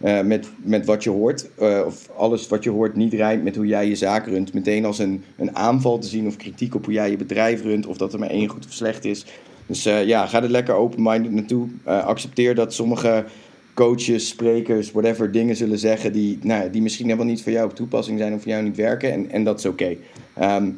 uh, 0.05 0.21
met, 0.21 0.49
met 0.57 0.87
wat 0.87 1.05
je 1.05 1.11
hoort, 1.11 1.47
of 1.87 2.09
alles 2.17 2.49
wat 2.49 2.65
je 2.65 2.71
hoort 2.71 2.97
niet 2.97 3.13
rijmt 3.13 3.45
met 3.45 3.57
hoe 3.57 3.67
jij 3.67 3.89
je 3.89 3.97
zaak 3.97 4.27
runt, 4.27 4.55
meteen 4.55 4.85
als 4.85 4.99
een, 4.99 5.25
een 5.37 5.57
aanval 5.57 5.99
te 5.99 6.09
zien 6.09 6.27
of 6.27 6.37
kritiek 6.37 6.75
op 6.75 6.85
hoe 6.85 6.95
jij 6.95 7.11
je 7.11 7.17
bedrijf 7.17 7.63
runt, 7.63 7.87
of 7.87 7.97
dat 7.97 8.13
er 8.13 8.19
maar 8.19 8.31
één 8.31 8.49
goed 8.49 8.67
of 8.67 8.73
slecht 8.73 9.05
is. 9.05 9.25
Dus 9.67 9.83
ja, 9.83 10.27
ga 10.27 10.43
er 10.43 10.51
lekker 10.51 10.75
open-minded 10.75 11.33
naartoe. 11.33 11.69
accepteer 11.85 12.55
dat 12.55 12.75
sommige 12.75 13.25
coaches, 13.81 14.29
sprekers, 14.29 14.93
whatever, 14.93 15.33
dingen 15.33 15.57
zullen 15.57 15.79
zeggen 15.79 16.13
die, 16.13 16.39
nou, 16.43 16.71
die 16.71 16.83
misschien 16.83 17.07
helemaal 17.07 17.27
niet 17.27 17.43
voor 17.43 17.53
jou 17.53 17.69
op 17.69 17.75
toepassing 17.75 18.19
zijn 18.19 18.35
of 18.35 18.43
voor 18.43 18.51
jou 18.51 18.63
niet 18.63 18.77
werken. 18.77 19.13
En, 19.13 19.31
en 19.31 19.45
dat 19.45 19.59
is 19.59 19.67
oké. 19.67 19.97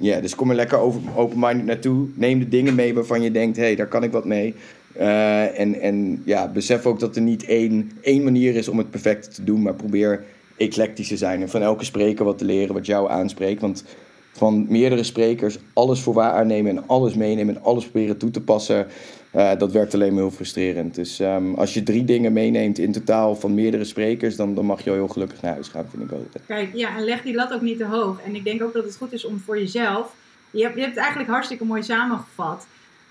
Yeah, 0.01 0.23
dus 0.23 0.35
kom 0.35 0.51
er 0.51 0.57
lekker 0.57 0.79
open-minded 1.17 1.65
naartoe. 1.65 2.07
Neem 2.15 2.38
de 2.38 2.49
dingen 2.49 2.75
mee 2.75 2.95
waarvan 2.95 3.23
je 3.23 3.31
denkt, 3.31 3.57
hé, 3.57 3.62
hey, 3.62 3.77
daar 3.77 3.87
kan 3.87 4.03
ik 4.03 4.12
wat 4.12 4.25
mee. 4.25 4.55
Uh, 4.97 5.61
en, 5.61 5.81
en 5.81 6.23
ja, 6.25 6.49
besef 6.49 6.87
ook 6.87 7.01
dat 7.01 7.17
er 7.17 7.23
niet 7.23 7.45
één, 7.45 7.91
één 8.01 8.25
manier 8.25 8.55
is 8.55 8.69
om 8.69 8.79
het 8.79 8.91
perfect 8.91 9.35
te 9.35 9.45
doen, 9.45 9.62
maar 9.62 9.75
probeer 9.75 10.25
eclectisch 10.57 11.09
te 11.09 11.17
zijn. 11.17 11.41
En 11.41 11.49
van 11.49 11.62
elke 11.62 11.85
spreker 11.85 12.25
wat 12.25 12.38
te 12.38 12.45
leren 12.45 12.75
wat 12.75 12.87
jou 12.87 13.11
aanspreekt. 13.11 13.61
Want 13.61 13.85
van 14.33 14.67
meerdere 14.69 15.03
sprekers 15.03 15.59
alles 15.73 16.01
voor 16.01 16.15
waar 16.15 16.33
aannemen 16.33 16.77
en 16.77 16.85
alles 16.87 17.15
meenemen 17.15 17.57
en 17.57 17.62
alles 17.62 17.85
proberen 17.85 18.17
toe 18.17 18.31
te 18.31 18.41
passen. 18.41 18.87
Uh, 19.35 19.51
dat 19.59 19.73
werkt 19.73 19.95
alleen 19.95 20.12
maar 20.12 20.23
heel 20.23 20.31
frustrerend. 20.31 20.95
Dus 20.95 21.21
um, 21.21 21.55
als 21.55 21.75
je 21.75 21.83
drie 21.83 22.05
dingen 22.05 22.33
meeneemt 22.33 22.79
in 22.79 22.92
totaal 22.92 23.37
van 23.37 23.55
meerdere 23.55 23.85
sprekers, 23.85 24.37
dan, 24.37 24.55
dan 24.55 24.66
mag 24.66 24.85
je 24.85 24.90
al 24.90 24.97
heel 24.97 25.09
gelukkig 25.09 25.42
naar 25.42 25.53
huis 25.53 25.68
gaan, 25.68 25.87
vind 25.90 26.03
ik 26.03 26.12
ook. 26.12 26.27
Kijk, 26.47 26.71
ja, 26.75 26.97
en 26.97 27.05
leg 27.05 27.23
die 27.23 27.35
lat 27.35 27.53
ook 27.53 27.61
niet 27.61 27.79
te 27.79 27.85
hoog. 27.85 28.21
En 28.25 28.35
ik 28.35 28.45
denk 28.45 28.62
ook 28.62 28.73
dat 28.73 28.85
het 28.85 28.97
goed 28.97 29.12
is 29.12 29.25
om 29.25 29.42
voor 29.45 29.59
jezelf. 29.59 30.14
Je 30.51 30.62
hebt, 30.62 30.75
je 30.75 30.81
hebt 30.81 30.92
het 30.92 31.03
eigenlijk 31.03 31.31
hartstikke 31.31 31.64
mooi 31.64 31.83
samengevat. 31.83 32.66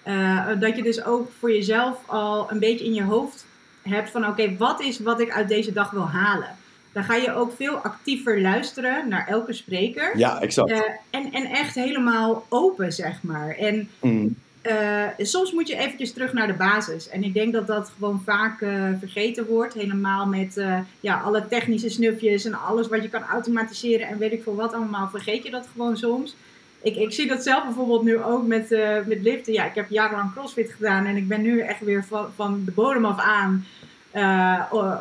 Uh, 0.08 0.48
dat 0.60 0.76
je 0.76 0.84
dus 0.84 1.06
ook 1.06 1.32
voor 1.40 1.52
jezelf 1.52 1.98
al 2.06 2.52
een 2.52 2.60
beetje 2.60 2.86
in 2.86 2.94
je 2.94 3.04
hoofd 3.04 3.46
hebt 3.82 4.10
van 4.10 4.28
oké, 4.28 4.56
wat 4.58 4.82
is 4.82 5.00
wat 5.00 5.22
ik 5.22 5.32
uit 5.32 5.48
deze 5.48 5.74
dag 5.74 5.92
wil 5.92 6.08
halen? 6.08 6.50
Dan 6.92 7.04
ga 7.04 7.16
je 7.16 7.34
ook 7.34 7.52
veel 7.56 7.76
actiever 7.76 8.42
luisteren 8.42 9.08
naar 9.08 9.28
elke 9.28 9.54
spreker. 9.54 10.18
Ja, 10.18 10.42
exact. 10.42 10.72
Uh, 10.72 10.80
en, 11.10 11.32
en 11.32 11.46
echt 11.46 11.76
helemaal 11.76 12.46
open, 12.50 12.94
zeg 12.94 13.24
maar. 13.24 13.56
En 13.56 13.90
mm. 14.00 14.36
Uh, 14.70 15.08
soms 15.18 15.52
moet 15.52 15.68
je 15.68 15.76
eventjes 15.76 16.14
terug 16.14 16.34
naar 16.34 16.48
de 16.48 16.54
basis. 16.54 17.10
En 17.10 17.24
ik 17.24 17.34
denk 17.34 17.54
dat 17.54 17.68
dat 17.68 17.92
gewoon 17.96 18.22
vaak 18.26 18.62
uh, 18.62 18.90
vergeten 19.00 19.46
wordt. 19.46 19.74
Helemaal 19.74 20.26
met 20.26 20.58
uh, 20.58 20.80
ja, 21.00 21.20
alle 21.20 21.48
technische 21.48 21.90
snufjes 21.90 22.46
en 22.46 22.54
alles 22.54 22.88
wat 22.88 23.02
je 23.02 23.10
kan 23.10 23.24
automatiseren 23.24 24.08
en 24.08 24.18
weet 24.18 24.32
ik 24.32 24.44
veel 24.44 24.56
wat 24.56 24.74
allemaal. 24.74 25.10
Vergeet 25.10 25.44
je 25.44 25.52
dat 25.52 25.68
gewoon 25.72 25.98
soms. 25.98 26.36
Ik, 26.82 26.96
ik 26.96 27.12
zie 27.12 27.28
dat 27.28 27.44
zelf 27.44 27.64
bijvoorbeeld 27.64 28.04
nu 28.04 28.18
ook 28.18 28.48
met, 28.48 28.70
met 29.06 29.22
liften. 29.22 29.54
Ja, 29.54 29.66
ik 29.66 29.76
heb 29.76 29.90
jarenlang 29.90 30.34
crossfit 30.34 30.72
gedaan 30.72 31.06
en 31.06 31.16
ik 31.16 31.28
ben 31.28 31.42
nu 31.42 31.60
echt 31.60 31.80
weer 31.80 32.04
van, 32.04 32.28
van 32.36 32.62
de 32.66 32.72
bodem 32.72 33.06
af 33.06 33.20
aan 33.20 33.66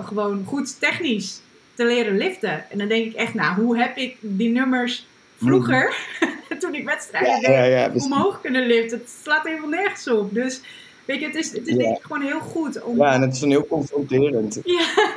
gewoon 0.05 0.45
goed 0.47 0.81
technisch 0.81 1.41
te 1.75 1.85
leren 1.85 2.17
liften. 2.17 2.71
En 2.71 2.79
dan 2.79 2.89
denk 2.89 3.07
ik 3.07 3.15
echt, 3.15 3.35
nou, 3.35 3.61
hoe 3.61 3.79
heb 3.79 3.97
ik 3.97 4.17
die 4.21 4.51
nummers 4.51 5.07
vroeger... 5.41 5.97
Mm 6.21 6.29
toen 6.61 6.75
ik 6.75 6.85
wedstrijden 6.85 7.53
ja, 7.53 7.65
ja, 7.65 7.91
omhoog 7.95 8.41
kunnen 8.41 8.67
liften. 8.67 8.99
Het 8.99 9.11
slaat 9.23 9.47
helemaal 9.47 9.69
nergens 9.69 10.09
op. 10.09 10.35
Dus 10.35 10.61
weet 11.05 11.21
je, 11.21 11.27
het 11.27 11.35
is, 11.35 11.53
het 11.53 11.67
is 11.67 11.77
denk 11.77 11.97
ik 11.97 12.03
gewoon 12.03 12.23
heel 12.23 12.41
goed 12.41 12.83
om... 12.83 12.97
Ja, 12.97 13.13
en 13.13 13.21
het 13.21 13.33
is 13.33 13.41
dan 13.41 13.51
heel 13.51 13.67
confronterend. 13.67 14.61
Ja, 14.65 15.13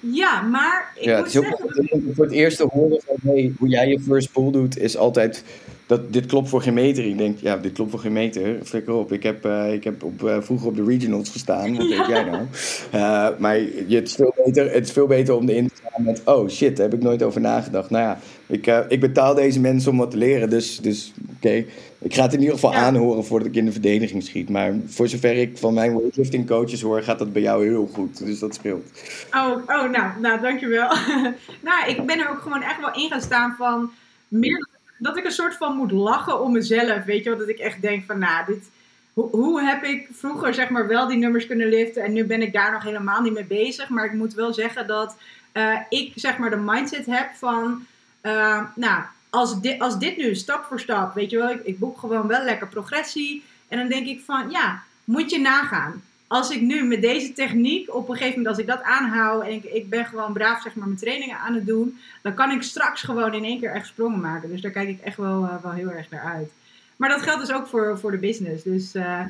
ja 0.00 0.40
maar 0.40 0.92
ik 0.94 1.04
ja, 1.04 1.16
het 1.16 1.26
is 1.26 1.32
heel 1.32 1.42
confronterend. 1.42 2.14
Voor 2.14 2.24
het 2.24 2.34
eerst 2.34 2.56
te 2.56 2.66
horen 2.72 3.00
van 3.06 3.16
hey, 3.22 3.52
hoe 3.58 3.68
jij 3.68 3.88
je 3.88 4.00
first 4.00 4.32
pull 4.32 4.50
doet, 4.50 4.78
is 4.78 4.96
altijd 4.96 5.44
dat 5.92 6.12
dit 6.12 6.26
klopt 6.26 6.48
voor 6.48 6.62
geen 6.62 6.74
meter. 6.74 7.04
Ik 7.04 7.18
denk, 7.18 7.38
ja, 7.38 7.56
dit 7.56 7.72
klopt 7.72 7.90
voor 7.90 8.00
geen 8.00 8.12
meter. 8.12 8.58
Flikker 8.64 8.94
op. 8.94 9.12
Ik 9.12 9.22
heb, 9.22 9.46
uh, 9.46 9.72
ik 9.72 9.84
heb 9.84 10.02
op, 10.02 10.22
uh, 10.22 10.36
vroeger 10.40 10.68
op 10.68 10.76
de 10.76 10.84
regionals 10.84 11.30
gestaan. 11.30 11.76
Wat 11.76 11.88
ja. 11.88 11.96
weet 11.96 12.06
jij 12.06 12.24
nou? 12.24 12.42
Uh, 12.94 13.28
maar 13.38 13.58
je, 13.58 13.94
het, 13.94 14.08
is 14.08 14.14
veel 14.14 14.34
beter, 14.44 14.72
het 14.72 14.84
is 14.84 14.92
veel 14.92 15.06
beter 15.06 15.34
om 15.34 15.48
erin 15.48 15.68
te 15.68 15.82
gaan 15.82 16.04
met... 16.04 16.22
Oh 16.24 16.48
shit, 16.48 16.76
daar 16.76 16.88
heb 16.88 16.98
ik 16.98 17.02
nooit 17.02 17.22
over 17.22 17.40
nagedacht. 17.40 17.90
Nou 17.90 18.04
ja, 18.04 18.18
ik, 18.46 18.86
ik 18.88 19.00
betaal 19.00 19.34
deze 19.34 19.60
mensen 19.60 19.90
om 19.90 19.98
wat 19.98 20.10
te 20.10 20.16
leren. 20.16 20.50
Dus, 20.50 20.80
dus 20.80 21.12
oké, 21.22 21.32
okay. 21.36 21.66
ik 21.98 22.14
ga 22.14 22.22
het 22.22 22.32
in 22.32 22.38
ieder 22.40 22.54
geval 22.54 22.72
ja. 22.72 22.78
aanhoren 22.78 23.24
voordat 23.24 23.48
ik 23.48 23.54
in 23.54 23.64
de 23.64 23.72
verdediging 23.72 24.22
schiet. 24.22 24.48
Maar 24.48 24.74
voor 24.86 25.08
zover 25.08 25.36
ik 25.36 25.58
van 25.58 25.74
mijn 25.74 25.96
weightlifting 25.96 26.46
coaches 26.46 26.80
hoor, 26.80 27.02
gaat 27.02 27.18
dat 27.18 27.32
bij 27.32 27.42
jou 27.42 27.66
heel 27.66 27.90
goed. 27.92 28.26
Dus 28.26 28.38
dat 28.38 28.54
speelt. 28.54 28.84
Oh, 29.30 29.56
oh 29.66 29.90
nou, 29.90 30.20
nou, 30.20 30.40
dankjewel. 30.40 30.88
nou, 31.68 31.88
ik 31.88 32.06
ben 32.06 32.18
er 32.18 32.30
ook 32.30 32.40
gewoon 32.40 32.62
echt 32.62 32.80
wel 32.80 32.94
in 32.94 33.10
gaan 33.10 33.20
staan 33.20 33.54
van... 33.58 33.90
Meer 34.28 34.68
dat 35.02 35.16
ik 35.16 35.24
een 35.24 35.30
soort 35.30 35.56
van 35.56 35.76
moet 35.76 35.92
lachen 35.92 36.40
om 36.40 36.52
mezelf. 36.52 37.04
Weet 37.04 37.24
je 37.24 37.30
wel, 37.30 37.38
dat 37.38 37.48
ik 37.48 37.58
echt 37.58 37.82
denk 37.82 38.04
van, 38.04 38.18
nou, 38.18 38.44
dit, 38.46 38.70
hoe, 39.12 39.28
hoe 39.30 39.62
heb 39.62 39.84
ik 39.84 40.08
vroeger 40.12 40.54
zeg 40.54 40.68
maar 40.68 40.86
wel 40.86 41.06
die 41.08 41.18
nummers 41.18 41.46
kunnen 41.46 41.68
liften 41.68 42.02
en 42.02 42.12
nu 42.12 42.24
ben 42.24 42.42
ik 42.42 42.52
daar 42.52 42.72
nog 42.72 42.82
helemaal 42.82 43.20
niet 43.20 43.32
mee 43.32 43.44
bezig. 43.44 43.88
Maar 43.88 44.04
ik 44.04 44.12
moet 44.12 44.34
wel 44.34 44.52
zeggen 44.52 44.86
dat 44.86 45.16
uh, 45.54 45.78
ik 45.88 46.12
zeg 46.14 46.38
maar 46.38 46.50
de 46.50 46.56
mindset 46.56 47.06
heb 47.06 47.30
van, 47.34 47.86
uh, 48.22 48.62
nou, 48.74 49.02
als 49.30 49.60
dit, 49.60 49.80
als 49.80 49.98
dit 49.98 50.16
nu 50.16 50.34
stap 50.34 50.64
voor 50.64 50.80
stap, 50.80 51.14
weet 51.14 51.30
je 51.30 51.38
wel, 51.38 51.50
ik, 51.50 51.64
ik 51.64 51.78
boek 51.78 51.98
gewoon 51.98 52.26
wel 52.26 52.44
lekker 52.44 52.68
progressie. 52.68 53.44
En 53.68 53.78
dan 53.78 53.88
denk 53.88 54.06
ik 54.06 54.22
van, 54.24 54.50
ja, 54.50 54.82
moet 55.04 55.30
je 55.30 55.40
nagaan 55.40 56.02
als 56.32 56.50
ik 56.50 56.60
nu 56.60 56.84
met 56.84 57.00
deze 57.00 57.32
techniek, 57.32 57.94
op 57.94 58.08
een 58.08 58.16
gegeven 58.16 58.38
moment 58.38 58.48
als 58.48 58.58
ik 58.58 58.66
dat 58.66 58.82
aanhoud 58.82 59.44
en 59.44 59.50
ik, 59.50 59.64
ik 59.64 59.88
ben 59.88 60.04
gewoon 60.04 60.32
braaf 60.32 60.62
zeg 60.62 60.74
maar 60.74 60.86
mijn 60.86 60.98
trainingen 60.98 61.38
aan 61.38 61.54
het 61.54 61.66
doen, 61.66 61.98
dan 62.22 62.34
kan 62.34 62.50
ik 62.50 62.62
straks 62.62 63.02
gewoon 63.02 63.34
in 63.34 63.44
één 63.44 63.60
keer 63.60 63.72
echt 63.72 63.86
sprongen 63.86 64.20
maken. 64.20 64.48
Dus 64.48 64.60
daar 64.60 64.70
kijk 64.70 64.88
ik 64.88 65.00
echt 65.00 65.16
wel, 65.16 65.42
uh, 65.42 65.62
wel 65.62 65.72
heel 65.72 65.90
erg 65.90 66.10
naar 66.10 66.24
uit. 66.34 66.50
Maar 66.96 67.08
dat 67.08 67.22
geldt 67.22 67.40
dus 67.40 67.52
ook 67.52 67.66
voor, 67.66 67.98
voor 67.98 68.10
de 68.10 68.16
business. 68.16 68.62
Dus 68.62 68.94
uh, 68.94 69.20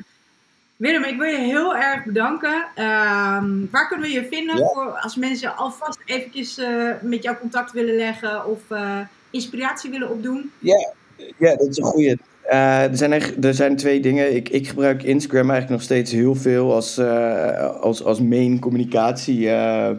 Willem, 0.75 1.03
ik 1.03 1.17
wil 1.17 1.29
je 1.29 1.37
heel 1.37 1.75
erg 1.75 2.03
bedanken. 2.03 2.55
Um, 2.77 3.67
waar 3.71 3.87
kunnen 3.87 4.07
we 4.07 4.13
je 4.13 4.27
vinden 4.27 4.57
ja. 4.57 4.67
voor 4.67 4.91
als 4.91 5.15
mensen 5.15 5.55
alvast 5.55 5.99
eventjes 6.05 6.59
uh, 6.59 6.89
met 7.01 7.23
jou 7.23 7.37
contact 7.37 7.71
willen 7.71 7.95
leggen 7.95 8.45
of 8.45 8.61
inspiratie 9.29 9.89
willen 9.89 10.09
opdoen? 10.09 10.51
Ja, 10.59 10.93
ja 11.15 11.55
dat 11.55 11.67
is 11.67 11.77
een 11.77 11.83
goede. 11.83 12.17
Uh, 12.51 12.83
er, 12.83 12.97
zijn 12.97 13.11
er 13.41 13.53
zijn 13.53 13.75
twee 13.75 13.99
dingen. 13.99 14.35
Ik, 14.35 14.49
ik 14.49 14.67
gebruik 14.67 15.03
Instagram 15.03 15.49
eigenlijk 15.49 15.69
nog 15.69 15.81
steeds 15.81 16.11
heel 16.11 16.35
veel 16.35 16.73
als, 16.73 16.97
uh, 16.97 17.79
als, 17.81 18.03
als 18.03 18.21
main 18.21 18.59
communicatie. 18.59 19.39
Uh, 19.39 19.89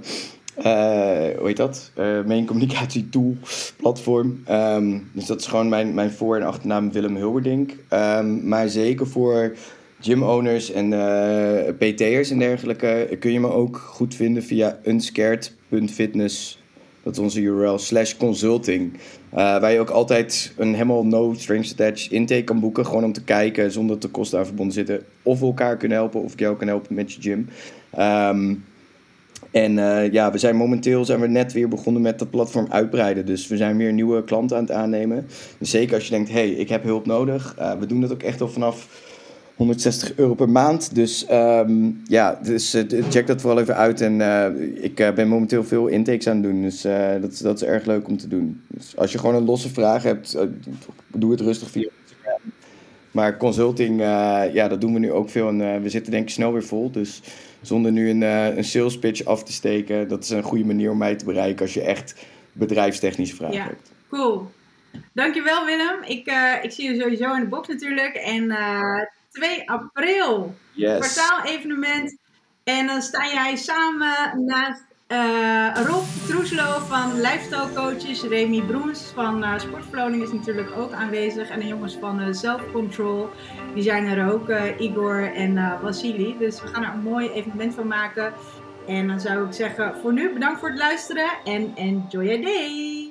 hoe 0.56 1.42
heet 1.42 1.56
dat? 1.56 1.90
main 2.26 2.46
communicatie 2.46 3.08
tool, 3.08 3.36
platform. 3.76 4.42
Um, 4.50 5.10
dus 5.12 5.26
dat 5.26 5.40
is 5.40 5.46
gewoon 5.46 5.68
mijn, 5.68 5.94
mijn 5.94 6.10
voor- 6.10 6.36
en 6.36 6.46
achternaam 6.46 6.92
Willem 6.92 7.16
Hilberdink. 7.16 7.72
Um, 7.90 8.48
maar 8.48 8.68
zeker 8.68 9.06
voor 9.06 9.56
gym-owners 10.00 10.72
en 10.72 10.88
PT'ers 11.78 12.30
en 12.30 12.38
dergelijke 12.38 13.16
kun 13.18 13.32
je 13.32 13.40
me 13.40 13.50
ook 13.50 13.76
goed 13.76 14.14
vinden 14.14 14.42
via 14.42 14.78
unscared.fitness. 14.84 16.62
Dat 17.02 17.12
is 17.12 17.18
onze 17.18 17.40
URL, 17.40 17.78
slash 17.78 18.16
consulting. 18.16 18.92
Uh, 19.34 19.40
waar 19.40 19.72
je 19.72 19.80
ook 19.80 19.90
altijd 19.90 20.52
een 20.56 20.72
helemaal 20.72 21.06
no 21.06 21.34
strings 21.36 21.72
attached 21.72 22.12
intake 22.12 22.44
kan 22.44 22.60
boeken. 22.60 22.86
Gewoon 22.86 23.04
om 23.04 23.12
te 23.12 23.24
kijken 23.24 23.72
zonder 23.72 23.92
dat 23.92 24.02
de 24.02 24.08
kosten 24.08 24.38
aan 24.38 24.46
verbonden 24.46 24.74
zitten. 24.74 25.02
Of 25.22 25.40
we 25.40 25.46
elkaar 25.46 25.76
kunnen 25.76 25.98
helpen 25.98 26.22
of 26.22 26.32
ik 26.32 26.38
jou 26.38 26.56
kan 26.56 26.68
helpen 26.68 26.94
met 26.94 27.12
je 27.12 27.20
gym. 27.20 27.48
Um, 27.98 28.64
en 29.50 29.76
uh, 29.76 30.12
ja, 30.12 30.32
we 30.32 30.38
zijn 30.38 30.56
momenteel 30.56 31.04
zijn 31.04 31.20
we 31.20 31.26
net 31.26 31.52
weer 31.52 31.68
begonnen 31.68 32.02
met 32.02 32.18
dat 32.18 32.30
platform 32.30 32.66
uitbreiden. 32.68 33.26
Dus 33.26 33.46
we 33.48 33.56
zijn 33.56 33.76
weer 33.76 33.92
nieuwe 33.92 34.24
klanten 34.24 34.56
aan 34.56 34.62
het 34.62 34.72
aannemen. 34.72 35.26
Dus 35.58 35.70
zeker 35.70 35.94
als 35.94 36.04
je 36.04 36.10
denkt, 36.10 36.30
hey, 36.30 36.50
ik 36.50 36.68
heb 36.68 36.82
hulp 36.82 37.06
nodig. 37.06 37.56
Uh, 37.58 37.72
we 37.78 37.86
doen 37.86 38.00
dat 38.00 38.12
ook 38.12 38.22
echt 38.22 38.40
al 38.40 38.48
vanaf 38.48 38.88
160 39.54 40.16
euro 40.16 40.34
per 40.34 40.48
maand. 40.48 40.94
Dus 40.94 41.26
um, 41.30 42.02
ja, 42.06 42.38
dus, 42.42 42.74
uh, 42.74 42.82
check 43.10 43.26
dat 43.26 43.40
vooral 43.40 43.60
even 43.60 43.76
uit. 43.76 44.00
En 44.00 44.14
uh, 44.14 44.84
ik 44.84 45.00
uh, 45.00 45.12
ben 45.12 45.28
momenteel 45.28 45.64
veel 45.64 45.86
intakes 45.86 46.26
aan 46.26 46.34
het 46.34 46.42
doen. 46.42 46.62
Dus 46.62 46.82
dat, 47.20 47.40
dat 47.42 47.56
is 47.56 47.68
erg 47.68 47.84
leuk 47.84 48.08
om 48.08 48.16
te 48.16 48.28
doen. 48.28 48.62
Dus 48.68 48.96
als 48.96 49.12
je 49.12 49.18
gewoon 49.18 49.34
een 49.34 49.44
losse 49.44 49.68
vraag 49.68 50.02
hebt, 50.02 50.38
doe 51.06 51.30
het 51.30 51.40
rustig 51.40 51.70
via 51.70 51.88
Instagram. 52.00 52.40
Maar 53.10 53.36
consulting, 53.36 54.00
ja, 54.52 54.68
dat 54.68 54.80
doen 54.80 54.92
we 54.92 54.98
nu 54.98 55.12
ook 55.12 55.30
veel. 55.30 55.48
En 55.48 55.82
we 55.82 55.88
zitten 55.88 56.12
denk 56.12 56.24
ik 56.24 56.34
snel 56.34 56.52
weer 56.52 56.64
vol. 56.64 56.90
Dus 56.90 57.22
zonder 57.60 57.92
nu 57.92 58.10
een, 58.10 58.22
een 58.56 58.64
sales 58.64 58.98
pitch 58.98 59.24
af 59.24 59.44
te 59.44 59.52
steken, 59.52 60.08
dat 60.08 60.22
is 60.22 60.30
een 60.30 60.42
goede 60.42 60.64
manier 60.64 60.90
om 60.90 60.98
mij 60.98 61.16
te 61.16 61.24
bereiken 61.24 61.64
als 61.64 61.74
je 61.74 61.82
echt 61.82 62.14
bedrijfstechnische 62.52 63.36
vragen 63.36 63.56
ja, 63.56 63.64
hebt. 63.64 63.92
Cool. 64.08 64.50
Dankjewel 65.12 65.64
Willem. 65.64 66.02
Ik, 66.06 66.32
ik 66.62 66.70
zie 66.70 66.90
je 66.90 67.00
sowieso 67.00 67.34
in 67.34 67.40
de 67.40 67.48
box 67.48 67.68
natuurlijk. 67.68 68.14
En 68.14 68.50
2 69.34 69.68
april. 69.68 70.54
Yes. 70.72 70.98
Kwartaal 70.98 71.44
evenement. 71.44 72.18
En 72.64 72.86
dan 72.86 73.02
sta 73.02 73.26
jij 73.26 73.56
samen 73.56 74.44
naast 74.44 74.84
uh, 75.08 75.86
Rob 75.86 76.04
Troeslo 76.26 76.78
van 76.78 77.20
Lifestyle 77.20 77.72
Coaches. 77.74 78.22
Remy 78.22 78.62
Broens 78.62 79.02
van 79.14 79.42
uh, 79.42 79.58
Sportverloning 79.58 80.22
is 80.22 80.32
natuurlijk 80.32 80.70
ook 80.76 80.92
aanwezig. 80.92 81.50
En 81.50 81.60
de 81.60 81.66
jongens 81.66 81.96
van 82.00 82.20
uh, 82.20 82.32
Self 82.32 82.62
Control. 82.72 83.28
Die 83.74 83.82
zijn 83.82 84.06
er 84.06 84.32
ook. 84.32 84.48
Igor 84.78 85.32
en 85.34 85.78
Vasili. 85.82 86.36
Dus 86.38 86.62
we 86.62 86.66
gaan 86.66 86.84
er 86.84 86.92
een 86.92 87.02
mooi 87.02 87.30
evenement 87.30 87.74
van 87.74 87.86
maken. 87.86 88.32
En 88.86 89.06
dan 89.08 89.20
zou 89.20 89.46
ik 89.46 89.52
zeggen 89.52 89.96
voor 89.96 90.12
nu 90.12 90.32
bedankt 90.32 90.60
voor 90.60 90.68
het 90.68 90.78
luisteren. 90.78 91.30
En 91.44 91.72
enjoy 91.76 92.24
your 92.24 92.42
day. 92.42 93.03